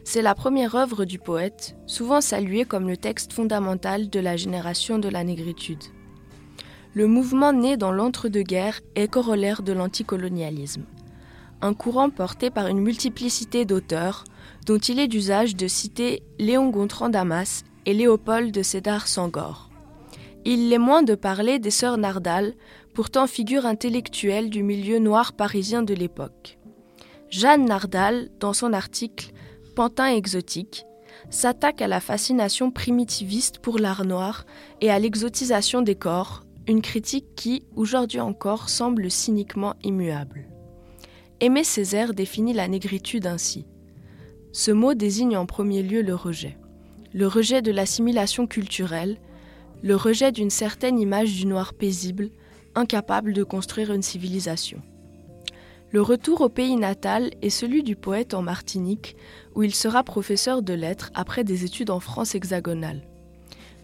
C'est 0.09 0.21
la 0.21 0.35
première 0.35 0.75
œuvre 0.75 1.03
du 1.03 1.19
poète, 1.19 1.75
souvent 1.85 2.21
saluée 2.21 2.63
comme 2.63 2.87
le 2.87 2.95
texte 2.95 3.33
fondamental 3.33 4.09
de 4.09 4.21
la 4.21 4.37
génération 4.37 4.99
de 4.99 5.09
la 5.09 5.25
négritude. 5.25 5.83
Le 6.93 7.07
mouvement 7.07 7.51
né 7.51 7.75
dans 7.75 7.91
l'entre-deux-guerres 7.91 8.79
est 8.95 9.09
corollaire 9.09 9.63
de 9.63 9.73
l'anticolonialisme. 9.73 10.85
Un 11.61 11.73
courant 11.73 12.09
porté 12.09 12.49
par 12.49 12.67
une 12.67 12.79
multiplicité 12.79 13.65
d'auteurs, 13.65 14.23
dont 14.65 14.77
il 14.77 14.97
est 14.99 15.09
d'usage 15.09 15.57
de 15.57 15.67
citer 15.67 16.23
Léon 16.39 16.69
Gontran 16.69 17.09
Damas 17.09 17.65
et 17.85 17.93
Léopold 17.93 18.53
de 18.53 18.63
Sédar 18.63 19.09
Sangor. 19.09 19.69
Il 20.45 20.69
l'est 20.69 20.77
moins 20.77 21.03
de 21.03 21.15
parler 21.15 21.59
des 21.59 21.69
sœurs 21.69 21.97
Nardal, 21.97 22.53
pourtant 22.93 23.27
figure 23.27 23.65
intellectuelle 23.65 24.49
du 24.49 24.63
milieu 24.63 24.99
noir 24.99 25.33
parisien 25.33 25.83
de 25.83 25.93
l'époque. 25.93 26.59
Jeanne 27.29 27.65
Nardal, 27.65 28.29
dans 28.39 28.53
son 28.53 28.71
article 28.71 29.33
Pantin 29.77 30.07
exotique, 30.07 30.87
s'attaque 31.29 31.83
à 31.83 31.87
la 31.87 31.99
fascination 31.99 32.71
primitiviste 32.71 33.59
pour 33.59 33.77
l'art 33.77 34.05
noir 34.05 34.47
et 34.81 34.89
à 34.89 34.97
l'exotisation 34.97 35.83
des 35.83 35.93
corps, 35.93 36.41
une 36.67 36.81
critique 36.81 37.35
qui, 37.35 37.61
aujourd'hui 37.75 38.19
encore, 38.19 38.69
semble 38.69 39.11
cyniquement 39.11 39.75
immuable. 39.83 40.47
Aimé 41.41 41.63
Césaire 41.63 42.15
définit 42.15 42.53
la 42.53 42.67
négritude 42.67 43.27
ainsi. 43.27 43.67
Ce 44.51 44.71
mot 44.71 44.95
désigne 44.95 45.37
en 45.37 45.45
premier 45.45 45.83
lieu 45.83 46.01
le 46.01 46.15
rejet. 46.15 46.57
Le 47.13 47.27
rejet 47.27 47.61
de 47.61 47.71
l'assimilation 47.71 48.47
culturelle, 48.47 49.19
le 49.83 49.95
rejet 49.95 50.31
d'une 50.31 50.49
certaine 50.49 50.97
image 50.97 51.35
du 51.35 51.45
noir 51.45 51.75
paisible, 51.75 52.31
incapable 52.73 53.31
de 53.31 53.43
construire 53.43 53.93
une 53.93 54.01
civilisation. 54.01 54.81
Le 55.91 56.01
retour 56.01 56.41
au 56.41 56.49
pays 56.49 56.75
natal 56.75 57.31
est 57.41 57.49
celui 57.49 57.81
du 57.81 57.95
poète 57.95 58.33
en 58.33 58.41
Martinique, 58.41 59.15
où 59.55 59.63
il 59.63 59.73
sera 59.73 60.03
professeur 60.03 60.61
de 60.61 60.73
lettres 60.73 61.11
après 61.13 61.45
des 61.45 61.63
études 61.63 61.91
en 61.91 62.01
France 62.01 62.35
hexagonale. 62.35 63.07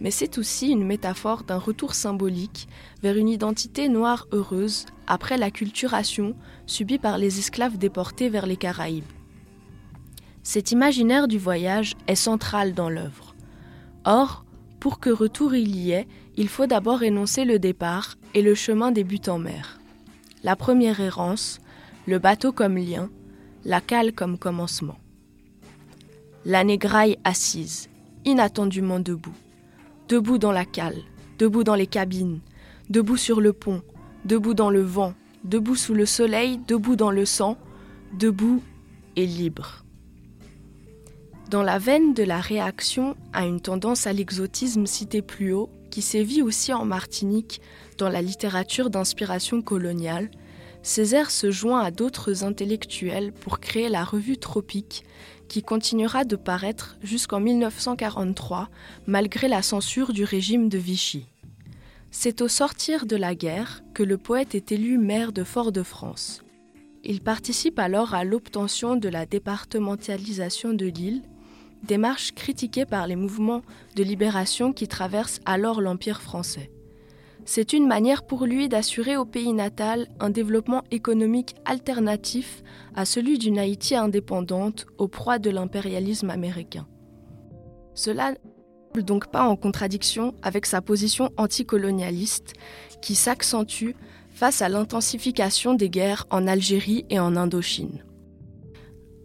Mais 0.02 0.12
c'est 0.12 0.38
aussi 0.38 0.70
une 0.70 0.86
métaphore 0.86 1.44
d'un 1.44 1.58
retour 1.58 1.94
symbolique 1.94 2.68
vers 3.02 3.16
une 3.16 3.30
identité 3.30 3.88
noire 3.88 4.28
heureuse 4.34 4.86
après 5.08 5.38
la 5.38 5.50
culturation 5.50 6.36
subie 6.66 6.98
par 6.98 7.18
les 7.18 7.40
esclaves 7.40 7.78
déportés 7.78 8.28
vers 8.28 8.48
les 8.48 8.58
Caraïbes. 8.58 9.06
Cet 10.42 10.72
imaginaire 10.72 11.30
du 11.30 11.38
voyage 11.38 11.94
est 12.08 12.16
central 12.16 12.74
dans 12.74 12.90
l'œuvre. 12.90 13.34
Or, 14.04 14.44
pour 14.82 15.00
que 15.00 15.10
retour 15.10 15.56
il 15.56 15.74
y 15.74 15.92
ait, 15.92 16.10
il 16.36 16.50
faut 16.50 16.66
d'abord 16.66 17.02
énoncer 17.04 17.46
le 17.46 17.60
départ 17.60 18.16
et 18.34 18.42
le 18.42 18.56
chemin 18.56 18.92
des 18.92 19.06
buts 19.06 19.22
en 19.28 19.40
mer. 19.40 19.80
La 20.44 20.58
première 20.58 21.00
errance, 21.00 21.62
le 22.06 22.20
bateau 22.20 22.52
comme 22.52 22.78
lien, 22.78 23.10
la 23.66 23.82
cale 23.82 24.14
comme 24.14 24.38
commencement. 24.38 24.98
La 26.46 26.64
négraille 26.64 27.18
assise, 27.24 27.90
inattendument 28.26 29.00
debout, 29.00 29.36
debout 30.10 30.38
dans 30.38 30.52
la 30.52 30.66
cale, 30.66 30.98
debout 31.40 31.64
dans 31.64 31.76
les 31.76 31.88
cabines, 31.88 32.40
debout 32.90 33.18
sur 33.18 33.40
le 33.40 33.54
pont, 33.54 33.82
debout 34.26 34.54
dans 34.54 34.70
le 34.70 34.82
vent, 34.82 35.14
debout 35.44 35.76
sous 35.76 35.94
le 35.94 36.06
soleil, 36.06 36.60
debout 36.68 36.96
dans 36.96 37.12
le 37.12 37.26
sang, 37.26 37.58
debout 38.18 38.62
et 39.16 39.26
libre. 39.26 39.86
Dans 41.50 41.64
la 41.64 41.78
veine 41.78 42.14
de 42.14 42.24
la 42.24 42.42
réaction 42.42 43.16
à 43.32 43.46
une 43.46 43.62
tendance 43.62 44.08
à 44.08 44.14
l'exotisme 44.14 44.86
citée 44.86 45.22
plus 45.22 45.54
haut, 45.54 45.70
qui 45.92 46.02
sévit 46.02 46.42
aussi 46.42 46.74
en 46.74 46.86
Martinique 46.86 47.62
dans 48.00 48.10
la 48.10 48.24
littérature 48.24 48.90
d'inspiration 48.90 49.62
coloniale, 49.62 50.32
Césaire 50.84 51.32
se 51.32 51.50
joint 51.50 51.80
à 51.80 51.92
d'autres 51.92 52.44
intellectuels 52.44 53.32
pour 53.32 53.62
créer 53.62 53.88
la 53.88 54.04
revue 54.04 54.38
Tropique, 54.38 55.06
qui 55.48 55.64
continuera 55.64 56.26
de 56.26 56.36
paraître 56.36 56.98
jusqu'en 57.02 57.40
1943, 57.40 58.70
malgré 59.08 59.48
la 59.48 59.62
censure 59.62 60.12
du 60.12 60.26
régime 60.26 60.68
de 60.68 60.78
Vichy. 60.78 61.26
C'est 62.12 62.42
au 62.42 62.50
sortir 62.50 63.06
de 63.06 63.16
la 63.16 63.34
guerre 63.34 63.82
que 63.94 64.04
le 64.04 64.18
poète 64.18 64.56
est 64.56 64.74
élu 64.74 64.98
maire 64.98 65.32
de 65.32 65.46
Fort-de-France. 65.46 66.44
Il 67.06 67.22
participe 67.22 67.80
alors 67.80 68.14
à 68.14 68.26
l'obtention 68.26 68.98
de 68.98 69.08
la 69.08 69.26
départementalisation 69.26 70.74
de 70.74 70.88
l'île, 70.88 71.22
démarche 71.84 72.34
critiquée 72.34 72.86
par 72.86 73.08
les 73.08 73.16
mouvements 73.16 73.62
de 73.96 74.04
libération 74.04 74.74
qui 74.74 74.90
traversent 74.90 75.40
alors 75.46 75.80
l'Empire 75.80 76.22
français. 76.22 76.70
C'est 77.46 77.74
une 77.74 77.88
manière 77.88 78.24
pour 78.24 78.46
lui 78.46 78.70
d'assurer 78.70 79.18
au 79.18 79.26
pays 79.26 79.52
natal 79.52 80.08
un 80.20 80.30
développement 80.30 80.84
économique 80.92 81.56
alternatif 81.66 82.64
à 82.96 83.06
celui 83.06 83.38
d'une 83.38 83.60
Haïti 83.60 83.96
indépendante 83.96 84.86
aux 84.98 85.10
proies 85.10 85.40
de 85.40 85.50
l'impérialisme 85.50 86.30
américain. 86.30 86.88
Cela 87.96 88.34
n'est 88.96 89.04
donc 89.04 89.28
pas 89.28 89.44
en 89.44 89.56
contradiction 89.56 90.34
avec 90.42 90.66
sa 90.66 90.82
position 90.82 91.32
anticolonialiste 91.36 92.54
qui 93.02 93.16
s'accentue 93.16 93.92
face 94.30 94.62
à 94.62 94.70
l'intensification 94.70 95.74
des 95.74 95.90
guerres 95.90 96.26
en 96.30 96.48
Algérie 96.48 97.06
et 97.10 97.20
en 97.20 97.36
Indochine. 97.36 98.04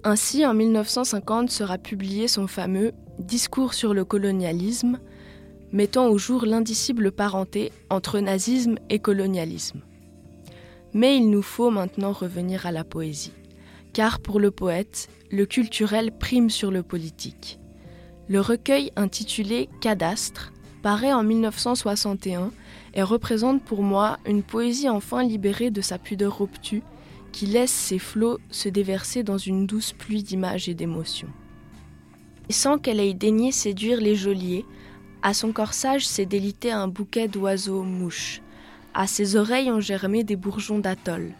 Ainsi, 0.05 0.45
en 0.45 0.55
1950 0.55 1.51
sera 1.51 1.79
publié 1.79 2.29
son 2.29 2.47
fameux 2.47 2.93
Discours 3.19 3.75
sur 3.75 3.95
le 3.95 4.05
colonialisme, 4.05 5.01
mettant 5.73 6.09
au 6.09 6.19
jour 6.19 6.47
l'indicible 6.47 7.13
parenté 7.13 7.73
entre 7.91 8.21
nazisme 8.21 8.77
et 8.91 8.99
colonialisme. 8.99 9.81
Mais 10.95 11.17
il 11.17 11.31
nous 11.31 11.43
faut 11.43 11.71
maintenant 11.71 12.13
revenir 12.13 12.67
à 12.67 12.73
la 12.73 12.85
poésie, 12.85 13.33
car 13.93 14.21
pour 14.21 14.41
le 14.41 14.51
poète, 14.51 15.09
le 15.31 15.45
culturel 15.45 16.11
prime 16.13 16.51
sur 16.51 16.71
le 16.71 16.83
politique. 16.83 17.59
Le 18.29 18.41
recueil 18.41 18.93
intitulé 18.97 19.69
Cadastre 19.81 20.53
paraît 20.83 21.13
en 21.13 21.23
1961 21.23 22.51
et 22.95 23.03
représente 23.03 23.63
pour 23.63 23.83
moi 23.83 24.19
une 24.27 24.43
poésie 24.43 24.89
enfin 24.89 25.23
libérée 25.23 25.71
de 25.71 25.81
sa 25.81 25.99
pudeur 25.99 26.41
obtue 26.41 26.83
qui 27.33 27.47
laisse 27.47 27.71
ses 27.71 27.99
flots 27.99 28.39
se 28.51 28.69
déverser 28.69 29.23
dans 29.23 29.39
une 29.39 29.67
douce 29.67 29.93
pluie 29.93 30.23
d'images 30.23 30.69
et 30.69 30.75
d'émotions. 30.75 31.29
Sans 32.51 32.79
qu'elle 32.79 33.01
ait 33.01 33.15
daigné 33.15 33.53
séduire 33.53 34.01
les 34.01 34.17
geôliers, 34.17 34.65
à 35.23 35.35
son 35.35 35.53
corsage 35.53 36.07
s'est 36.07 36.27
délité 36.27 36.71
un 36.71 36.89
bouquet 36.89 37.29
d'oiseaux 37.29 37.83
mouches. 37.83 38.41
À 38.95 39.07
ses 39.07 39.37
oreilles 39.37 39.71
ont 39.71 39.81
germé 39.81 40.25
des 40.25 40.37
bourgeons 40.37 40.79
d'atoll. 40.79 41.33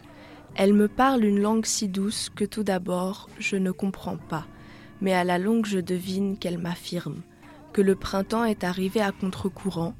Elle 0.55 0.73
me 0.73 0.87
parle 0.87 1.23
une 1.23 1.39
langue 1.39 1.65
si 1.65 1.87
douce 1.87 2.29
que 2.35 2.45
tout 2.45 2.63
d'abord 2.63 3.29
je 3.39 3.55
ne 3.55 3.71
comprends 3.71 4.17
pas, 4.17 4.45
mais 5.01 5.13
à 5.13 5.23
la 5.23 5.37
longue 5.37 5.65
je 5.65 5.79
devine 5.79 6.37
qu'elle 6.37 6.57
m'affirme 6.57 7.21
que 7.73 7.81
le 7.81 7.95
printemps 7.95 8.45
est 8.45 8.63
arrivé 8.63 9.01
à 9.01 9.11
contre-courant, 9.11 9.95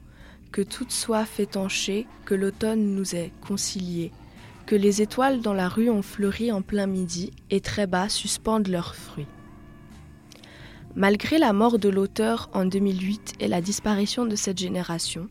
que 0.51 0.61
toute 0.61 0.91
soif 0.91 1.39
étanchée, 1.39 2.07
que 2.25 2.35
l'automne 2.35 2.95
nous 2.95 3.15
est 3.15 3.31
concilié, 3.45 4.11
que 4.65 4.75
les 4.75 5.01
étoiles 5.01 5.41
dans 5.41 5.53
la 5.53 5.69
rue 5.69 5.89
ont 5.89 6.01
fleuri 6.01 6.51
en 6.51 6.61
plein 6.61 6.87
midi 6.87 7.31
et 7.49 7.61
très 7.61 7.87
bas 7.87 8.09
suspendent 8.09 8.67
leurs 8.67 8.95
fruits. 8.95 9.27
Malgré 10.95 11.37
la 11.37 11.53
mort 11.53 11.77
de 11.77 11.87
l'auteur 11.87 12.49
en 12.53 12.65
2008 12.65 13.35
et 13.39 13.47
la 13.47 13.61
disparition 13.61 14.25
de 14.25 14.35
cette 14.35 14.57
génération, 14.57 15.29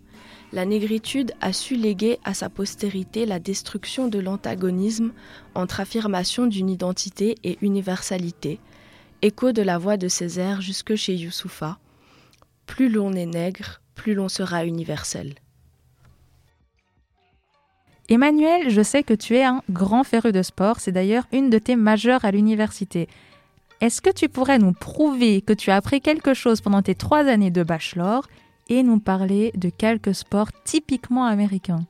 la 0.53 0.65
négritude 0.65 1.33
a 1.41 1.53
su 1.53 1.75
léguer 1.75 2.19
à 2.25 2.33
sa 2.33 2.49
postérité 2.49 3.27
la 3.27 3.39
destruction 3.39 4.09
de 4.09 4.19
l'antagonisme 4.19 5.13
entre 5.55 5.81
affirmation 5.81 6.47
d'une 6.47 6.71
identité 6.71 7.35
et 7.45 7.59
universalité, 7.61 8.61
écho 9.21 9.53
de 9.53 9.63
la 9.63 9.79
voix 9.79 9.97
de 9.97 10.09
Césaire 10.09 10.61
jusque 10.61 10.95
chez 10.95 11.15
Youssoufa. 11.15 11.79
Plus 12.67 12.89
l'on 12.89 13.13
est 13.13 13.27
nègre, 13.27 13.81
plus 13.95 14.15
l'on 14.15 14.29
sera 14.29 14.65
universel. 14.65 15.35
Emmanuel, 18.09 18.71
je 18.71 18.83
sais 18.83 19.03
que 19.03 19.13
tu 19.13 19.37
es 19.37 19.45
un 19.45 19.63
grand 19.69 20.03
féru 20.03 20.33
de 20.33 20.43
sport, 20.43 20.81
c'est 20.81 20.93
d'ailleurs 20.93 21.27
une 21.31 21.51
de 21.51 21.59
tes 21.59 21.77
majeures 21.77 22.25
à 22.25 22.31
l'université. 22.31 23.07
Est-ce 23.81 24.03
que 24.03 24.11
tu 24.11 24.29
pourrais 24.29 24.59
nous 24.59 24.72
prouver 24.72 25.41
que 25.41 25.53
tu 25.53 25.70
as 25.70 25.76
appris 25.76 26.01
quelque 26.01 26.35
chose 26.35 26.61
pendant 26.61 26.83
tes 26.83 26.97
trois 26.97 27.26
années 27.26 27.53
de 27.53 27.62
bachelor 27.62 28.26
et 28.68 28.83
nous 28.83 28.99
parler 28.99 29.53
de 29.55 29.70
quelques 29.70 30.16
sports 30.16 30.49
typiquement 30.64 31.26
américains? 31.26 31.85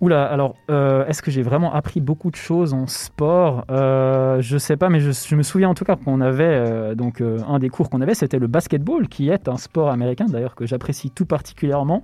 Oula, 0.00 0.24
alors, 0.24 0.56
euh, 0.68 1.06
est-ce 1.06 1.22
que 1.22 1.30
j'ai 1.30 1.42
vraiment 1.42 1.72
appris 1.72 2.00
beaucoup 2.00 2.32
de 2.32 2.36
choses 2.36 2.74
en 2.74 2.88
sport? 2.88 3.64
Euh, 3.70 4.40
Je 4.40 4.58
sais 4.58 4.76
pas, 4.76 4.88
mais 4.88 4.98
je, 4.98 5.36
me 5.36 5.44
souviens 5.44 5.68
en 5.68 5.74
tout 5.74 5.84
cas 5.84 5.94
qu'on 5.94 6.20
avait, 6.20 6.42
euh, 6.42 6.96
donc 6.96 7.20
euh, 7.20 7.38
un 7.46 7.60
des 7.60 7.68
cours 7.68 7.88
qu'on 7.88 8.00
avait, 8.00 8.14
c'était 8.14 8.40
le 8.40 8.48
basketball, 8.48 9.06
qui 9.06 9.28
est 9.28 9.46
un 9.46 9.58
sport 9.58 9.90
américain 9.90 10.26
d'ailleurs 10.28 10.56
que 10.56 10.66
j'apprécie 10.66 11.12
tout 11.12 11.24
particulièrement. 11.24 12.02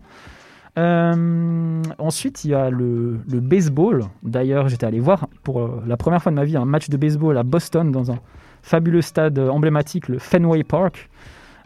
ensuite, 0.77 2.45
il 2.45 2.53
y 2.53 2.55
a 2.55 2.71
le, 2.71 3.19
le 3.29 3.41
baseball. 3.41 4.05
D'ailleurs, 4.23 4.69
j'étais 4.69 4.87
allé 4.87 5.01
voir 5.01 5.27
pour 5.43 5.69
la 5.85 5.97
première 5.97 6.23
fois 6.23 6.31
de 6.31 6.37
ma 6.37 6.45
vie 6.45 6.57
un 6.57 6.67
match 6.67 6.89
de 6.89 6.97
baseball 6.97 7.37
à 7.37 7.43
Boston 7.43 7.91
dans 7.91 8.13
un 8.13 8.21
fabuleux 8.63 9.03
stade 9.03 9.39
emblématique, 9.39 10.09
le 10.09 10.19
Fenway 10.19 10.65
Park. 10.65 11.09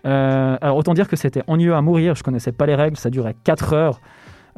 Euh, 0.04 0.56
alors 0.60 0.76
autant 0.76 0.94
dire 0.94 1.08
que 1.08 1.16
c'était 1.16 1.42
ennuyeux 1.46 1.74
à 1.74 1.80
mourir, 1.80 2.14
je 2.14 2.22
connaissais 2.22 2.52
pas 2.52 2.66
les 2.66 2.74
règles, 2.74 2.96
ça 2.96 3.10
durait 3.10 3.36
4 3.44 3.72
heures. 3.72 4.00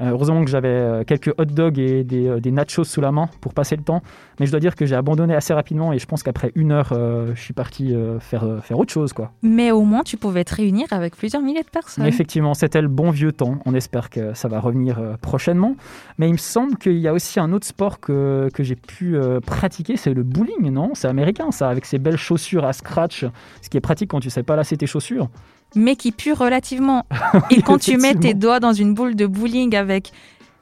Euh, 0.00 0.10
heureusement 0.10 0.44
que 0.44 0.50
j'avais 0.50 0.68
euh, 0.68 1.04
quelques 1.04 1.32
hot 1.38 1.44
dogs 1.44 1.78
et 1.78 2.02
des, 2.02 2.40
des, 2.40 2.50
nachos 2.50 2.84
sous 2.84 3.00
la 3.00 3.12
main 3.12 3.28
pour 3.40 3.54
passer 3.54 3.76
le 3.76 3.82
temps. 3.82 4.02
Mais 4.40 4.46
je 4.46 4.50
dois 4.50 4.60
dire 4.60 4.74
que 4.74 4.86
j'ai 4.86 4.96
abandonné 4.96 5.34
assez 5.34 5.54
rapidement 5.54 5.92
et 5.92 5.98
je 5.98 6.06
pense 6.06 6.22
qu'après 6.22 6.50
une 6.56 6.72
heure, 6.72 6.88
je 6.92 7.40
suis 7.40 7.54
parti 7.54 7.94
faire, 8.18 8.44
faire 8.62 8.78
autre 8.78 8.92
chose. 8.92 9.12
Quoi. 9.12 9.30
Mais 9.42 9.70
au 9.70 9.82
moins, 9.82 10.02
tu 10.02 10.16
pouvais 10.16 10.44
te 10.44 10.56
réunir 10.56 10.86
avec 10.90 11.16
plusieurs 11.16 11.42
milliers 11.42 11.62
de 11.62 11.70
personnes. 11.70 12.04
Effectivement, 12.04 12.54
c'était 12.54 12.82
le 12.82 12.88
bon 12.88 13.10
vieux 13.10 13.30
temps. 13.30 13.58
On 13.64 13.74
espère 13.74 14.10
que 14.10 14.34
ça 14.34 14.48
va 14.48 14.58
revenir 14.58 15.00
prochainement. 15.20 15.76
Mais 16.18 16.28
il 16.28 16.32
me 16.32 16.38
semble 16.38 16.76
qu'il 16.76 16.98
y 16.98 17.06
a 17.06 17.12
aussi 17.12 17.38
un 17.38 17.52
autre 17.52 17.66
sport 17.66 18.00
que, 18.00 18.48
que 18.52 18.64
j'ai 18.64 18.76
pu 18.76 19.16
pratiquer, 19.46 19.96
c'est 19.96 20.14
le 20.14 20.24
bowling, 20.24 20.70
non? 20.70 20.90
C'est 20.94 21.08
américain 21.08 21.52
ça, 21.52 21.68
avec 21.68 21.84
ces 21.84 21.98
belles 21.98 22.16
chaussures 22.16 22.64
à 22.64 22.72
scratch, 22.72 23.24
ce 23.62 23.68
qui 23.68 23.76
est 23.76 23.80
pratique 23.82 24.10
quand 24.10 24.20
tu 24.20 24.30
sais 24.30 24.42
pas 24.42 24.56
lasser 24.56 24.76
tes 24.76 24.86
chaussures 24.86 25.28
mais 25.74 25.96
qui 25.96 26.12
pue 26.12 26.32
relativement. 26.32 27.04
Et 27.50 27.62
quand 27.62 27.78
tu 27.78 27.96
mets 27.96 28.14
tes 28.14 28.34
doigts 28.34 28.60
dans 28.60 28.72
une 28.72 28.94
boule 28.94 29.16
de 29.16 29.26
bowling 29.26 29.74
avec 29.76 30.12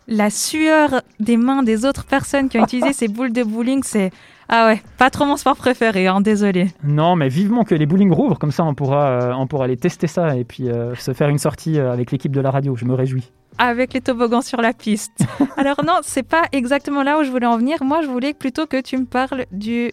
la 0.09 0.31
sueur 0.31 1.03
des 1.21 1.37
mains 1.37 1.63
des 1.63 1.85
autres 1.85 2.05
personnes 2.05 2.49
qui 2.49 2.59
ont 2.59 2.65
utilisé 2.65 2.93
ces 2.93 3.09
boules 3.09 3.33
de 3.33 3.43
bowling, 3.43 3.83
c'est 3.85 4.11
Ah 4.49 4.67
ouais, 4.67 4.83
pas 4.99 5.11
trop 5.11 5.25
mon 5.25 5.37
sport 5.37 5.57
préféré, 5.57 6.07
hein, 6.07 6.21
désolé. 6.21 6.69
Non, 6.83 7.17
mais 7.17 7.29
vivement 7.29 7.65
que 7.65 7.75
les 7.75 7.87
bowling 7.87 8.13
rouvrent, 8.13 8.39
comme 8.39 8.53
ça 8.53 8.65
on 8.65 8.75
pourra, 8.75 9.07
euh, 9.07 9.33
on 9.35 9.47
pourra 9.47 9.65
aller 9.65 9.77
tester 9.77 10.07
ça 10.07 10.37
et 10.37 10.45
puis 10.45 10.69
euh, 10.69 10.95
se 10.97 11.13
faire 11.13 11.29
une 11.29 11.39
sortie 11.39 11.79
euh, 11.79 11.93
avec 11.93 12.11
l'équipe 12.11 12.33
de 12.33 12.41
la 12.41 12.51
radio. 12.51 12.77
Je 12.77 12.85
me 12.85 12.95
réjouis. 12.95 13.31
Avec 13.59 13.93
les 13.93 14.01
toboggans 14.01 14.41
sur 14.41 14.61
la 14.61 14.73
piste. 14.73 15.25
Alors 15.57 15.85
non, 15.85 15.99
c'est 16.03 16.23
pas 16.23 16.43
exactement 16.53 17.03
là 17.03 17.19
où 17.19 17.25
je 17.25 17.31
voulais 17.31 17.47
en 17.47 17.59
venir. 17.59 17.83
Moi, 17.83 18.03
je 18.03 18.09
voulais 18.09 18.33
plutôt 18.33 18.67
que 18.67 18.81
tu 18.81 18.97
me 18.97 19.05
parles 19.05 19.45
du 19.53 19.93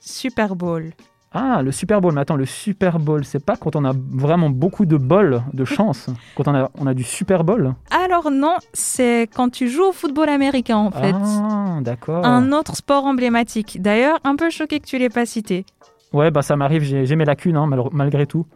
Super 0.00 0.56
Bowl. 0.56 0.92
Ah, 1.36 1.62
le 1.62 1.72
Super 1.72 2.00
Bowl. 2.00 2.14
Mais 2.14 2.20
attends, 2.20 2.36
le 2.36 2.46
Super 2.46 2.98
Bowl, 3.00 3.24
c'est 3.24 3.44
pas 3.44 3.56
quand 3.56 3.74
on 3.74 3.84
a 3.84 3.92
vraiment 3.94 4.50
beaucoup 4.50 4.86
de 4.86 4.96
bol, 4.96 5.42
de 5.52 5.64
chance, 5.76 6.08
quand 6.36 6.46
on 6.48 6.54
a, 6.54 6.70
on 6.78 6.86
a 6.86 6.94
du 6.94 7.02
Super 7.02 7.42
Bowl? 7.44 7.74
Alors 7.90 8.30
non, 8.30 8.54
c'est 8.72 9.28
quand 9.34 9.50
tu 9.50 9.68
joues 9.68 9.86
au 9.88 9.92
football 9.92 10.28
américain 10.28 10.76
en 10.76 10.90
fait. 10.92 11.12
Ah, 11.14 11.78
d'accord. 11.80 12.24
Un 12.24 12.52
autre 12.52 12.76
sport 12.76 13.04
emblématique. 13.04 13.82
D'ailleurs, 13.82 14.18
un 14.24 14.36
peu 14.36 14.48
choqué 14.50 14.78
que 14.80 14.86
tu 14.86 14.96
l'aies 14.98 15.08
pas 15.10 15.26
cité. 15.26 15.66
Ouais, 16.12 16.30
bah 16.30 16.42
ça 16.42 16.54
m'arrive, 16.54 16.82
j'ai 16.84 17.16
mes 17.16 17.24
lacunes, 17.24 17.56
hein, 17.56 17.66
mal- 17.66 17.80
malgré 17.90 18.26
tout. 18.26 18.46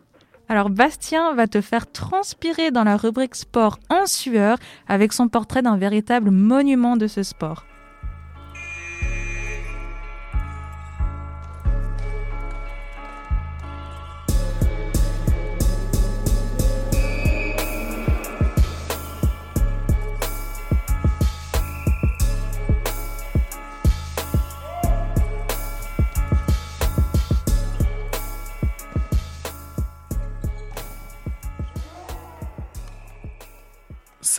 Alors 0.49 0.70
Bastien 0.70 1.35
va 1.35 1.47
te 1.47 1.61
faire 1.61 1.91
transpirer 1.91 2.70
dans 2.70 2.85
la 2.85 2.97
rubrique 2.97 3.35
sport 3.35 3.79
en 3.91 4.07
sueur 4.07 4.57
avec 4.89 5.12
son 5.12 5.29
portrait 5.29 5.61
d'un 5.61 5.76
véritable 5.76 6.31
monument 6.31 6.97
de 6.97 7.07
ce 7.07 7.22
sport. 7.22 7.64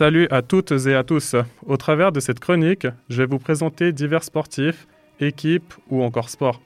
Salut 0.00 0.28
à 0.30 0.40
toutes 0.40 0.72
et 0.86 0.94
à 0.94 1.04
tous. 1.04 1.36
Au 1.66 1.76
travers 1.76 2.10
de 2.10 2.20
cette 2.20 2.40
chronique, 2.40 2.86
je 3.10 3.20
vais 3.20 3.26
vous 3.26 3.38
présenter 3.38 3.92
divers 3.92 4.24
sportifs, 4.24 4.86
équipes 5.20 5.74
ou 5.90 6.02
encore 6.02 6.30
sports. 6.30 6.62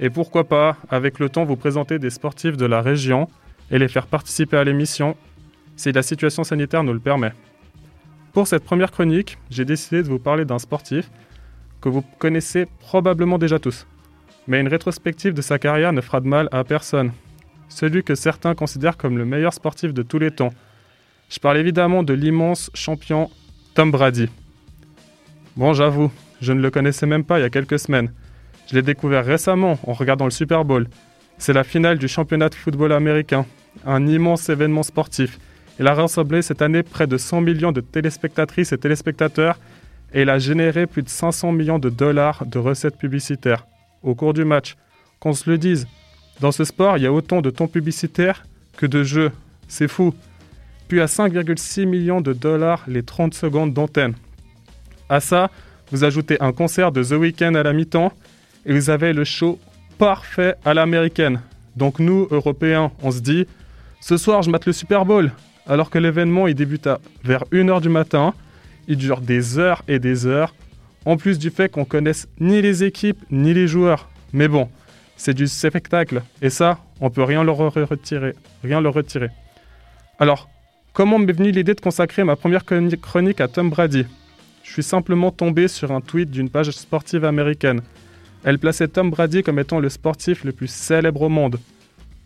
Et 0.00 0.08
pourquoi 0.08 0.44
pas, 0.44 0.78
avec 0.88 1.18
le 1.18 1.28
temps, 1.28 1.44
vous 1.44 1.56
présenter 1.56 1.98
des 1.98 2.08
sportifs 2.08 2.56
de 2.56 2.64
la 2.64 2.80
région 2.80 3.28
et 3.70 3.78
les 3.78 3.88
faire 3.88 4.06
participer 4.06 4.56
à 4.56 4.64
l'émission 4.64 5.18
si 5.76 5.92
la 5.92 6.02
situation 6.02 6.44
sanitaire 6.44 6.82
nous 6.82 6.94
le 6.94 6.98
permet. 6.98 7.34
Pour 8.32 8.46
cette 8.46 8.64
première 8.64 8.90
chronique, 8.90 9.36
j'ai 9.50 9.66
décidé 9.66 10.02
de 10.02 10.08
vous 10.08 10.18
parler 10.18 10.46
d'un 10.46 10.58
sportif 10.58 11.10
que 11.82 11.90
vous 11.90 12.02
connaissez 12.18 12.66
probablement 12.78 13.36
déjà 13.36 13.58
tous. 13.58 13.86
Mais 14.48 14.62
une 14.62 14.68
rétrospective 14.68 15.34
de 15.34 15.42
sa 15.42 15.58
carrière 15.58 15.92
ne 15.92 16.00
fera 16.00 16.22
de 16.22 16.26
mal 16.26 16.48
à 16.52 16.64
personne. 16.64 17.12
Celui 17.68 18.02
que 18.02 18.14
certains 18.14 18.54
considèrent 18.54 18.96
comme 18.96 19.18
le 19.18 19.26
meilleur 19.26 19.52
sportif 19.52 19.92
de 19.92 20.02
tous 20.02 20.18
les 20.18 20.30
temps. 20.30 20.54
Je 21.32 21.38
parle 21.38 21.56
évidemment 21.56 22.02
de 22.02 22.12
l'immense 22.12 22.70
champion 22.74 23.30
Tom 23.72 23.90
Brady. 23.90 24.28
Bon, 25.56 25.72
j'avoue, 25.72 26.12
je 26.42 26.52
ne 26.52 26.60
le 26.60 26.70
connaissais 26.70 27.06
même 27.06 27.24
pas 27.24 27.38
il 27.38 27.42
y 27.42 27.46
a 27.46 27.48
quelques 27.48 27.78
semaines. 27.78 28.12
Je 28.68 28.74
l'ai 28.74 28.82
découvert 28.82 29.24
récemment 29.24 29.78
en 29.86 29.94
regardant 29.94 30.26
le 30.26 30.30
Super 30.30 30.66
Bowl. 30.66 30.88
C'est 31.38 31.54
la 31.54 31.64
finale 31.64 31.96
du 31.96 32.06
championnat 32.06 32.50
de 32.50 32.54
football 32.54 32.92
américain, 32.92 33.46
un 33.86 34.06
immense 34.06 34.50
événement 34.50 34.82
sportif. 34.82 35.38
Il 35.80 35.86
a 35.86 35.94
rassemblé 35.94 36.42
cette 36.42 36.60
année 36.60 36.82
près 36.82 37.06
de 37.06 37.16
100 37.16 37.40
millions 37.40 37.72
de 37.72 37.80
téléspectatrices 37.80 38.72
et 38.72 38.78
téléspectateurs 38.78 39.58
et 40.12 40.22
il 40.22 40.28
a 40.28 40.38
généré 40.38 40.86
plus 40.86 41.02
de 41.02 41.08
500 41.08 41.52
millions 41.52 41.78
de 41.78 41.88
dollars 41.88 42.44
de 42.44 42.58
recettes 42.58 42.98
publicitaires 42.98 43.66
au 44.02 44.14
cours 44.14 44.34
du 44.34 44.44
match. 44.44 44.76
Qu'on 45.18 45.32
se 45.32 45.48
le 45.48 45.56
dise, 45.56 45.86
dans 46.40 46.52
ce 46.52 46.64
sport, 46.64 46.98
il 46.98 47.04
y 47.04 47.06
a 47.06 47.12
autant 47.12 47.40
de 47.40 47.48
temps 47.48 47.68
publicitaire 47.68 48.44
que 48.76 48.84
de 48.84 49.02
jeux. 49.02 49.32
C'est 49.66 49.88
fou 49.88 50.12
à 51.00 51.06
5,6 51.06 51.86
millions 51.86 52.20
de 52.20 52.32
dollars 52.32 52.84
les 52.86 53.02
30 53.02 53.34
secondes 53.34 53.72
d'antenne. 53.72 54.14
À 55.08 55.20
ça, 55.20 55.50
vous 55.90 56.04
ajoutez 56.04 56.36
un 56.40 56.52
concert 56.52 56.92
de 56.92 57.02
The 57.02 57.12
Weeknd 57.12 57.54
à 57.54 57.62
la 57.62 57.72
mi-temps 57.72 58.12
et 58.66 58.72
vous 58.72 58.90
avez 58.90 59.12
le 59.12 59.24
show 59.24 59.58
parfait 59.98 60.54
à 60.64 60.74
l'américaine. 60.74 61.40
Donc 61.76 61.98
nous, 61.98 62.28
Européens, 62.30 62.92
on 63.02 63.10
se 63.10 63.20
dit, 63.20 63.46
ce 64.00 64.16
soir 64.16 64.42
je 64.42 64.50
mate 64.50 64.66
le 64.66 64.72
Super 64.72 65.04
Bowl, 65.04 65.32
alors 65.66 65.90
que 65.90 65.98
l'événement 65.98 66.46
il 66.46 66.54
débute 66.54 66.86
à 66.86 67.00
vers 67.24 67.44
1h 67.52 67.80
du 67.80 67.88
matin, 67.88 68.34
il 68.88 68.96
dure 68.96 69.20
des 69.20 69.58
heures 69.58 69.82
et 69.88 69.98
des 69.98 70.26
heures, 70.26 70.54
en 71.04 71.16
plus 71.16 71.38
du 71.38 71.50
fait 71.50 71.70
qu'on 71.70 71.84
connaisse 71.84 72.28
ni 72.40 72.62
les 72.62 72.84
équipes 72.84 73.22
ni 73.30 73.54
les 73.54 73.66
joueurs. 73.66 74.08
Mais 74.32 74.48
bon, 74.48 74.68
c'est 75.16 75.34
du 75.34 75.46
spectacle 75.46 76.22
et 76.40 76.50
ça, 76.50 76.78
on 77.00 77.10
peut 77.10 77.22
rien 77.22 77.44
leur 77.44 77.58
retirer, 77.58 78.34
rien 78.64 78.80
leur 78.80 78.94
retirer. 78.94 79.28
Alors, 80.18 80.48
Comment 80.92 81.18
m'est 81.18 81.32
venue 81.32 81.50
l'idée 81.50 81.74
de 81.74 81.80
consacrer 81.80 82.22
ma 82.24 82.36
première 82.36 82.64
chroni- 82.64 82.98
chronique 83.00 83.40
à 83.40 83.48
Tom 83.48 83.70
Brady? 83.70 84.04
Je 84.62 84.72
suis 84.72 84.82
simplement 84.82 85.30
tombé 85.30 85.68
sur 85.68 85.90
un 85.92 86.00
tweet 86.00 86.30
d'une 86.30 86.50
page 86.50 86.70
sportive 86.70 87.24
américaine. 87.24 87.80
Elle 88.44 88.58
plaçait 88.58 88.88
Tom 88.88 89.10
Brady 89.10 89.42
comme 89.42 89.58
étant 89.58 89.80
le 89.80 89.88
sportif 89.88 90.44
le 90.44 90.52
plus 90.52 90.70
célèbre 90.70 91.22
au 91.22 91.28
monde. 91.28 91.58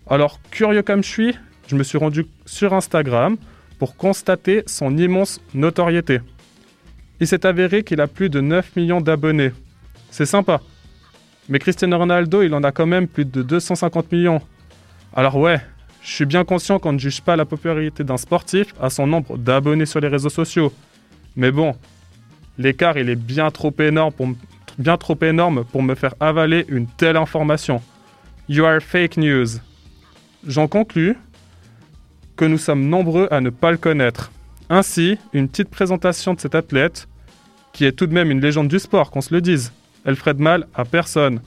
Alors, 0.08 0.40
curieux 0.50 0.82
comme 0.82 1.02
je 1.04 1.08
suis, 1.08 1.34
je 1.68 1.76
me 1.76 1.82
suis 1.82 1.98
rendu 1.98 2.26
sur 2.44 2.72
Instagram 2.74 3.36
pour 3.78 3.96
constater 3.96 4.62
son 4.66 4.96
immense 4.96 5.40
notoriété. 5.54 6.20
Il 7.20 7.26
s'est 7.26 7.46
avéré 7.46 7.82
qu'il 7.82 8.00
a 8.00 8.06
plus 8.06 8.28
de 8.30 8.40
9 8.40 8.76
millions 8.76 9.00
d'abonnés. 9.00 9.52
C'est 10.10 10.26
sympa. 10.26 10.60
Mais 11.48 11.58
Cristiano 11.58 11.96
Ronaldo, 11.98 12.42
il 12.42 12.52
en 12.54 12.62
a 12.64 12.72
quand 12.72 12.86
même 12.86 13.06
plus 13.06 13.24
de 13.24 13.42
250 13.42 14.10
millions. 14.12 14.40
Alors 15.14 15.36
ouais, 15.36 15.60
je 16.06 16.12
suis 16.12 16.24
bien 16.24 16.44
conscient 16.44 16.78
qu'on 16.78 16.92
ne 16.92 16.98
juge 16.98 17.20
pas 17.20 17.34
la 17.34 17.44
popularité 17.44 18.04
d'un 18.04 18.16
sportif 18.16 18.72
à 18.80 18.90
son 18.90 19.08
nombre 19.08 19.36
d'abonnés 19.36 19.86
sur 19.86 19.98
les 19.98 20.06
réseaux 20.06 20.28
sociaux. 20.30 20.72
Mais 21.34 21.50
bon, 21.50 21.74
l'écart 22.58 22.96
il 22.96 23.10
est 23.10 23.16
bien 23.16 23.50
trop 23.50 23.74
énorme 23.80 24.12
pour, 24.12 25.82
me 25.82 25.94
faire 25.96 26.14
avaler 26.20 26.64
une 26.68 26.86
telle 26.86 27.16
information. 27.16 27.82
You 28.48 28.64
are 28.64 28.80
fake 28.80 29.16
news. 29.16 29.58
J'en 30.46 30.68
conclus 30.68 31.16
que 32.36 32.44
nous 32.44 32.58
sommes 32.58 32.88
nombreux 32.88 33.26
à 33.32 33.40
ne 33.40 33.50
pas 33.50 33.72
le 33.72 33.76
connaître. 33.76 34.30
Ainsi, 34.70 35.18
une 35.32 35.48
petite 35.48 35.70
présentation 35.70 36.34
de 36.34 36.40
cet 36.40 36.54
athlète, 36.54 37.08
qui 37.72 37.84
est 37.84 37.92
tout 37.92 38.06
de 38.06 38.14
même 38.14 38.30
une 38.30 38.40
légende 38.40 38.68
du 38.68 38.78
sport, 38.78 39.10
qu'on 39.10 39.20
se 39.22 39.34
le 39.34 39.40
dise. 39.40 39.72
Elle 40.04 40.14
ferait 40.14 40.34
de 40.34 40.42
mal 40.42 40.68
à 40.72 40.84
personne. 40.84 41.40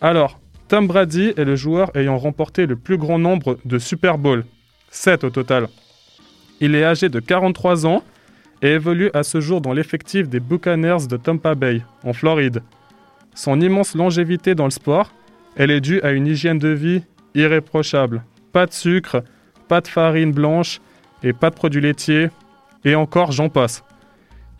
Alors, 0.00 0.40
Tom 0.68 0.86
Brady 0.86 1.32
est 1.38 1.44
le 1.44 1.56
joueur 1.56 1.90
ayant 1.96 2.18
remporté 2.18 2.66
le 2.66 2.76
plus 2.76 2.98
grand 2.98 3.18
nombre 3.18 3.58
de 3.64 3.78
Super 3.78 4.18
Bowl, 4.18 4.44
7 4.90 5.24
au 5.24 5.30
total. 5.30 5.68
Il 6.60 6.74
est 6.74 6.84
âgé 6.84 7.08
de 7.08 7.20
43 7.20 7.86
ans 7.86 8.02
et 8.60 8.72
évolue 8.72 9.10
à 9.14 9.22
ce 9.22 9.40
jour 9.40 9.62
dans 9.62 9.72
l'effectif 9.72 10.28
des 10.28 10.40
Buccaneers 10.40 11.06
de 11.08 11.16
Tampa 11.16 11.54
Bay, 11.54 11.80
en 12.04 12.12
Floride. 12.12 12.62
Son 13.34 13.62
immense 13.62 13.94
longévité 13.94 14.54
dans 14.54 14.66
le 14.66 14.70
sport, 14.70 15.10
elle 15.56 15.70
est 15.70 15.80
due 15.80 16.02
à 16.02 16.10
une 16.10 16.26
hygiène 16.26 16.58
de 16.58 16.68
vie 16.68 17.02
irréprochable. 17.34 18.22
Pas 18.52 18.66
de 18.66 18.72
sucre, 18.74 19.24
pas 19.68 19.80
de 19.80 19.88
farine 19.88 20.32
blanche 20.32 20.82
et 21.22 21.32
pas 21.32 21.48
de 21.48 21.54
produits 21.54 21.80
laitiers, 21.80 22.28
et 22.84 22.94
encore 22.94 23.32
j'en 23.32 23.48
passe. 23.48 23.84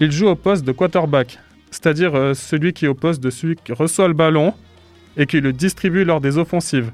Il 0.01 0.11
joue 0.11 0.29
au 0.29 0.37
poste 0.37 0.65
de 0.65 0.73
quarterback, 0.73 1.39
c'est-à-dire 1.71 2.15
euh, 2.15 2.33
celui 2.33 2.73
qui 2.73 2.87
est 2.87 2.89
au 2.89 2.95
poste 2.95 3.23
de 3.23 3.29
celui 3.29 3.57
qui 3.57 3.73
reçoit 3.73 4.09
le 4.09 4.15
ballon 4.15 4.55
et 5.19 5.27
qui 5.27 5.41
le 5.41 5.53
distribue 5.53 6.05
lors 6.05 6.21
des 6.21 6.39
offensives. 6.39 6.93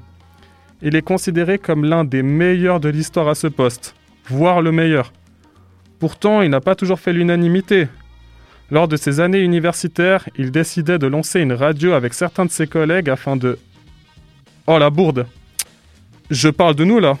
Il 0.81 0.95
est 0.95 1.01
considéré 1.01 1.57
comme 1.57 1.85
l'un 1.85 2.03
des 2.03 2.23
meilleurs 2.23 2.79
de 2.79 2.89
l'histoire 2.89 3.29
à 3.29 3.35
ce 3.35 3.47
poste, 3.47 3.95
voire 4.27 4.61
le 4.61 4.71
meilleur. 4.71 5.13
Pourtant, 5.99 6.41
il 6.41 6.49
n'a 6.49 6.59
pas 6.59 6.75
toujours 6.75 6.99
fait 6.99 7.13
l'unanimité. 7.13 7.87
Lors 8.71 8.87
de 8.87 8.97
ses 8.97 9.19
années 9.19 9.39
universitaires, 9.39 10.27
il 10.37 10.51
décidait 10.51 10.97
de 10.97 11.07
lancer 11.07 11.39
une 11.39 11.53
radio 11.53 11.93
avec 11.93 12.13
certains 12.13 12.45
de 12.45 12.51
ses 12.51 12.67
collègues 12.67 13.09
afin 13.09 13.37
de... 13.37 13.57
Oh 14.67 14.79
la 14.79 14.89
bourde 14.89 15.27
Je 16.31 16.49
parle 16.49 16.75
de 16.75 16.83
nous 16.83 16.99
là 16.99 17.17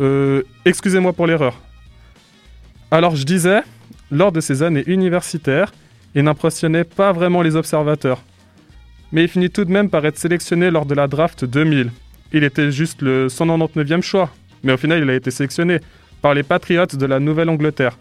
Euh... 0.00 0.42
Excusez-moi 0.64 1.12
pour 1.12 1.26
l'erreur. 1.26 1.60
Alors 2.90 3.14
je 3.16 3.24
disais, 3.24 3.60
lors 4.10 4.32
de 4.32 4.40
ses 4.40 4.62
années 4.62 4.84
universitaires, 4.86 5.72
il 6.14 6.24
n'impressionnait 6.24 6.84
pas 6.84 7.12
vraiment 7.12 7.42
les 7.42 7.54
observateurs 7.54 8.22
mais 9.12 9.24
il 9.24 9.28
finit 9.28 9.50
tout 9.50 9.64
de 9.64 9.70
même 9.70 9.90
par 9.90 10.04
être 10.06 10.18
sélectionné 10.18 10.70
lors 10.70 10.86
de 10.86 10.94
la 10.94 11.06
draft 11.06 11.44
2000. 11.44 11.90
Il 12.32 12.44
était 12.44 12.70
juste 12.70 13.02
le 13.02 13.28
199e 13.28 14.02
choix, 14.02 14.30
mais 14.62 14.72
au 14.72 14.76
final 14.76 15.02
il 15.02 15.10
a 15.10 15.14
été 15.14 15.30
sélectionné 15.30 15.78
par 16.22 16.34
les 16.34 16.42
Patriots 16.42 16.86
de 16.86 17.06
la 17.06 17.18
Nouvelle-Angleterre. 17.18 17.98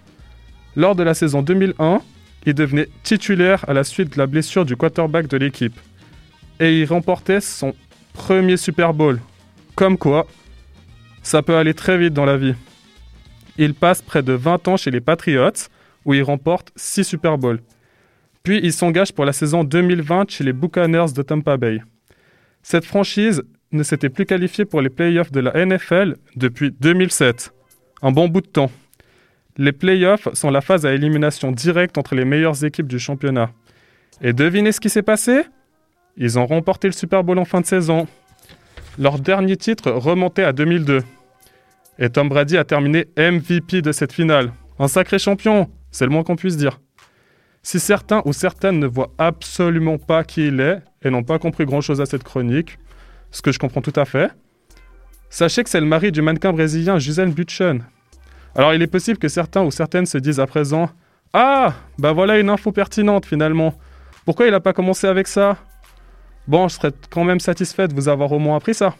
Lors 0.75 0.95
de 0.95 1.03
la 1.03 1.13
saison 1.13 1.41
2001, 1.41 2.01
il 2.45 2.53
devenait 2.53 2.89
titulaire 3.03 3.65
à 3.67 3.73
la 3.73 3.83
suite 3.83 4.13
de 4.13 4.17
la 4.17 4.27
blessure 4.27 4.65
du 4.65 4.75
quarterback 4.75 5.27
de 5.27 5.37
l'équipe. 5.37 5.77
Et 6.59 6.79
il 6.79 6.85
remportait 6.85 7.41
son 7.41 7.73
premier 8.13 8.57
Super 8.57 8.93
Bowl. 8.93 9.19
Comme 9.75 9.97
quoi, 9.97 10.27
ça 11.23 11.41
peut 11.41 11.55
aller 11.55 11.73
très 11.73 11.97
vite 11.97 12.13
dans 12.13 12.25
la 12.25 12.37
vie. 12.37 12.53
Il 13.57 13.73
passe 13.73 14.01
près 14.01 14.23
de 14.23 14.33
20 14.33 14.67
ans 14.67 14.77
chez 14.77 14.91
les 14.91 15.01
Patriots, 15.01 15.67
où 16.05 16.13
il 16.13 16.23
remporte 16.23 16.71
6 16.75 17.03
Super 17.03 17.37
Bowls. 17.37 17.59
Puis 18.43 18.59
il 18.63 18.73
s'engage 18.73 19.13
pour 19.13 19.25
la 19.25 19.33
saison 19.33 19.63
2020 19.63 20.29
chez 20.29 20.43
les 20.43 20.53
Buccaneers 20.53 21.13
de 21.15 21.21
Tampa 21.21 21.57
Bay. 21.57 21.81
Cette 22.63 22.85
franchise 22.85 23.43
ne 23.71 23.83
s'était 23.83 24.09
plus 24.09 24.25
qualifiée 24.25 24.65
pour 24.65 24.81
les 24.81 24.89
playoffs 24.89 25.31
de 25.31 25.39
la 25.39 25.65
NFL 25.65 26.15
depuis 26.35 26.71
2007. 26.79 27.53
Un 28.01 28.11
bon 28.11 28.27
bout 28.27 28.41
de 28.41 28.47
temps. 28.47 28.71
Les 29.57 29.71
playoffs 29.71 30.33
sont 30.33 30.51
la 30.51 30.61
phase 30.61 30.85
à 30.85 30.93
élimination 30.93 31.51
directe 31.51 31.97
entre 31.97 32.15
les 32.15 32.25
meilleures 32.25 32.63
équipes 32.63 32.87
du 32.87 32.97
championnat. 32.99 33.51
Et 34.21 34.33
devinez 34.33 34.71
ce 34.71 34.79
qui 34.79 34.89
s'est 34.89 35.03
passé? 35.03 35.43
Ils 36.17 36.39
ont 36.39 36.45
remporté 36.45 36.87
le 36.87 36.93
Super 36.93 37.23
Bowl 37.23 37.37
en 37.37 37.45
fin 37.45 37.61
de 37.61 37.65
saison. 37.65 38.07
Leur 38.97 39.19
dernier 39.19 39.57
titre 39.57 39.91
remontait 39.91 40.43
à 40.43 40.53
2002. 40.53 41.01
Et 41.99 42.09
Tom 42.09 42.29
Brady 42.29 42.57
a 42.57 42.63
terminé 42.63 43.07
MVP 43.17 43.81
de 43.81 43.91
cette 43.91 44.13
finale. 44.13 44.51
Un 44.79 44.87
sacré 44.87 45.19
champion, 45.19 45.69
c'est 45.91 46.05
le 46.05 46.11
moins 46.11 46.23
qu'on 46.23 46.35
puisse 46.35 46.57
dire. 46.57 46.79
Si 47.61 47.79
certains 47.79 48.21
ou 48.25 48.33
certaines 48.33 48.79
ne 48.79 48.87
voient 48.87 49.11
absolument 49.17 49.97
pas 49.97 50.23
qui 50.23 50.47
il 50.47 50.59
est 50.59 50.81
et 51.03 51.09
n'ont 51.09 51.23
pas 51.23 51.39
compris 51.39 51.65
grand-chose 51.65 52.01
à 52.01 52.05
cette 52.05 52.23
chronique, 52.23 52.79
ce 53.31 53.41
que 53.41 53.51
je 53.51 53.59
comprends 53.59 53.81
tout 53.81 53.93
à 53.95 54.05
fait, 54.05 54.31
sachez 55.29 55.63
que 55.63 55.69
c'est 55.69 55.79
le 55.79 55.85
mari 55.85 56.11
du 56.11 56.21
mannequin 56.21 56.53
brésilien 56.53 56.97
Gisèle 56.99 57.31
Butchen. 57.31 57.83
Alors 58.55 58.73
il 58.73 58.81
est 58.81 58.87
possible 58.87 59.19
que 59.19 59.27
certains 59.27 59.61
ou 59.61 59.71
certaines 59.71 60.05
se 60.05 60.17
disent 60.17 60.39
à 60.39 60.47
présent 60.47 60.89
Ah, 61.33 61.75
bah 61.97 62.13
voilà 62.13 62.39
une 62.39 62.49
info 62.49 62.71
pertinente 62.71 63.25
finalement. 63.25 63.75
Pourquoi 64.25 64.47
il 64.47 64.51
n'a 64.51 64.59
pas 64.59 64.73
commencé 64.73 65.07
avec 65.07 65.27
ça? 65.27 65.57
Bon, 66.47 66.67
je 66.67 66.75
serais 66.75 66.91
quand 67.09 67.23
même 67.23 67.39
satisfait 67.39 67.87
de 67.87 67.93
vous 67.93 68.09
avoir 68.09 68.31
au 68.31 68.39
moins 68.39 68.57
appris 68.57 68.73
ça. 68.73 68.95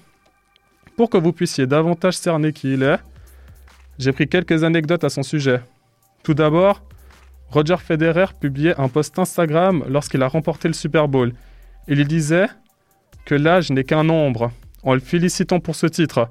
Pour 0.95 1.09
que 1.09 1.17
vous 1.17 1.33
puissiez 1.33 1.65
davantage 1.65 2.17
cerner 2.17 2.53
qui 2.53 2.73
il 2.73 2.83
est, 2.83 2.99
j'ai 3.97 4.11
pris 4.11 4.27
quelques 4.27 4.63
anecdotes 4.63 5.03
à 5.03 5.09
son 5.09 5.23
sujet. 5.23 5.61
Tout 6.23 6.33
d'abord, 6.33 6.83
Roger 7.51 7.77
Federer 7.77 8.27
publiait 8.39 8.79
un 8.79 8.89
post 8.89 9.17
Instagram 9.17 9.83
lorsqu'il 9.87 10.21
a 10.21 10.27
remporté 10.27 10.67
le 10.67 10.73
Super 10.73 11.07
Bowl. 11.07 11.33
Il 11.87 11.99
y 11.99 12.05
disait 12.05 12.47
que 13.25 13.35
l'âge 13.35 13.71
n'est 13.71 13.83
qu'un 13.83 14.03
nombre, 14.03 14.51
en 14.83 14.93
le 14.93 14.99
félicitant 14.99 15.59
pour 15.59 15.75
ce 15.75 15.87
titre. 15.87 16.29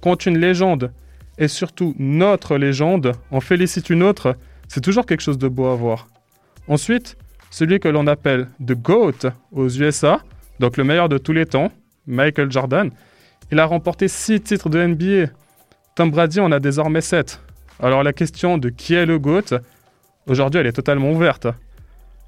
Quand 0.00 0.26
une 0.26 0.38
légende, 0.38 0.92
et 1.38 1.48
surtout 1.48 1.94
notre 1.98 2.56
légende, 2.56 3.12
en 3.30 3.40
félicite 3.40 3.90
une 3.90 4.02
autre, 4.02 4.36
c'est 4.68 4.80
toujours 4.80 5.06
quelque 5.06 5.20
chose 5.20 5.38
de 5.38 5.48
beau 5.48 5.66
à 5.66 5.74
voir. 5.74 6.08
Ensuite, 6.68 7.16
celui 7.50 7.78
que 7.78 7.88
l'on 7.88 8.06
appelle 8.06 8.48
The 8.64 8.72
GOAT 8.72 9.30
aux 9.52 9.68
USA, 9.68 10.20
donc 10.60 10.76
le 10.76 10.84
meilleur 10.84 11.08
de 11.08 11.18
tous 11.18 11.32
les 11.32 11.46
temps, 11.46 11.70
Michael 12.06 12.50
Jordan, 12.50 12.90
il 13.52 13.60
a 13.60 13.66
remporté 13.66 14.08
6 14.08 14.40
titres 14.40 14.70
de 14.70 14.84
NBA. 14.84 15.32
Tom 15.94 16.10
Brady 16.10 16.40
en 16.40 16.52
a 16.52 16.60
désormais 16.60 17.00
7. 17.00 17.40
Alors 17.80 18.02
la 18.02 18.12
question 18.12 18.56
de 18.56 18.70
qui 18.70 18.94
est 18.94 19.06
le 19.06 19.18
GOAT, 19.18 19.60
aujourd'hui 20.26 20.60
elle 20.60 20.66
est 20.66 20.72
totalement 20.72 21.12
ouverte. 21.12 21.46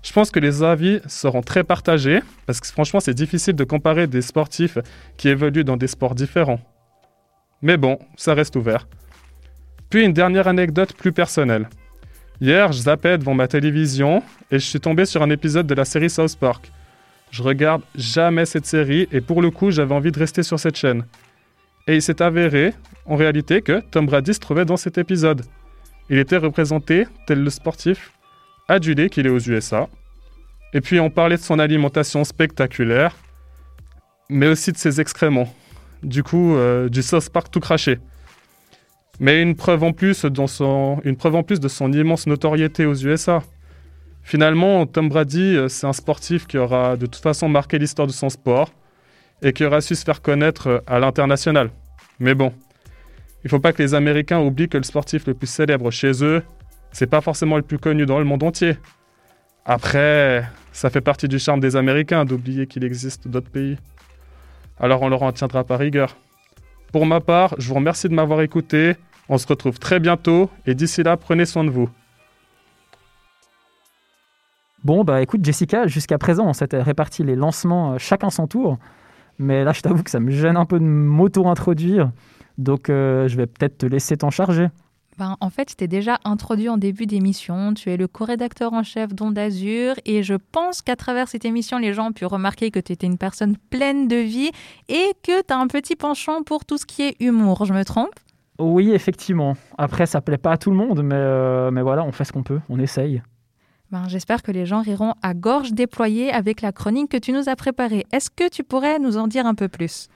Je 0.03 0.13
pense 0.13 0.31
que 0.31 0.39
les 0.39 0.63
avis 0.63 1.01
seront 1.09 1.43
très 1.43 1.65
partagés, 1.65 2.21
parce 2.47 2.61
que 2.61 2.69
franchement 2.69 3.01
c'est 3.01 3.15
difficile 3.15 3.57
de 3.57 3.65
comparer 3.65 4.07
des 4.07 4.23
sportifs 4.23 4.79
qui 5.17 5.29
évoluent 5.29 5.65
dans 5.65 5.77
des 5.77 5.89
sports 5.89 6.15
différents. 6.15 6.61
Mais 7.63 7.77
bon, 7.77 7.99
ça 8.17 8.35
reste 8.35 8.55
ouvert. 8.57 8.87
Puis 9.91 10.05
une 10.05 10.13
dernière 10.13 10.49
anecdote 10.49 10.93
plus 10.93 11.13
personnelle. 11.13 11.69
Hier, 12.41 12.71
je 12.71 12.83
zappais 12.83 13.19
devant 13.19 13.35
ma 13.35 13.49
télévision 13.49 14.23
et 14.51 14.59
je 14.59 14.65
suis 14.65 14.81
tombé 14.81 15.07
sur 15.07 15.23
un 15.23 15.31
épisode 15.31 15.67
de 15.67 15.75
la 15.75 15.85
série 15.85 16.11
South 16.11 16.37
Park. 16.39 16.71
Je 17.31 17.43
regarde 17.43 17.83
jamais 17.95 18.45
cette 18.45 18.67
série 18.67 19.09
et 19.11 19.21
pour 19.21 19.43
le 19.43 19.51
coup, 19.51 19.71
j'avais 19.71 19.95
envie 19.95 20.13
de 20.13 20.19
rester 20.19 20.43
sur 20.43 20.61
cette 20.61 20.77
chaîne. 20.77 21.05
Et 21.87 21.95
il 21.95 22.03
s'est 22.03 22.21
avéré, 22.21 22.75
en 23.07 23.17
réalité, 23.17 23.63
que 23.63 23.81
Tom 23.91 24.07
Brady 24.07 24.35
se 24.35 24.41
trouvait 24.41 24.65
dans 24.65 24.77
cet 24.77 24.99
épisode. 24.99 25.43
Il 26.09 26.19
était 26.19 26.37
représenté 26.37 27.07
tel 27.27 27.43
le 27.43 27.51
sportif 27.51 28.13
adulé 28.69 29.11
qu'il 29.11 29.27
est 29.27 29.31
aux 29.31 29.39
USA. 29.39 29.89
Et 30.73 30.81
puis 30.81 31.01
on 31.01 31.11
parlait 31.11 31.37
de 31.37 31.43
son 31.43 31.59
alimentation 31.59 32.25
spectaculaire, 32.25 33.17
mais 34.29 34.49
aussi 34.49 34.73
de 34.73 34.77
ses 34.77 35.01
excréments. 35.01 35.53
Du 36.03 36.23
coup, 36.23 36.55
euh, 36.57 36.89
du 36.89 37.03
South 37.03 37.31
Park 37.31 37.51
tout 37.51 37.61
craché. 37.61 37.99
Mais 39.19 39.41
une 39.41 39.57
preuve, 39.57 39.83
en 39.83 39.93
plus 39.93 40.25
une 40.25 41.17
preuve 41.17 41.35
en 41.35 41.43
plus 41.43 41.61
de 41.61 41.69
son 41.69 41.93
immense 41.93 42.27
notoriété 42.27 42.85
aux 42.85 42.95
USA. 42.95 43.43
Finalement, 44.23 44.85
Tom 44.87 45.09
Brady, 45.09 45.57
euh, 45.57 45.69
c'est 45.69 45.87
un 45.87 45.93
sportif 45.93 46.47
qui 46.47 46.59
aura 46.59 46.97
de 46.97 47.07
toute 47.07 47.23
façon 47.23 47.49
marqué 47.49 47.79
l'histoire 47.79 48.07
de 48.07 48.13
son 48.13 48.29
sport 48.29 48.71
et 49.43 49.53
qui 49.53 49.65
aura 49.65 49.81
su 49.81 49.95
se 49.95 50.05
faire 50.05 50.21
connaître 50.21 50.67
euh, 50.67 50.81
à 50.87 50.99
l'international. 50.99 51.71
Mais 52.19 52.35
bon, 52.35 52.53
il 53.45 53.47
ne 53.47 53.51
faut 53.51 53.61
pas 53.61 53.73
que 53.73 53.83
les 53.83 53.95
Américains 53.95 54.41
oublient 54.41 54.69
que 54.69 54.79
le 54.79 54.83
sportif 54.83 55.27
le 55.27 55.35
plus 55.35 55.47
célèbre 55.47 55.91
chez 55.91 56.25
eux, 56.25 56.43
c'est 56.93 57.07
pas 57.07 57.21
forcément 57.21 57.57
le 57.57 57.63
plus 57.63 57.79
connu 57.79 58.07
dans 58.07 58.19
le 58.19 58.25
monde 58.25 58.43
entier. 58.43 58.77
Après, 59.65 60.45
ça 60.73 60.91
fait 60.91 61.01
partie 61.01 61.29
du 61.29 61.39
charme 61.39 61.61
des 61.61 61.77
Américains 61.77 62.25
d'oublier 62.25 62.67
qu'il 62.67 62.85
existe 62.85 63.29
d'autres 63.29 63.51
pays. 63.51 63.79
Alors 64.79 65.03
on 65.03 65.09
leur 65.09 65.23
en 65.23 65.33
tiendra 65.33 65.65
par 65.65 65.79
rigueur. 65.79 66.17
Pour 66.93 67.07
ma 67.07 67.21
part, 67.21 67.55
je 67.59 67.69
vous 67.69 67.75
remercie 67.75 68.09
de 68.09 68.15
m'avoir 68.15 68.41
écouté. 68.43 68.95
On 69.29 69.39
se 69.39 69.47
retrouve 69.47 69.79
très 69.79 70.01
bientôt 70.01 70.51
et 70.67 70.75
d'ici 70.75 71.03
là, 71.03 71.17
prenez 71.17 71.45
soin 71.47 71.65
de 71.65 71.71
vous. 71.71 71.91
Bon, 74.85 75.03
bah 75.03 75.21
écoute, 75.21 75.45
Jessica, 75.45 75.89
jusqu'à 75.89 76.17
présent, 76.17 76.47
on 76.47 76.53
s'était 76.53 76.81
réparti 76.81 77.25
les 77.25 77.35
lancements 77.35 77.95
euh, 77.95 77.99
chacun 77.99 78.31
son 78.31 78.47
tour. 78.47 78.79
Mais 79.39 79.65
là, 79.65 79.73
je 79.73 79.81
t'avoue 79.81 80.03
que 80.05 80.11
ça 80.11 80.21
me 80.21 80.31
gêne 80.31 80.57
un 80.57 80.65
peu 80.65 80.79
de 80.79 80.85
m'auto-introduire. 80.85 82.13
Donc, 82.59 82.91
euh, 82.91 83.29
je 83.29 83.37
vais 83.37 83.47
peut-être 83.47 83.79
te 83.79 83.87
laisser 83.87 84.17
t'en 84.17 84.31
charger. 84.31 84.69
Ben, 85.19 85.37
en 85.41 85.49
fait, 85.49 85.71
je 85.71 85.77
t'ai 85.77 85.89
déjà 85.89 86.19
introduit 86.25 86.69
en 86.69 86.77
début 86.77 87.07
d'émission. 87.07 87.73
Tu 87.73 87.91
es 87.91 87.97
le 87.97 88.07
co-rédacteur 88.07 88.75
en 88.75 88.83
chef 88.83 89.15
d'Onde 89.15 89.39
Azur 89.39 89.95
et 90.05 90.23
je 90.23 90.35
pense 90.35 90.83
qu'à 90.83 90.95
travers 90.95 91.29
cette 91.29 91.47
émission, 91.47 91.79
les 91.79 91.95
gens 91.95 92.09
ont 92.09 92.13
pu 92.13 92.27
remarquer 92.27 92.71
que 92.71 92.81
tu 92.81 92.93
étais 92.93 93.07
une 93.07 93.17
personne 93.17 93.57
pleine 93.71 94.09
de 94.09 94.17
vie 94.17 94.51
et 94.89 95.13
que 95.23 95.41
tu 95.43 95.53
as 95.53 95.57
un 95.57 95.69
petit 95.69 95.97
penchant 95.97 96.43
pour 96.43 96.67
tout 96.67 96.77
ce 96.77 96.85
qui 96.85 97.03
est 97.03 97.17
humour. 97.21 97.65
Je 97.65 97.73
me 97.73 97.83
trompe? 97.85 98.13
Oui, 98.59 98.91
effectivement. 98.93 99.57
Après, 99.79 100.05
ça 100.05 100.21
plaît 100.21 100.39
pas 100.39 100.53
à 100.53 100.57
tout 100.59 100.71
le 100.71 100.77
monde, 100.77 101.03
mais, 101.03 101.15
euh, 101.15 101.71
mais 101.71 101.83
voilà, 101.83 102.05
on 102.05 102.13
fait 102.13 102.25
ce 102.25 102.33
qu'on 102.33 102.43
peut, 102.43 102.61
on 102.69 102.79
essaye. 102.79 103.23
Ben, 103.91 104.09
J'espère 104.09 104.43
que 104.43 104.51
les 104.51 104.67
gens 104.67 104.83
riront 104.83 105.15
à 105.23 105.33
gorge 105.33 105.73
déployée 105.73 106.31
avec 106.31 106.61
la 106.61 106.73
chronique 106.73 107.11
que 107.11 107.17
tu 107.17 107.33
nous 107.33 107.49
as 107.49 107.57
préparée. 107.57 108.05
Est-ce 108.13 108.31
que 108.31 108.49
tu 108.49 108.65
pourrais 108.65 108.99
nous 108.99 109.17
en 109.17 109.29
dire 109.29 109.47
un 109.47 109.55
peu 109.55 109.69
plus? 109.69 110.09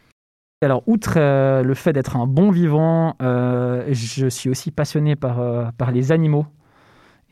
Alors, 0.62 0.82
outre 0.86 1.14
euh, 1.16 1.62
le 1.62 1.72
fait 1.72 1.94
d'être 1.94 2.16
un 2.18 2.26
bon 2.26 2.50
vivant, 2.50 3.16
euh, 3.22 3.86
je 3.92 4.28
suis 4.28 4.50
aussi 4.50 4.70
passionné 4.70 5.16
par, 5.16 5.40
euh, 5.40 5.64
par 5.78 5.90
les 5.90 6.12
animaux, 6.12 6.44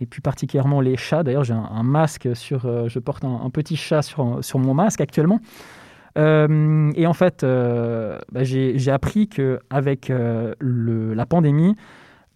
et 0.01 0.07
plus 0.07 0.23
particulièrement 0.23 0.81
les 0.81 0.97
chats. 0.97 1.23
D'ailleurs, 1.25 1.45
j'ai 1.45 1.53
un, 1.53 1.83
masque 1.83 2.35
sur... 2.35 2.89
je 2.89 2.99
porte 2.99 3.25
un, 3.25 3.51
petit 3.51 3.77
chat 3.77 4.01
sur, 4.01 4.43
sur, 4.43 4.59
mon 4.59 4.73
masque 4.73 5.03
actuellement. 5.03 5.41
et 6.17 7.07
en 7.07 7.13
fait, 7.13 7.45
bah, 7.45 8.45
j'ai 8.45 8.91
appris 8.91 9.29
qu'avec 9.29 10.11
la 10.11 11.27
pandémie, 11.27 11.75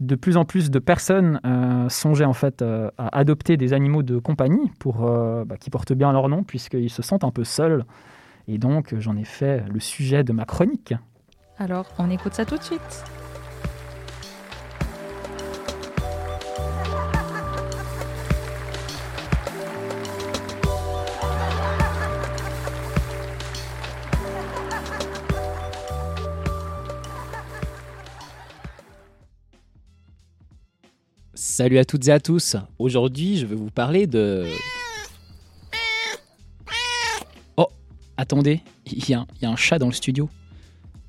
de 0.01 0.15
plus 0.17 0.37
en 0.37 0.45
plus 0.45 0.71
de 0.71 0.79
personnes 0.81 1.41
songeaient 1.89 2.25
en 2.25 2.33
fait 2.33 2.63
à 2.63 3.17
adopter 3.17 3.57
des 3.57 3.73
animaux 3.73 4.03
de 4.03 4.19
compagnie 4.19 4.73
pour, 4.81 5.09
bah, 5.47 5.57
qui 5.59 5.71
portent 5.71 5.93
bien 5.93 6.13
leur 6.13 6.29
nom, 6.29 6.43
puisqu'ils 6.43 6.91
se 6.91 7.03
sentent 7.03 7.25
un 7.25 7.31
peu 7.31 7.45
seuls. 7.45 7.85
Et 8.49 8.59
donc, 8.59 8.95
j'en 8.99 9.17
ai 9.17 9.25
fait 9.25 9.65
le 9.73 9.81
sujet 9.81 10.25
de 10.25 10.33
ma 10.33 10.45
chronique. 10.45 10.95
Alors, 11.59 11.87
on 11.99 12.11
écoute 12.11 12.35
ça 12.35 12.45
tout 12.45 12.57
de 12.57 12.63
suite. 12.63 13.05
Salut 31.35 31.79
à 31.79 31.85
toutes 31.85 32.09
et 32.09 32.13
à 32.13 32.19
tous. 32.19 32.57
Aujourd'hui, 32.79 33.37
je 33.37 33.47
vais 33.47 33.55
vous 33.55 33.71
parler 33.71 34.07
de 34.07 34.47
Attendez, 38.17 38.61
il 38.87 39.09
y, 39.09 39.15
a 39.15 39.27
un 39.43 39.57
chat 39.57 39.79
dans 39.79 39.87
le 39.87 39.93
studio. 39.93 40.29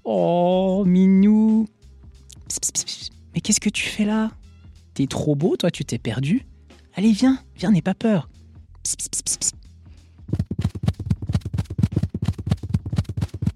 Oh, 0.03 0.83
Minou 0.85 1.67
Mais 3.33 3.41
qu'est-ce 3.41 3.59
que 3.59 3.69
tu 3.69 3.87
fais 3.87 4.05
là? 4.05 4.31
T'es 4.93 5.07
trop 5.07 5.35
beau, 5.35 5.55
toi, 5.57 5.71
tu 5.71 5.85
t'es 5.85 5.97
perdu 5.97 6.45
Allez, 6.95 7.11
viens, 7.11 7.39
viens, 7.55 7.71
n'aie 7.71 7.81
pas 7.81 7.95
peur. 7.95 8.29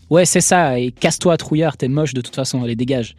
Ouais, 0.09 0.25
c'est 0.25 0.41
ça, 0.41 0.79
et 0.79 0.91
casse-toi, 0.91 1.37
trouillard, 1.37 1.77
t'es 1.77 1.89
moche 1.89 2.13
de 2.13 2.21
toute 2.21 2.35
façon, 2.35 2.63
allez, 2.63 2.75
dégage. 2.75 3.15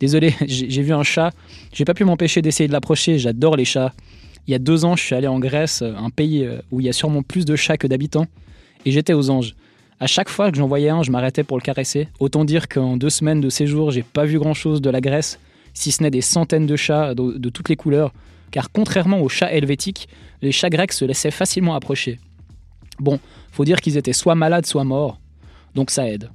Désolé, 0.00 0.34
j'ai 0.46 0.82
vu 0.82 0.92
un 0.92 1.02
chat, 1.02 1.32
j'ai 1.72 1.84
pas 1.84 1.94
pu 1.94 2.04
m'empêcher 2.04 2.42
d'essayer 2.42 2.66
de 2.66 2.72
l'approcher, 2.72 3.18
j'adore 3.18 3.56
les 3.56 3.64
chats. 3.64 3.92
Il 4.46 4.52
y 4.52 4.54
a 4.54 4.58
deux 4.58 4.84
ans, 4.84 4.96
je 4.96 5.02
suis 5.02 5.14
allé 5.14 5.26
en 5.26 5.38
Grèce, 5.38 5.82
un 5.82 6.10
pays 6.10 6.44
euh, 6.44 6.60
où 6.70 6.80
il 6.80 6.86
y 6.86 6.88
a 6.88 6.92
sûrement 6.92 7.22
plus 7.22 7.44
de 7.44 7.56
chats 7.56 7.76
que 7.76 7.86
d'habitants 7.86 8.26
et 8.86 8.92
j'étais 8.92 9.12
aux 9.12 9.28
anges. 9.28 9.54
À 10.00 10.06
chaque 10.06 10.30
fois 10.30 10.50
que 10.50 10.56
j'en 10.56 10.68
voyais 10.68 10.88
un, 10.88 11.02
je 11.02 11.10
m'arrêtais 11.10 11.42
pour 11.42 11.58
le 11.58 11.62
caresser. 11.62 12.08
Autant 12.20 12.44
dire 12.44 12.68
qu'en 12.68 12.96
deux 12.96 13.10
semaines 13.10 13.40
de 13.40 13.50
séjour, 13.50 13.90
j'ai 13.90 14.02
pas 14.02 14.24
vu 14.24 14.38
grand 14.38 14.54
chose 14.54 14.80
de 14.80 14.88
la 14.88 15.00
Grèce, 15.00 15.38
si 15.74 15.90
ce 15.90 16.02
n'est 16.02 16.10
des 16.10 16.20
centaines 16.20 16.66
de 16.66 16.76
chats 16.76 17.14
de, 17.14 17.48
toutes 17.50 17.68
les 17.68 17.76
couleurs. 17.76 18.12
car 18.52 18.70
contrairement 18.70 19.20
aux 19.20 19.28
chats 19.28 19.52
helvétiques, 19.52 20.08
les 20.40 20.52
chats 20.52 20.70
grecs 20.70 20.92
se 20.92 21.04
laissaient 21.04 21.30
facilement 21.30 21.74
approcher. 21.74 22.20
Bon, 23.00 23.18
faut 23.50 23.64
dire 23.64 23.80
qu'ils 23.80 23.96
étaient 23.96 24.12
soit 24.12 24.34
malades, 24.34 24.66
soit 24.66 24.84
morts, 24.84 25.18
donc 25.74 25.90
ça 25.90 26.08
aide. 26.08 26.30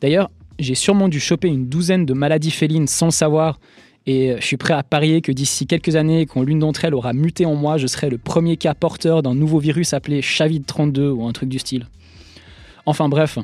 D'ailleurs, 0.00 0.30
j'ai 0.58 0.74
sûrement 0.74 1.08
dû 1.08 1.18
choper 1.18 1.48
une 1.48 1.66
douzaine 1.66 2.06
de 2.06 2.14
maladies 2.14 2.50
félines 2.50 2.86
sans 2.86 3.06
le 3.06 3.12
savoir, 3.12 3.58
et 4.06 4.36
je 4.38 4.44
suis 4.44 4.56
prêt 4.56 4.74
à 4.74 4.82
parier 4.82 5.20
que 5.20 5.32
d'ici 5.32 5.66
quelques 5.66 5.96
années, 5.96 6.26
quand 6.26 6.42
l'une 6.42 6.60
d'entre 6.60 6.84
elles 6.84 6.94
aura 6.94 7.12
muté 7.12 7.44
en 7.44 7.54
moi, 7.54 7.76
je 7.76 7.86
serai 7.86 8.08
le 8.08 8.18
premier 8.18 8.56
cas 8.56 8.74
porteur 8.74 9.22
d'un 9.22 9.34
nouveau 9.34 9.58
virus 9.58 9.92
appelé 9.94 10.20
Chavid32 10.20 11.10
ou 11.10 11.26
un 11.26 11.32
truc 11.32 11.48
du 11.48 11.58
style. 11.58 11.86
Enfin 12.86 13.08
bref, 13.08 13.38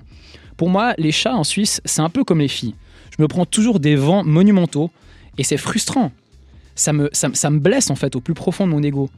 pour 0.56 0.68
moi, 0.68 0.94
les 0.98 1.12
chats 1.12 1.34
en 1.34 1.44
Suisse, 1.44 1.80
c'est 1.84 2.02
un 2.02 2.10
peu 2.10 2.22
comme 2.22 2.38
les 2.38 2.48
filles. 2.48 2.74
Je 3.16 3.22
me 3.22 3.28
prends 3.28 3.44
toujours 3.44 3.80
des 3.80 3.96
vents 3.96 4.22
monumentaux, 4.24 4.90
et 5.38 5.44
c'est 5.44 5.56
frustrant. 5.56 6.12
Ça 6.74 6.92
me, 6.92 7.10
ça, 7.12 7.50
me 7.50 7.58
blesse 7.58 7.90
en 7.90 7.94
fait 7.94 8.16
au 8.16 8.20
plus 8.20 8.34
profond 8.34 8.66
de 8.66 8.72
mon 8.72 8.82
ego. 8.82 9.10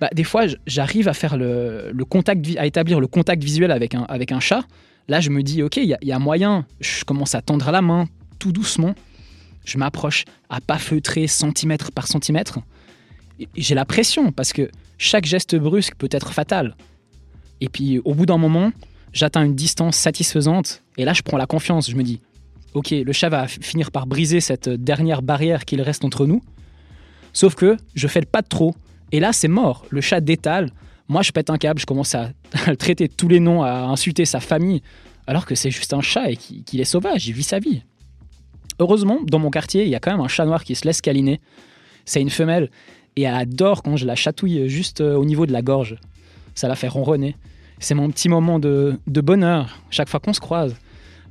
Bah, 0.00 0.10
des 0.12 0.24
fois, 0.24 0.44
j'arrive 0.66 1.08
à 1.08 1.14
faire 1.14 1.36
le, 1.36 1.92
contact, 2.08 2.44
à 2.58 2.66
établir 2.66 3.00
le 3.00 3.06
contact 3.06 3.42
visuel 3.42 3.70
avec 3.70 3.94
un, 3.94 4.02
avec 4.02 4.32
un 4.32 4.40
chat. 4.40 4.64
Là, 5.08 5.20
je 5.20 5.30
me 5.30 5.42
dis, 5.42 5.62
ok, 5.62 5.76
il 5.76 5.96
y, 6.02 6.12
a 6.12 6.18
moyen. 6.18 6.66
Je 6.80 7.04
commence 7.04 7.34
à 7.34 7.42
tendre 7.42 7.70
la 7.70 7.80
main 7.80 8.06
tout 8.38 8.52
doucement. 8.52 8.94
Je 9.66 9.76
m'approche 9.76 10.24
à 10.48 10.60
pas 10.62 10.78
feutrer 10.78 11.26
centimètre 11.26 11.92
par 11.92 12.06
centimètre. 12.06 12.60
J'ai 13.56 13.74
la 13.74 13.84
pression 13.84 14.32
parce 14.32 14.54
que 14.54 14.70
chaque 14.96 15.26
geste 15.26 15.56
brusque 15.56 15.96
peut 15.96 16.08
être 16.10 16.32
fatal. 16.32 16.76
Et 17.60 17.68
puis, 17.68 17.98
au 18.04 18.14
bout 18.14 18.26
d'un 18.26 18.38
moment, 18.38 18.72
j'atteins 19.12 19.44
une 19.44 19.54
distance 19.54 19.96
satisfaisante. 19.96 20.82
Et 20.96 21.04
là, 21.04 21.12
je 21.12 21.22
prends 21.22 21.36
la 21.36 21.46
confiance. 21.46 21.90
Je 21.90 21.96
me 21.96 22.02
dis, 22.02 22.20
ok, 22.74 22.90
le 22.90 23.12
chat 23.12 23.28
va 23.28 23.48
finir 23.48 23.90
par 23.90 24.06
briser 24.06 24.40
cette 24.40 24.68
dernière 24.68 25.20
barrière 25.20 25.64
qu'il 25.64 25.82
reste 25.82 26.04
entre 26.04 26.26
nous. 26.26 26.42
Sauf 27.32 27.54
que 27.54 27.76
je 27.94 28.06
fais 28.06 28.20
le 28.20 28.26
pas 28.26 28.42
de 28.42 28.48
trop. 28.48 28.74
Et 29.12 29.20
là, 29.20 29.32
c'est 29.32 29.48
mort. 29.48 29.84
Le 29.90 30.00
chat 30.00 30.20
détale. 30.20 30.70
Moi, 31.08 31.22
je 31.22 31.32
pète 31.32 31.50
un 31.50 31.58
câble. 31.58 31.80
Je 31.80 31.86
commence 31.86 32.14
à, 32.14 32.30
le 32.66 32.76
traiter 32.76 33.08
tous 33.08 33.28
les 33.28 33.40
noms, 33.40 33.62
à 33.62 33.80
insulter 33.80 34.24
sa 34.24 34.40
famille. 34.40 34.80
Alors 35.26 35.44
que 35.44 35.56
c'est 35.56 35.72
juste 35.72 35.92
un 35.92 36.00
chat 36.00 36.30
et 36.30 36.36
qu'il 36.36 36.80
est 36.80 36.84
sauvage. 36.84 37.26
Il 37.26 37.32
vit 37.32 37.42
sa 37.42 37.58
vie. 37.58 37.82
Heureusement, 38.78 39.20
dans 39.24 39.38
mon 39.38 39.50
quartier, 39.50 39.84
il 39.84 39.88
y 39.88 39.94
a 39.94 40.00
quand 40.00 40.10
même 40.10 40.20
un 40.20 40.28
chat 40.28 40.44
noir 40.44 40.64
qui 40.64 40.74
se 40.74 40.86
laisse 40.86 41.00
câliner. 41.00 41.40
C'est 42.04 42.20
une 42.20 42.30
femelle. 42.30 42.70
Et 43.16 43.22
elle 43.22 43.34
adore 43.34 43.82
quand 43.82 43.96
je 43.96 44.06
la 44.06 44.14
chatouille 44.14 44.68
juste 44.68 45.00
euh, 45.00 45.14
au 45.16 45.24
niveau 45.24 45.46
de 45.46 45.52
la 45.52 45.62
gorge. 45.62 45.96
Ça 46.54 46.68
la 46.68 46.76
fait 46.76 46.88
ronronner. 46.88 47.36
C'est 47.78 47.94
mon 47.94 48.10
petit 48.10 48.28
moment 48.28 48.58
de, 48.58 48.98
de 49.06 49.20
bonheur 49.20 49.78
chaque 49.90 50.08
fois 50.08 50.20
qu'on 50.20 50.34
se 50.34 50.40
croise. 50.40 50.74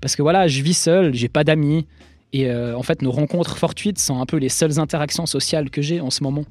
Parce 0.01 0.15
que 0.15 0.21
voilà, 0.21 0.47
je 0.47 0.61
vis 0.61 0.77
seul, 0.77 1.13
j'ai 1.13 1.29
pas 1.29 1.43
d'amis. 1.43 1.85
Et 2.33 2.49
euh, 2.49 2.75
en 2.75 2.83
fait, 2.83 3.01
nos 3.01 3.11
rencontres 3.11 3.57
fortuites 3.57 3.99
sont 3.99 4.19
un 4.19 4.25
peu 4.25 4.37
les 4.37 4.49
seules 4.49 4.79
interactions 4.79 5.25
sociales 5.25 5.69
que 5.69 5.81
j'ai 5.81 6.01
en 6.01 6.09
ce 6.09 6.23
moment. 6.23 6.45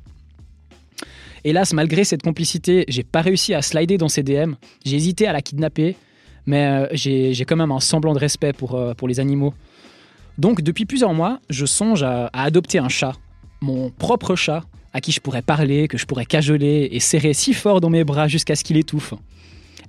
Hélas, 1.42 1.72
malgré 1.74 2.04
cette 2.04 2.22
complicité, 2.22 2.84
j'ai 2.88 3.02
pas 3.02 3.20
réussi 3.20 3.52
à 3.52 3.60
slider 3.60 3.98
dans 3.98 4.08
ses 4.08 4.22
DM. 4.22 4.54
J'ai 4.84 4.96
hésité 4.96 5.26
à 5.26 5.32
la 5.32 5.42
kidnapper, 5.42 5.96
mais 6.46 6.66
euh, 6.66 6.86
j'ai 6.92 7.44
quand 7.46 7.56
même 7.56 7.72
un 7.72 7.80
semblant 7.80 8.14
de 8.14 8.18
respect 8.18 8.52
pour, 8.52 8.80
pour 8.96 9.08
les 9.08 9.20
animaux. 9.20 9.52
Donc, 10.38 10.62
depuis 10.62 10.84
plusieurs 10.84 11.14
mois, 11.14 11.40
je 11.50 11.66
songe 11.66 12.02
à, 12.02 12.30
adopter 12.32 12.78
un 12.78 12.88
chat, 12.88 13.14
mon 13.60 13.90
propre 13.90 14.34
chat, 14.36 14.64
à 14.92 15.00
qui 15.00 15.12
je 15.12 15.20
pourrais 15.20 15.42
parler, 15.42 15.88
que 15.88 15.98
je 15.98 16.06
pourrais 16.06 16.26
cajoler 16.26 16.88
et 16.92 17.00
serrer 17.00 17.34
si 17.34 17.54
fort 17.54 17.80
dans 17.80 17.90
mes 17.90 18.04
bras 18.04 18.28
jusqu'à 18.28 18.56
ce 18.56 18.64
qu'il 18.64 18.76
étouffe. 18.76 19.14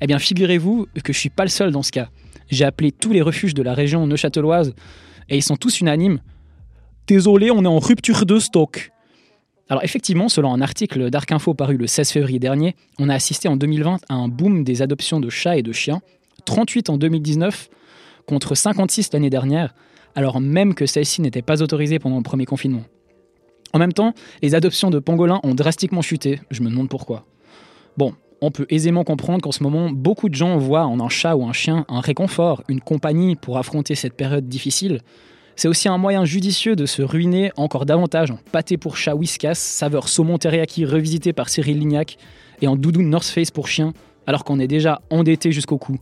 Eh 0.01 0.07
bien, 0.07 0.19
figurez-vous 0.19 0.87
que 1.03 1.13
je 1.13 1.19
suis 1.19 1.29
pas 1.29 1.43
le 1.43 1.49
seul 1.49 1.71
dans 1.71 1.83
ce 1.83 1.91
cas. 1.91 2.09
J'ai 2.49 2.65
appelé 2.65 2.91
tous 2.91 3.11
les 3.11 3.21
refuges 3.21 3.53
de 3.53 3.63
la 3.63 3.73
région 3.73 4.05
neuchâteloise 4.07 4.73
et 5.29 5.37
ils 5.37 5.43
sont 5.43 5.55
tous 5.55 5.79
unanimes. 5.79 6.19
Désolé, 7.07 7.51
on 7.51 7.63
est 7.63 7.67
en 7.67 7.79
rupture 7.79 8.25
de 8.25 8.39
stock. 8.39 8.91
Alors 9.69 9.83
effectivement, 9.83 10.29
selon 10.29 10.53
un 10.53 10.61
article 10.61 11.09
d'Arc 11.09 11.31
Info 11.31 11.53
paru 11.55 11.77
le 11.77 11.87
16 11.87 12.11
février 12.11 12.39
dernier, 12.39 12.75
on 12.99 13.09
a 13.09 13.15
assisté 13.15 13.47
en 13.47 13.55
2020 13.55 13.97
à 14.09 14.13
un 14.13 14.27
boom 14.27 14.63
des 14.63 14.81
adoptions 14.81 15.19
de 15.19 15.29
chats 15.29 15.57
et 15.57 15.63
de 15.63 15.71
chiens, 15.71 16.01
38 16.45 16.89
en 16.89 16.97
2019 16.97 17.69
contre 18.27 18.53
56 18.53 19.11
l'année 19.13 19.31
dernière, 19.31 19.73
alors 20.15 20.39
même 20.39 20.73
que 20.73 20.85
celles-ci 20.85 21.21
n'étaient 21.21 21.41
pas 21.41 21.61
autorisées 21.61 21.99
pendant 21.99 22.17
le 22.17 22.23
premier 22.23 22.45
confinement. 22.45 22.83
En 23.73 23.79
même 23.79 23.93
temps, 23.93 24.13
les 24.41 24.55
adoptions 24.55 24.89
de 24.89 24.99
pangolins 24.99 25.41
ont 25.43 25.53
drastiquement 25.53 26.01
chuté, 26.01 26.39
je 26.49 26.63
me 26.63 26.69
demande 26.69 26.89
pourquoi. 26.89 27.25
Bon, 27.97 28.13
on 28.41 28.51
peut 28.51 28.65
aisément 28.69 29.03
comprendre 29.03 29.41
qu'en 29.41 29.51
ce 29.51 29.63
moment, 29.63 29.89
beaucoup 29.89 30.29
de 30.29 30.35
gens 30.35 30.57
voient 30.57 30.85
en 30.85 30.99
un 30.99 31.09
chat 31.09 31.35
ou 31.35 31.45
un 31.45 31.53
chien 31.53 31.85
un 31.89 31.99
réconfort, 31.99 32.63
une 32.67 32.81
compagnie 32.81 33.35
pour 33.35 33.57
affronter 33.57 33.95
cette 33.95 34.13
période 34.13 34.47
difficile. 34.47 35.01
C'est 35.55 35.67
aussi 35.67 35.87
un 35.87 35.97
moyen 35.97 36.25
judicieux 36.25 36.75
de 36.75 36.85
se 36.85 37.01
ruiner 37.01 37.51
encore 37.55 37.85
davantage 37.85 38.31
en 38.31 38.37
pâté 38.51 38.77
pour 38.77 38.97
chat 38.97 39.15
whiskas, 39.15 39.55
saveur 39.55 40.09
saumon 40.09 40.37
teriyaki 40.37 40.85
revisité 40.85 41.31
par 41.33 41.49
Cyril 41.49 41.79
Lignac, 41.79 42.17
et 42.61 42.67
en 42.67 42.75
doudou 42.75 43.01
North 43.01 43.27
Face 43.27 43.51
pour 43.51 43.67
chien, 43.67 43.93
alors 44.27 44.43
qu'on 44.43 44.59
est 44.59 44.67
déjà 44.67 45.01
endetté 45.09 45.51
jusqu'au 45.51 45.77
cou. 45.77 45.97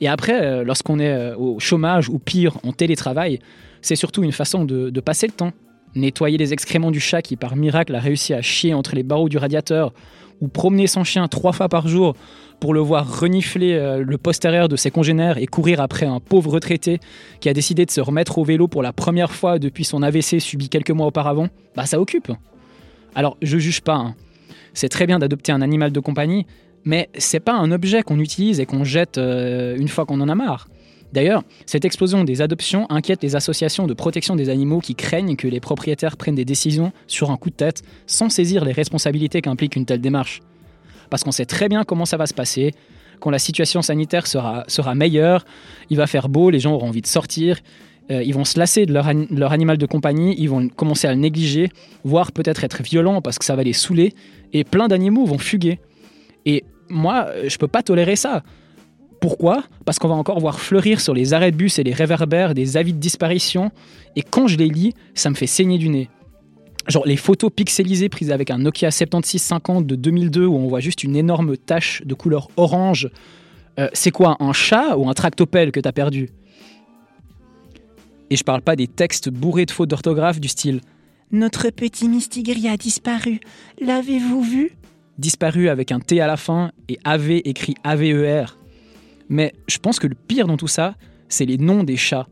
Et 0.00 0.08
après, 0.08 0.40
euh, 0.42 0.64
lorsqu'on 0.64 0.98
est 0.98 1.12
euh, 1.12 1.36
au 1.36 1.58
chômage 1.58 2.08
ou 2.08 2.18
pire, 2.18 2.58
en 2.62 2.72
télétravail, 2.72 3.38
c'est 3.80 3.96
surtout 3.96 4.22
une 4.22 4.32
façon 4.32 4.64
de, 4.64 5.00
passer 5.00 5.26
le 5.26 5.32
temps. 5.32 5.52
Nettoyer 5.94 6.36
les 6.36 6.52
excréments 6.52 6.90
du 6.90 7.00
chat 7.00 7.22
qui 7.22 7.36
par 7.36 7.56
miracle 7.56 7.94
a 7.94 8.00
réussi 8.00 8.34
à 8.34 8.42
chier 8.42 8.74
entre 8.74 8.94
les 8.94 9.02
barreaux 9.02 9.28
du 9.28 9.38
radiateur, 9.38 9.92
ou 10.42 10.48
promener 10.48 10.86
son 10.86 11.04
chien 11.04 11.26
trois 11.28 11.52
fois 11.52 11.68
par 11.68 11.88
jour 11.88 12.14
pour 12.60 12.74
le 12.74 12.80
voir 12.80 13.20
renifler 13.20 13.74
euh, 13.74 14.02
le 14.04 14.18
postérieur 14.18 14.68
de 14.68 14.76
ses 14.76 14.90
congénères 14.90 15.38
et 15.38 15.46
courir 15.46 15.80
après 15.80 16.04
un 16.04 16.20
pauvre 16.20 16.50
retraité 16.50 17.00
qui 17.40 17.48
a 17.48 17.54
décidé 17.54 17.86
de 17.86 17.90
se 17.90 18.00
remettre 18.00 18.38
au 18.38 18.44
vélo 18.44 18.68
pour 18.68 18.82
la 18.82 18.92
première 18.92 19.32
fois 19.32 19.58
depuis 19.58 19.84
son 19.84 20.02
AVC 20.02 20.40
subi 20.40 20.68
quelques 20.68 20.90
mois 20.90 21.06
auparavant, 21.06 21.48
bah 21.74 21.86
ça 21.86 22.00
occupe. 22.00 22.30
Alors 23.14 23.38
je 23.40 23.56
juge 23.58 23.80
pas. 23.80 23.96
Hein. 23.96 24.14
C'est 24.74 24.90
très 24.90 25.06
bien 25.06 25.18
d'adopter 25.18 25.52
un 25.52 25.62
animal 25.62 25.90
de 25.90 26.00
compagnie, 26.00 26.46
mais 26.86 27.10
c'est 27.18 27.40
pas 27.40 27.52
un 27.52 27.70
objet 27.72 28.02
qu'on 28.02 28.20
utilise 28.20 28.60
et 28.60 28.64
qu'on 28.64 28.84
jette 28.84 29.18
euh, 29.18 29.76
une 29.76 29.88
fois 29.88 30.06
qu'on 30.06 30.20
en 30.20 30.28
a 30.28 30.34
marre. 30.34 30.68
D'ailleurs, 31.12 31.42
cette 31.66 31.84
explosion 31.84 32.24
des 32.24 32.42
adoptions 32.42 32.86
inquiète 32.90 33.22
les 33.22 33.36
associations 33.36 33.86
de 33.86 33.94
protection 33.94 34.36
des 34.36 34.48
animaux 34.48 34.80
qui 34.80 34.94
craignent 34.94 35.36
que 35.36 35.48
les 35.48 35.60
propriétaires 35.60 36.16
prennent 36.16 36.34
des 36.34 36.44
décisions 36.44 36.92
sur 37.06 37.30
un 37.30 37.36
coup 37.36 37.50
de 37.50 37.54
tête 37.54 37.82
sans 38.06 38.28
saisir 38.28 38.64
les 38.64 38.72
responsabilités 38.72 39.42
qu'implique 39.42 39.76
une 39.76 39.84
telle 39.84 40.00
démarche. 40.00 40.40
Parce 41.10 41.24
qu'on 41.24 41.32
sait 41.32 41.44
très 41.44 41.68
bien 41.68 41.84
comment 41.84 42.04
ça 42.04 42.16
va 42.16 42.26
se 42.26 42.34
passer, 42.34 42.72
quand 43.20 43.30
la 43.30 43.38
situation 43.38 43.82
sanitaire 43.82 44.26
sera, 44.26 44.94
meilleure, 44.94 45.44
il 45.90 45.96
va 45.96 46.06
faire 46.06 46.28
beau, 46.28 46.50
les 46.50 46.60
gens 46.60 46.74
auront 46.74 46.88
envie 46.88 47.02
de 47.02 47.06
sortir, 47.06 47.60
euh, 48.10 48.22
ils 48.22 48.34
vont 48.34 48.44
se 48.44 48.58
lasser 48.58 48.86
de 48.86 48.92
leur, 48.92 49.52
animal 49.52 49.78
de 49.78 49.86
compagnie, 49.86 50.34
ils 50.38 50.50
vont 50.50 50.68
commencer 50.68 51.08
à 51.08 51.14
le 51.14 51.20
négliger, 51.20 51.70
voire 52.04 52.30
peut-être 52.30 52.62
être 52.62 52.82
violents 52.82 53.22
parce 53.22 53.38
que 53.38 53.44
ça 53.44 53.56
va 53.56 53.62
les 53.62 53.72
saouler, 53.72 54.12
et 54.52 54.64
plein 54.64 54.86
d'animaux 54.86 55.24
vont 55.24 55.38
fuguer. 55.38 55.80
Moi, 56.88 57.28
je 57.46 57.56
peux 57.56 57.68
pas 57.68 57.82
tolérer 57.82 58.16
ça. 58.16 58.42
Pourquoi? 59.20 59.64
Parce 59.84 59.98
qu'on 59.98 60.08
va 60.08 60.14
encore 60.14 60.40
voir 60.40 60.60
fleurir 60.60 61.00
sur 61.00 61.14
les 61.14 61.32
arrêts 61.32 61.50
de 61.50 61.56
bus 61.56 61.78
et 61.78 61.84
les 61.84 61.92
réverbères 61.92 62.54
des 62.54 62.76
avis 62.76 62.92
de 62.92 62.98
disparition, 62.98 63.70
et 64.14 64.22
quand 64.22 64.46
je 64.46 64.56
les 64.56 64.68
lis, 64.68 64.94
ça 65.14 65.30
me 65.30 65.34
fait 65.34 65.46
saigner 65.46 65.78
du 65.78 65.88
nez. 65.88 66.08
Genre 66.88 67.04
les 67.06 67.16
photos 67.16 67.50
pixelisées 67.54 68.08
prises 68.08 68.30
avec 68.30 68.50
un 68.50 68.58
Nokia 68.58 68.90
7650 68.90 69.86
de 69.86 69.96
2002 69.96 70.46
où 70.46 70.54
on 70.54 70.68
voit 70.68 70.80
juste 70.80 71.02
une 71.02 71.16
énorme 71.16 71.56
tache 71.56 72.02
de 72.04 72.14
couleur 72.14 72.48
orange. 72.56 73.10
Euh, 73.78 73.88
c'est 73.92 74.12
quoi, 74.12 74.36
un 74.38 74.52
chat 74.52 74.96
ou 74.96 75.08
un 75.08 75.14
tractopelle 75.14 75.72
que 75.72 75.80
t'as 75.80 75.92
perdu? 75.92 76.30
Et 78.30 78.36
je 78.36 78.44
parle 78.44 78.62
pas 78.62 78.76
des 78.76 78.86
textes 78.86 79.28
bourrés 79.28 79.66
de 79.66 79.70
fautes 79.70 79.90
d'orthographe 79.90 80.40
du 80.40 80.48
style 80.48 80.80
Notre 81.32 81.70
petit 81.70 82.08
Mistigri 82.08 82.68
a 82.68 82.76
disparu. 82.76 83.40
L'avez-vous 83.80 84.42
vu? 84.42 84.72
Disparu 85.18 85.68
avec 85.68 85.92
un 85.92 86.00
T 86.00 86.20
à 86.20 86.26
la 86.26 86.36
fin 86.36 86.72
et 86.88 86.98
AV 87.04 87.40
écrit 87.44 87.74
AVER. 87.84 88.44
Mais 89.28 89.54
je 89.66 89.78
pense 89.78 89.98
que 89.98 90.06
le 90.06 90.14
pire 90.14 90.46
dans 90.46 90.56
tout 90.56 90.68
ça, 90.68 90.94
c'est 91.28 91.46
les 91.46 91.58
noms 91.58 91.84
des 91.84 91.96
chats. 91.96 92.26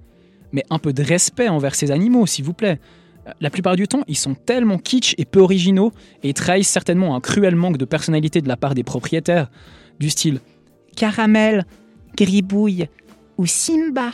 Mais 0.53 0.64
un 0.70 0.78
peu 0.78 0.93
de 0.93 1.03
respect 1.03 1.49
envers 1.49 1.74
ces 1.74 1.91
animaux, 1.91 2.26
s'il 2.26 2.45
vous 2.45 2.53
plaît. 2.53 2.78
La 3.41 3.51
plupart 3.51 3.76
du 3.76 3.89
temps, 3.89 4.03
ils 4.07 4.18
sont 4.18 4.35
tellement 4.35 4.78
kitsch 4.78 5.14
et 5.16 5.24
peu 5.24 5.41
originaux 5.41 5.93
et 6.22 6.35
trahissent 6.35 6.68
certainement 6.68 7.16
un 7.16 7.20
cruel 7.20 7.57
manque 7.57 7.78
de 7.78 7.87
personnalité 7.87 8.41
de 8.41 8.49
la 8.49 8.57
part 8.57 8.74
des 8.74 8.85
propriétaires, 8.85 9.51
du 9.99 10.11
style 10.11 10.41
Caramel, 10.95 11.64
Gribouille 12.16 12.87
ou 13.39 13.47
Simba. 13.47 14.11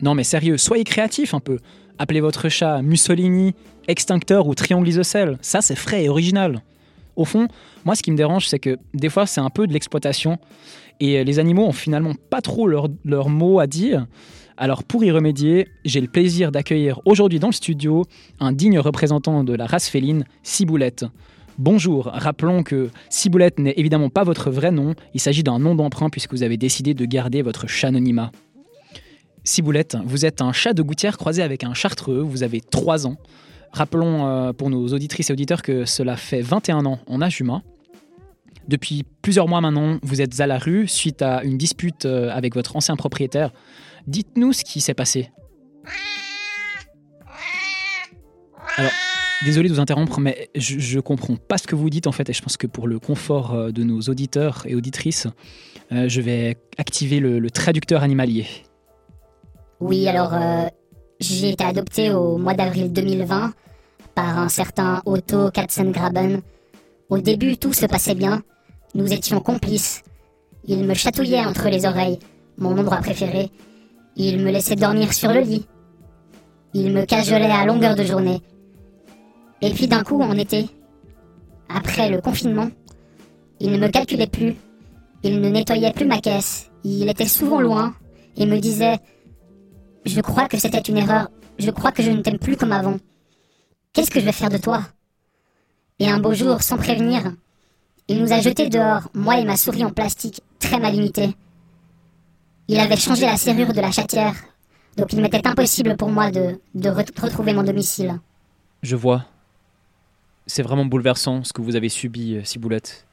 Non 0.00 0.14
mais 0.14 0.24
sérieux, 0.24 0.56
soyez 0.56 0.84
créatifs 0.84 1.34
un 1.34 1.40
peu. 1.40 1.58
Appelez 1.98 2.20
votre 2.20 2.48
chat 2.48 2.82
Mussolini, 2.82 3.54
Extincteur 3.86 4.46
ou 4.46 4.54
Triangle 4.54 4.88
isocèle. 4.88 5.38
Ça, 5.42 5.60
c'est 5.60 5.76
frais 5.76 6.04
et 6.04 6.08
original. 6.08 6.62
Au 7.16 7.24
fond, 7.24 7.48
moi, 7.84 7.94
ce 7.94 8.02
qui 8.02 8.10
me 8.10 8.16
dérange, 8.16 8.48
c'est 8.48 8.58
que 8.58 8.78
des 8.94 9.08
fois, 9.08 9.26
c'est 9.26 9.40
un 9.40 9.50
peu 9.50 9.66
de 9.66 9.72
l'exploitation 9.72 10.38
et 11.00 11.24
les 11.24 11.38
animaux 11.38 11.66
ont 11.66 11.72
finalement 11.72 12.14
pas 12.30 12.40
trop 12.40 12.66
leur, 12.66 12.88
leur 13.04 13.28
mot 13.28 13.58
à 13.58 13.66
dire. 13.66 14.06
Alors 14.56 14.84
pour 14.84 15.02
y 15.02 15.10
remédier, 15.10 15.66
j'ai 15.84 16.00
le 16.00 16.06
plaisir 16.06 16.52
d'accueillir 16.52 17.00
aujourd'hui 17.04 17.40
dans 17.40 17.48
le 17.48 17.52
studio 17.52 18.04
un 18.38 18.52
digne 18.52 18.78
représentant 18.78 19.44
de 19.44 19.54
la 19.54 19.66
race 19.66 19.88
féline, 19.88 20.24
Ciboulette. 20.42 21.04
Bonjour, 21.58 22.04
rappelons 22.06 22.62
que 22.62 22.90
Ciboulette 23.10 23.58
n'est 23.58 23.74
évidemment 23.76 24.10
pas 24.10 24.24
votre 24.24 24.50
vrai 24.50 24.70
nom, 24.70 24.94
il 25.14 25.20
s'agit 25.20 25.42
d'un 25.42 25.58
nom 25.58 25.74
d'emprunt 25.74 26.10
puisque 26.10 26.32
vous 26.32 26.42
avez 26.42 26.56
décidé 26.56 26.94
de 26.94 27.04
garder 27.04 27.42
votre 27.42 27.66
chat 27.66 27.88
anonymat. 27.88 28.30
Ciboulette, 29.44 29.96
vous 30.04 30.24
êtes 30.24 30.40
un 30.40 30.52
chat 30.52 30.72
de 30.72 30.82
gouttière 30.82 31.18
croisé 31.18 31.42
avec 31.42 31.64
un 31.64 31.74
chartreux, 31.74 32.20
vous 32.20 32.42
avez 32.42 32.60
3 32.60 33.06
ans. 33.06 33.16
Rappelons 33.72 34.26
euh, 34.26 34.52
pour 34.52 34.68
nos 34.68 34.86
auditrices 34.88 35.30
et 35.30 35.32
auditeurs 35.32 35.62
que 35.62 35.86
cela 35.86 36.16
fait 36.16 36.42
21 36.42 36.84
ans 36.84 36.98
en 37.06 37.22
âge 37.22 37.40
humain. 37.40 37.62
Depuis 38.68 39.04
plusieurs 39.22 39.48
mois 39.48 39.60
maintenant, 39.60 39.98
vous 40.02 40.20
êtes 40.20 40.38
à 40.40 40.46
la 40.46 40.58
rue 40.58 40.86
suite 40.86 41.22
à 41.22 41.42
une 41.42 41.56
dispute 41.56 42.04
euh, 42.04 42.30
avec 42.30 42.54
votre 42.54 42.76
ancien 42.76 42.96
propriétaire. 42.96 43.50
Dites-nous 44.06 44.52
ce 44.52 44.62
qui 44.62 44.80
s'est 44.80 44.94
passé. 44.94 45.30
Alors, 48.76 48.92
désolé 49.44 49.68
de 49.68 49.74
vous 49.74 49.80
interrompre, 49.80 50.20
mais 50.20 50.50
je, 50.54 50.78
je 50.78 51.00
comprends 51.00 51.36
pas 51.36 51.56
ce 51.56 51.66
que 51.66 51.74
vous 51.74 51.88
dites 51.88 52.06
en 52.06 52.12
fait, 52.12 52.28
et 52.28 52.32
je 52.32 52.42
pense 52.42 52.58
que 52.58 52.66
pour 52.66 52.86
le 52.86 52.98
confort 52.98 53.54
euh, 53.54 53.70
de 53.70 53.84
nos 53.84 54.00
auditeurs 54.02 54.64
et 54.66 54.74
auditrices, 54.74 55.26
je 55.90 56.22
vais 56.22 56.56
activer 56.78 57.20
le, 57.20 57.50
traducteur 57.50 58.02
animalier. 58.02 58.46
Oui, 59.78 60.08
alors 60.08 60.32
j'ai 61.22 61.50
été 61.50 61.64
adopté 61.64 62.12
au 62.12 62.36
mois 62.36 62.54
d'avril 62.54 62.92
2020 62.92 63.52
par 64.14 64.38
un 64.38 64.48
certain 64.48 65.02
Otto 65.06 65.50
Katzengraben. 65.50 66.40
Au 67.08 67.18
début, 67.18 67.56
tout 67.56 67.72
se 67.72 67.86
passait 67.86 68.14
bien. 68.14 68.42
Nous 68.94 69.12
étions 69.12 69.40
complices. 69.40 70.02
Il 70.66 70.84
me 70.84 70.94
chatouillait 70.94 71.44
entre 71.44 71.68
les 71.68 71.86
oreilles, 71.86 72.18
mon 72.58 72.76
endroit 72.76 72.98
préféré. 72.98 73.50
Il 74.16 74.40
me 74.40 74.50
laissait 74.50 74.76
dormir 74.76 75.12
sur 75.12 75.32
le 75.32 75.40
lit. 75.40 75.66
Il 76.74 76.92
me 76.92 77.04
cajolait 77.04 77.50
à 77.50 77.64
longueur 77.64 77.94
de 77.94 78.04
journée. 78.04 78.40
Et 79.60 79.70
puis 79.70 79.86
d'un 79.86 80.02
coup, 80.02 80.20
en 80.20 80.36
été, 80.36 80.66
après 81.68 82.10
le 82.10 82.20
confinement, 82.20 82.68
il 83.60 83.70
ne 83.70 83.78
me 83.78 83.88
calculait 83.88 84.26
plus. 84.26 84.56
Il 85.22 85.40
ne 85.40 85.48
nettoyait 85.48 85.92
plus 85.92 86.06
ma 86.06 86.20
caisse. 86.20 86.70
Il 86.84 87.08
était 87.08 87.26
souvent 87.26 87.60
loin 87.60 87.94
et 88.36 88.44
me 88.44 88.58
disait 88.58 88.98
Je 90.04 90.20
crois 90.20 90.48
que 90.48 90.58
c'était 90.58 90.80
une 90.80 90.98
erreur. 90.98 91.28
Je 91.58 91.70
crois 91.70 91.92
que 91.92 92.02
je 92.02 92.10
ne 92.10 92.22
t'aime 92.22 92.38
plus 92.38 92.56
comme 92.56 92.72
avant. 92.72 92.96
Qu'est-ce 93.92 94.10
que 94.10 94.20
je 94.20 94.24
vais 94.24 94.32
faire 94.32 94.48
de 94.50 94.56
toi? 94.58 94.82
Et 95.98 96.08
un 96.08 96.18
beau 96.18 96.32
jour, 96.34 96.62
sans 96.62 96.76
prévenir, 96.76 97.32
il 98.08 98.20
nous 98.20 98.32
a 98.32 98.40
jetés 98.40 98.68
dehors, 98.68 99.08
moi 99.14 99.38
et 99.38 99.44
ma 99.44 99.56
souris 99.56 99.84
en 99.84 99.90
plastique, 99.90 100.40
très 100.58 100.80
mal 100.80 100.94
imitée. 100.94 101.36
Il 102.68 102.80
avait 102.80 102.96
changé 102.96 103.26
la 103.26 103.36
serrure 103.36 103.72
de 103.72 103.80
la 103.80 103.92
chatière, 103.92 104.34
donc 104.96 105.12
il 105.12 105.20
m'était 105.20 105.46
impossible 105.46 105.96
pour 105.96 106.08
moi 106.08 106.30
de, 106.30 106.58
de 106.74 106.88
re- 106.88 107.20
retrouver 107.20 107.52
mon 107.52 107.62
domicile. 107.62 108.18
Je 108.82 108.96
vois. 108.96 109.26
C'est 110.46 110.62
vraiment 110.62 110.84
bouleversant 110.86 111.44
ce 111.44 111.52
que 111.52 111.62
vous 111.62 111.76
avez 111.76 111.88
subi, 111.88 112.36
euh, 112.36 112.44
Ciboulette. 112.44 113.06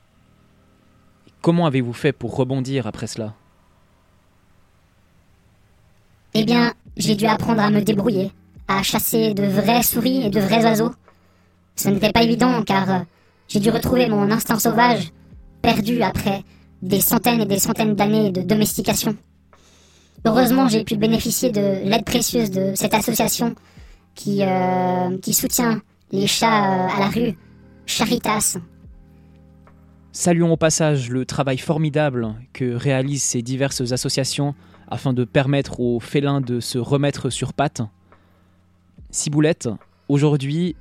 Comment 1.42 1.68
avez-vous 1.68 1.94
fait 1.94 2.14
pour 2.14 2.36
rebondir 2.36 2.88
après 2.88 3.08
cela? 3.08 3.36
Eh 6.34 6.46
bien, 6.46 6.74
j'ai 6.98 7.16
dû 7.16 7.26
apprendre 7.26 7.62
à 7.62 7.70
me 7.70 7.82
débrouiller, 7.82 8.32
à 8.68 8.84
chasser 8.84 9.34
de 9.34 9.44
vraies 9.44 9.84
souris 9.84 10.26
et 10.26 10.30
de 10.30 10.40
vrais 10.40 10.64
oiseaux. 10.64 10.92
Ce 11.76 11.90
n'était 11.90 12.12
pas 12.12 12.24
évident 12.24 12.62
car 12.64 12.90
euh, 12.90 13.00
j'ai 13.48 13.60
dû 13.60 13.70
retrouver 13.70 14.08
mon 14.08 14.30
instinct 14.30 14.60
sauvage, 14.60 15.12
perdu 15.62 16.02
après 16.02 16.44
des 16.82 17.02
centaines 17.02 17.42
et 17.42 17.46
des 17.46 17.60
centaines 17.60 17.96
d'années 17.96 18.32
de 18.32 18.42
domestication. 18.42 19.16
Heureusement, 20.26 20.68
j'ai 20.68 20.84
pu 20.84 20.98
bénéficier 20.98 21.52
de 21.52 21.90
l'aide 21.90 22.06
précieuse 22.06 22.52
de 22.52 22.74
cette 22.76 22.94
association 22.94 23.56
qui, 24.14 24.44
euh, 24.44 25.18
soutient 25.32 25.82
les 26.12 26.28
chats 26.28 26.66
euh, 26.66 26.96
à 26.96 27.00
la 27.00 27.08
rue, 27.08 27.38
Charitas. 27.86 28.58
Saluons 30.12 30.52
au 30.52 30.58
passage 30.58 31.10
le 31.10 31.26
travail 31.26 31.58
formidable 31.58 32.36
que 32.52 32.74
réalisent 32.74 33.24
ces 33.24 33.42
diverses 33.42 33.92
associations 33.92 34.54
afin 34.90 35.14
de 35.14 35.24
permettre 35.24 35.80
aux 35.80 36.00
félins 36.00 36.42
de 36.42 36.60
se 36.60 36.78
remettre 36.78 37.30
sur 37.30 37.54
pattes. 37.54 37.82
Ciboulette, 39.12 39.70
aujourd'hui, 40.08 40.76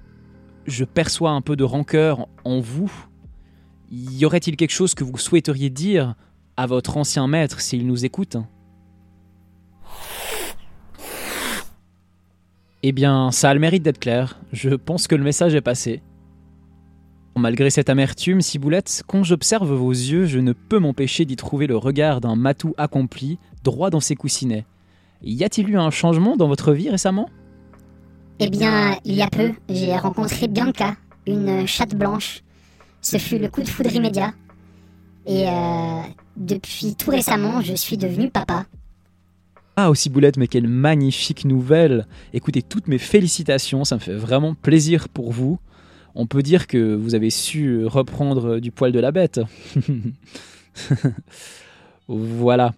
je 0.66 0.84
perçois 0.84 1.30
un 1.30 1.40
peu 1.40 1.56
de 1.56 1.64
rancœur 1.64 2.26
en 2.44 2.60
vous. 2.60 2.92
Y 3.90 4.24
aurait-il 4.24 4.56
quelque 4.56 4.72
chose 4.72 4.94
que 4.94 5.04
vous 5.04 5.16
souhaiteriez 5.16 5.70
dire 5.70 6.14
à 6.56 6.66
votre 6.66 6.96
ancien 6.96 7.26
maître 7.26 7.60
s'il 7.60 7.86
nous 7.86 8.04
écoute? 8.04 8.36
Eh 12.82 12.92
bien, 12.92 13.30
ça 13.30 13.50
a 13.50 13.54
le 13.54 13.60
mérite 13.60 13.82
d'être 13.82 13.98
clair. 13.98 14.38
Je 14.52 14.70
pense 14.70 15.08
que 15.08 15.14
le 15.14 15.24
message 15.24 15.54
est 15.54 15.60
passé. 15.60 16.02
Malgré 17.36 17.70
cette 17.70 17.88
amertume, 17.88 18.40
Ciboulette, 18.40 19.04
quand 19.06 19.22
j'observe 19.22 19.72
vos 19.72 19.92
yeux, 19.92 20.26
je 20.26 20.40
ne 20.40 20.52
peux 20.52 20.78
m'empêcher 20.78 21.24
d'y 21.24 21.36
trouver 21.36 21.66
le 21.66 21.76
regard 21.76 22.20
d'un 22.20 22.34
matou 22.34 22.74
accompli, 22.76 23.38
droit 23.70 23.90
dans 23.90 24.00
ses 24.00 24.16
coussinets. 24.16 24.64
Y 25.22 25.44
a-t-il 25.44 25.68
eu 25.68 25.76
un 25.76 25.90
changement 25.90 26.36
dans 26.36 26.48
votre 26.48 26.72
vie 26.72 26.90
récemment? 26.90 27.28
Eh 28.40 28.48
bien, 28.48 28.96
il 29.04 29.14
y 29.14 29.22
a 29.22 29.28
peu, 29.28 29.52
j'ai 29.68 29.96
rencontré 29.96 30.48
Bianca, 30.48 30.96
une 31.26 31.66
chatte 31.66 31.94
blanche. 31.94 32.42
Ce 33.02 33.18
fut 33.18 33.38
le 33.38 33.48
coup 33.48 33.62
de 33.62 33.68
foudre 33.68 33.92
immédiat. 33.92 34.32
Et 35.26 35.48
euh, 35.48 36.00
depuis 36.36 36.94
tout 36.94 37.10
récemment, 37.10 37.60
je 37.60 37.74
suis 37.74 37.96
devenu 37.96 38.30
papa. 38.30 38.64
Ah, 39.76 39.90
aussi 39.90 40.08
Boulette, 40.08 40.38
mais 40.38 40.48
quelle 40.48 40.66
magnifique 40.66 41.44
nouvelle 41.44 42.06
Écoutez, 42.32 42.62
toutes 42.62 42.88
mes 42.88 42.98
félicitations, 42.98 43.84
ça 43.84 43.96
me 43.96 44.00
fait 44.00 44.14
vraiment 44.14 44.54
plaisir 44.54 45.08
pour 45.08 45.32
vous. 45.32 45.58
On 46.14 46.26
peut 46.26 46.42
dire 46.42 46.66
que 46.66 46.94
vous 46.94 47.14
avez 47.14 47.30
su 47.30 47.86
reprendre 47.86 48.58
du 48.58 48.72
poil 48.72 48.90
de 48.90 48.98
la 48.98 49.12
bête. 49.12 49.40
voilà. 52.08 52.74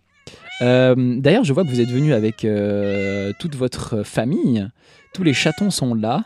Euh, 0.62 0.94
D'ailleurs, 1.20 1.44
je 1.44 1.52
vois 1.52 1.64
que 1.64 1.68
vous 1.68 1.80
êtes 1.80 1.90
venu 1.90 2.12
avec 2.12 2.44
euh, 2.44 3.32
toute 3.38 3.54
votre 3.54 4.02
famille. 4.02 4.68
Tous 5.14 5.22
les 5.22 5.32
chatons 5.32 5.70
sont 5.70 5.94
là, 5.94 6.24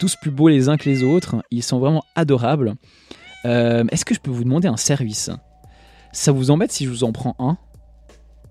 tous 0.00 0.16
plus 0.16 0.30
beaux 0.30 0.48
les 0.48 0.68
uns 0.68 0.76
que 0.76 0.88
les 0.88 1.02
autres. 1.02 1.36
Ils 1.50 1.62
sont 1.62 1.78
vraiment 1.78 2.04
adorables. 2.14 2.74
Euh, 3.44 3.84
Est-ce 3.90 4.04
que 4.04 4.14
je 4.14 4.20
peux 4.20 4.30
vous 4.30 4.44
demander 4.44 4.68
un 4.68 4.76
service? 4.76 5.30
Ça 6.12 6.32
vous 6.32 6.50
embête 6.50 6.72
si 6.72 6.84
je 6.84 6.90
vous 6.90 7.04
en 7.04 7.12
prends 7.12 7.34
un? 7.38 7.56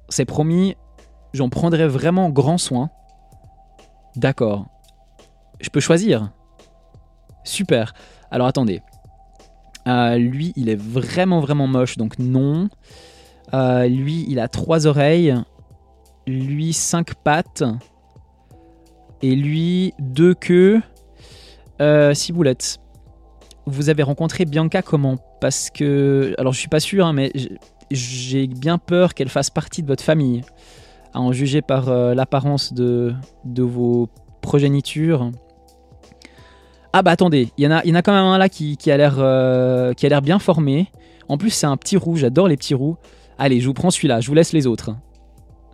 C'est 0.09 0.25
promis, 0.25 0.75
j'en 1.33 1.49
prendrai 1.49 1.87
vraiment 1.87 2.29
grand 2.29 2.57
soin. 2.57 2.89
D'accord. 4.15 4.67
Je 5.61 5.69
peux 5.69 5.79
choisir? 5.79 6.31
Super. 7.45 7.93
Alors 8.29 8.47
attendez. 8.47 8.81
Lui, 9.85 10.53
il 10.55 10.69
est 10.69 10.79
vraiment 10.79 11.39
vraiment 11.39 11.67
moche, 11.67 11.97
donc 11.97 12.19
non. 12.19 12.69
Euh, 13.53 13.87
lui, 13.87 14.25
il 14.27 14.39
a 14.39 14.47
trois 14.47 14.87
oreilles. 14.87 15.35
Lui, 16.27 16.73
cinq 16.73 17.15
pattes. 17.15 17.63
Et 19.21 19.35
lui, 19.35 19.93
deux 19.99 20.33
queues. 20.33 20.81
Euh, 21.81 22.13
boulettes. 22.31 22.79
Vous 23.65 23.89
avez 23.89 24.03
rencontré 24.03 24.45
Bianca 24.45 24.81
comment? 24.81 25.17
Parce 25.39 25.69
que... 25.69 26.35
Alors 26.37 26.53
je 26.53 26.59
suis 26.59 26.67
pas 26.67 26.79
sûr, 26.79 27.05
hein, 27.05 27.13
mais 27.13 27.31
j'ai 27.91 28.47
bien 28.47 28.77
peur 28.77 29.13
qu'elle 29.13 29.29
fasse 29.29 29.49
partie 29.49 29.81
de 29.81 29.87
votre 29.87 30.03
famille. 30.03 30.41
À 31.13 31.19
en 31.19 31.31
juger 31.31 31.61
par 31.61 31.89
euh, 31.89 32.13
l'apparence 32.13 32.73
de, 32.73 33.13
vos 33.45 34.09
progénitures. 34.41 35.31
Ah 36.91 37.01
bah 37.01 37.11
attendez, 37.11 37.49
il 37.57 37.63
y, 37.63 37.67
en 37.67 37.71
a- 37.71 38.01
quand 38.01 38.13
même 38.13 38.25
un 38.25 38.37
là 38.37 38.49
qui, 38.49 38.77
qui 38.77 38.91
a 38.91 38.97
l'air 38.97 39.15
euh, 39.17 39.93
qui 39.93 40.05
a 40.05 40.09
l'air 40.09 40.21
bien 40.21 40.39
formé. 40.39 40.91
En 41.27 41.37
plus 41.37 41.49
c'est 41.49 41.65
un 41.65 41.77
petit 41.77 41.97
roux, 41.97 42.17
j'adore 42.17 42.47
les 42.47 42.57
petits 42.57 42.73
roux. 42.73 42.97
Allez, 43.43 43.59
je 43.59 43.67
vous 43.67 43.73
prends 43.73 43.91
celui-là, 43.91 44.21
je 44.21 44.27
vous 44.29 44.35
laisse 44.35 44.53
les 44.53 44.67
autres. 44.67 44.95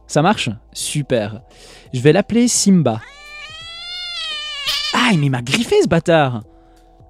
Ça 0.08 0.24
marche? 0.24 0.50
Super. 0.74 1.42
Je 1.94 2.02
vais 2.02 2.12
l'appeler 2.12 2.48
Simba. 2.48 3.00
Ah, 4.96 5.12
mais 5.16 5.28
il 5.28 5.30
m'a 5.30 5.44
griffé 5.44 5.76
ce 5.84 5.88
bâtard 5.88 6.42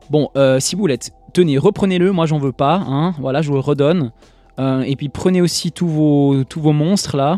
Bon, 0.10 0.28
euh, 0.36 0.60
Ciboulette, 0.60 1.12
tenez, 1.32 1.58
reprenez-le, 1.58 2.12
moi 2.12 2.26
j'en 2.26 2.40
veux 2.40 2.52
pas, 2.52 2.76
hein. 2.76 3.16
Voilà, 3.22 3.42
je 3.42 3.48
vous 3.48 3.54
le 3.54 3.62
redonne. 3.62 4.12
Euh, 4.60 4.82
et 4.82 4.98
puis 4.98 5.08
prenez 5.08 5.40
aussi 5.40 5.72
tous 5.72 5.88
vos, 5.88 6.44
tous 6.44 6.60
vos 6.60 6.74
monstres 6.74 7.16
là. 7.16 7.38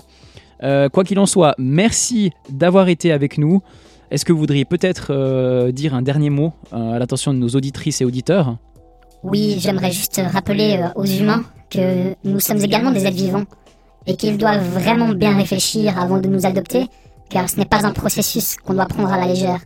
Euh, 0.63 0.89
quoi 0.89 1.03
qu'il 1.03 1.19
en 1.19 1.27
soit, 1.27 1.53
merci 1.59 2.31
d'avoir 2.49 2.89
été 2.89 3.11
avec 3.11 3.37
nous. 3.37 3.61
Est-ce 4.09 4.25
que 4.25 4.33
vous 4.33 4.39
voudriez 4.39 4.65
peut-être 4.65 5.69
dire 5.69 5.93
un 5.93 6.01
dernier 6.01 6.31
mot 6.31 6.53
à 6.71 6.97
l'attention 6.97 7.35
de 7.35 7.37
nos 7.37 7.49
auditrices 7.49 8.01
et 8.01 8.05
auditeurs? 8.05 8.57
Oui, 9.21 9.57
j'aimerais 9.59 9.91
juste 9.91 10.19
rappeler 10.33 10.83
aux 10.95 11.05
humains 11.05 11.43
que 11.71 12.15
nous 12.23 12.39
sommes 12.39 12.63
également 12.63 12.91
des 12.91 13.05
êtres 13.05 13.17
vivants 13.17 13.45
et 14.05 14.15
qu'ils 14.15 14.37
doivent 14.37 14.67
vraiment 14.67 15.09
bien 15.09 15.35
réfléchir 15.35 15.97
avant 15.97 16.19
de 16.19 16.27
nous 16.27 16.45
adopter, 16.45 16.87
car 17.29 17.49
ce 17.49 17.57
n'est 17.57 17.65
pas 17.65 17.85
un 17.85 17.91
processus 17.91 18.57
qu'on 18.57 18.73
doit 18.73 18.85
prendre 18.85 19.11
à 19.11 19.17
la 19.17 19.25
légère. 19.25 19.59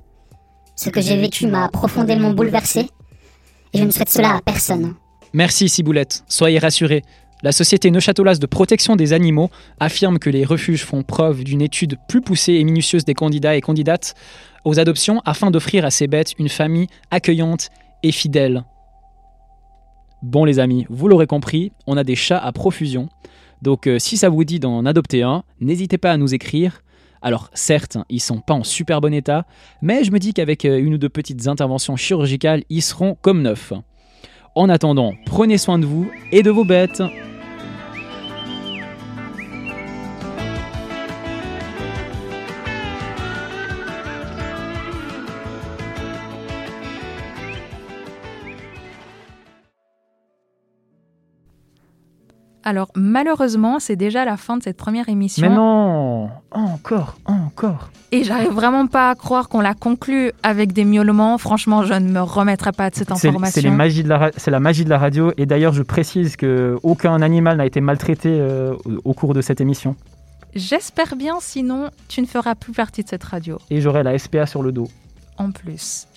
Ce 0.76 0.90
que 0.90 1.02
j'ai 1.02 1.18
vécu 1.18 1.48
m'a 1.48 1.68
profondément 1.70 2.32
bouleversé 2.32 2.90
et 3.74 3.78
je 3.78 3.84
ne 3.84 3.92
souhaite 3.92 4.10
cela 4.10 4.36
à 4.36 4.42
personne. 4.42 4.94
Merci 5.34 5.68
Ciboulette, 5.68 6.24
soyez 6.28 6.60
rassurés. 6.60 7.02
La 7.44 7.52
société 7.52 7.92
Neuchâteloise 7.92 8.40
de 8.40 8.46
protection 8.46 8.96
des 8.96 9.14
animaux 9.14 9.50
affirme 9.80 10.20
que 10.20 10.30
les 10.30 10.46
refuges 10.46 10.86
font 10.86 11.04
preuve 11.04 11.44
d'une 11.44 11.62
étude 11.62 11.98
plus 12.08 12.22
poussée 12.22 12.54
et 12.54 12.64
minutieuse 12.64 13.06
des 13.06 13.14
candidats 13.14 13.56
et 13.56 13.62
candidates 13.62 14.16
aux 14.64 14.80
adoptions 14.80 15.22
afin 15.26 15.52
d'offrir 15.52 15.86
à 15.86 15.92
ces 15.92 16.08
bêtes 16.08 16.34
une 16.40 16.50
famille 16.50 16.88
accueillante 17.12 17.70
et 18.04 18.12
fidèle. 18.12 18.64
Bon 20.26 20.44
les 20.44 20.58
amis, 20.58 20.88
vous 20.90 21.08
l'aurez 21.08 21.28
compris, 21.28 21.72
on 21.86 21.98
a 21.98 22.04
des 22.04 22.16
chats 22.16 22.40
à 22.40 22.52
profusion. 22.52 23.10
Donc 23.62 23.86
euh, 23.86 24.00
si 24.00 24.18
ça 24.18 24.28
vous 24.28 24.44
dit 24.44 24.60
d'en 24.60 24.84
adopter 24.84 25.22
un, 25.22 25.44
n'hésitez 25.62 26.00
pas 26.00 26.12
à 26.12 26.18
nous 26.18 26.34
écrire 26.34 26.82
Alors 27.22 27.52
certes, 27.54 28.00
ils 28.10 28.20
sont 28.20 28.40
pas 28.40 28.56
en 28.56 28.64
super 28.64 29.02
bon 29.02 29.14
état, 29.14 29.46
mais 29.84 30.04
je 30.04 30.12
me 30.12 30.18
dis 30.18 30.34
qu'avec 30.34 30.66
euh, 30.66 30.80
une 30.80 30.96
ou 30.96 30.98
deux 30.98 31.10
petites 31.10 31.48
interventions 31.48 31.96
chirurgicales, 31.96 32.64
ils 32.72 32.82
seront 32.82 33.16
comme 33.22 33.44
neufs. 33.44 33.74
En 34.56 34.68
attendant, 34.68 35.14
prenez 35.28 35.60
soin 35.60 35.78
de 35.78 35.86
vous 35.86 36.10
et 36.32 36.42
de 36.42 36.50
vos 36.50 36.66
bêtes. 36.66 37.04
Alors 52.66 52.90
malheureusement, 52.96 53.80
c'est 53.80 53.96
déjà 53.96 54.26
la 54.26 54.38
fin 54.38 54.58
de 54.58 54.64
cette 54.64 54.76
première 54.76 55.08
émission. 55.08 55.48
Mais 55.48 55.56
non 55.56 56.30
Encore, 56.52 57.16
encore. 57.26 57.92
Et 58.12 58.24
j'arrive 58.24 58.52
vraiment 58.52 58.88
pas 58.88 59.12
à 59.12 59.16
croire 59.16 59.50
qu'on 59.50 59.62
l'a 59.62 59.76
conclu 59.76 60.32
avec 60.42 60.74
des 60.74 60.84
miaulements. 60.84 61.38
Franchement, 61.38 61.84
je 61.84 61.94
ne 61.94 62.10
me 62.10 62.22
remettrai 62.22 62.72
pas 62.72 62.90
de 62.90 62.96
cette 62.96 63.12
information. 63.12 63.62
c'est 63.62 63.62
la 63.62 64.60
magie 64.60 64.84
de 64.84 64.90
la 64.90 64.98
radio. 64.98 65.32
Et 65.38 65.46
d'ailleurs, 65.46 65.74
je 65.74 65.84
précise 65.84 66.36
que 66.36 66.78
aucun 66.82 67.22
animal 67.22 67.58
n'a 67.58 67.68
été 67.68 67.82
maltraité 67.82 68.30
euh, 68.32 68.74
au 69.04 69.14
cours 69.14 69.36
de 69.36 69.42
cette 69.42 69.62
émission. 69.62 69.96
J'espère 70.56 71.16
bien, 71.16 71.38
sinon 71.42 71.90
tu 72.08 72.22
ne 72.22 72.26
feras 72.26 72.56
plus 72.56 72.74
partie 72.74 73.04
de 73.04 73.10
cette 73.10 73.24
radio. 73.24 73.60
Et 73.70 73.80
j'aurai 73.80 74.02
la 74.04 74.18
SPA 74.18 74.46
sur 74.48 74.64
le 74.64 74.72
dos. 74.72 74.88
en 75.38 75.52
plus. 75.52 76.08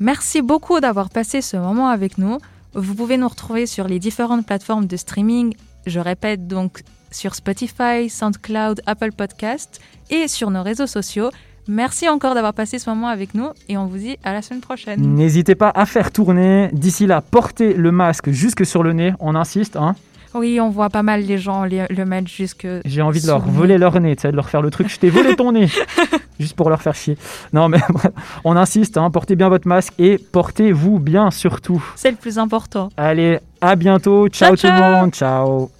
Merci 0.00 0.42
beaucoup 0.42 0.80
d'avoir 0.80 1.08
passé 1.08 1.40
ce 1.40 1.56
moment 1.56 1.88
avec 1.88 2.18
nous. 2.18 2.38
Vous 2.74 2.94
pouvez 2.94 3.16
nous 3.16 3.28
retrouver 3.28 3.66
sur 3.66 3.86
les 3.86 4.00
différentes 4.00 4.44
plateformes 4.44 4.86
de 4.86 4.96
streaming. 4.96 5.54
Je 5.86 6.00
répète 6.00 6.46
donc 6.46 6.82
sur 7.10 7.34
Spotify, 7.34 8.08
SoundCloud, 8.08 8.80
Apple 8.86 9.12
Podcast 9.12 9.80
et 10.10 10.28
sur 10.28 10.50
nos 10.50 10.62
réseaux 10.62 10.86
sociaux. 10.86 11.30
Merci 11.66 12.08
encore 12.08 12.34
d'avoir 12.34 12.52
passé 12.52 12.78
ce 12.78 12.90
moment 12.90 13.08
avec 13.08 13.34
nous 13.34 13.48
et 13.68 13.78
on 13.78 13.86
vous 13.86 13.96
dit 13.96 14.18
à 14.22 14.32
la 14.34 14.42
semaine 14.42 14.60
prochaine. 14.60 15.00
N'hésitez 15.00 15.54
pas 15.54 15.70
à 15.74 15.86
faire 15.86 16.10
tourner. 16.12 16.68
D'ici 16.72 17.06
là, 17.06 17.22
portez 17.22 17.72
le 17.72 17.90
masque 17.90 18.30
jusque 18.30 18.66
sur 18.66 18.82
le 18.82 18.92
nez. 18.92 19.14
On 19.18 19.34
insiste. 19.34 19.76
Hein. 19.76 19.94
Oui, 20.34 20.58
on 20.60 20.68
voit 20.68 20.90
pas 20.90 21.02
mal 21.04 21.22
les 21.22 21.38
gens 21.38 21.62
les- 21.64 21.86
le 21.88 22.04
mettre 22.04 22.28
jusque. 22.28 22.66
J'ai 22.84 23.00
envie 23.00 23.20
de 23.22 23.26
leur 23.28 23.46
le 23.46 23.52
voler 23.52 23.78
leur 23.78 23.98
nez, 24.00 24.16
de 24.16 24.28
leur 24.30 24.50
faire 24.50 24.60
le 24.62 24.70
truc. 24.70 24.88
Je 24.90 24.98
t'ai 24.98 25.08
volé 25.08 25.36
ton 25.36 25.52
nez. 25.52 25.68
Juste 26.40 26.56
pour 26.56 26.68
leur 26.68 26.82
faire 26.82 26.96
chier. 26.96 27.16
Non, 27.52 27.68
mais 27.68 27.78
on 28.44 28.56
insiste. 28.56 28.98
Hein, 28.98 29.10
portez 29.10 29.36
bien 29.36 29.48
votre 29.48 29.68
masque 29.68 29.94
et 29.98 30.18
portez-vous 30.18 30.98
bien 30.98 31.30
surtout. 31.30 31.82
C'est 31.94 32.10
le 32.10 32.16
plus 32.16 32.38
important. 32.38 32.88
Allez, 32.96 33.38
à 33.60 33.76
bientôt. 33.76 34.26
Ciao, 34.28 34.56
Ciao, 34.56 34.70
tout 34.70 34.74
le 34.76 34.80
monde. 35.00 35.12
Ciao. 35.14 35.70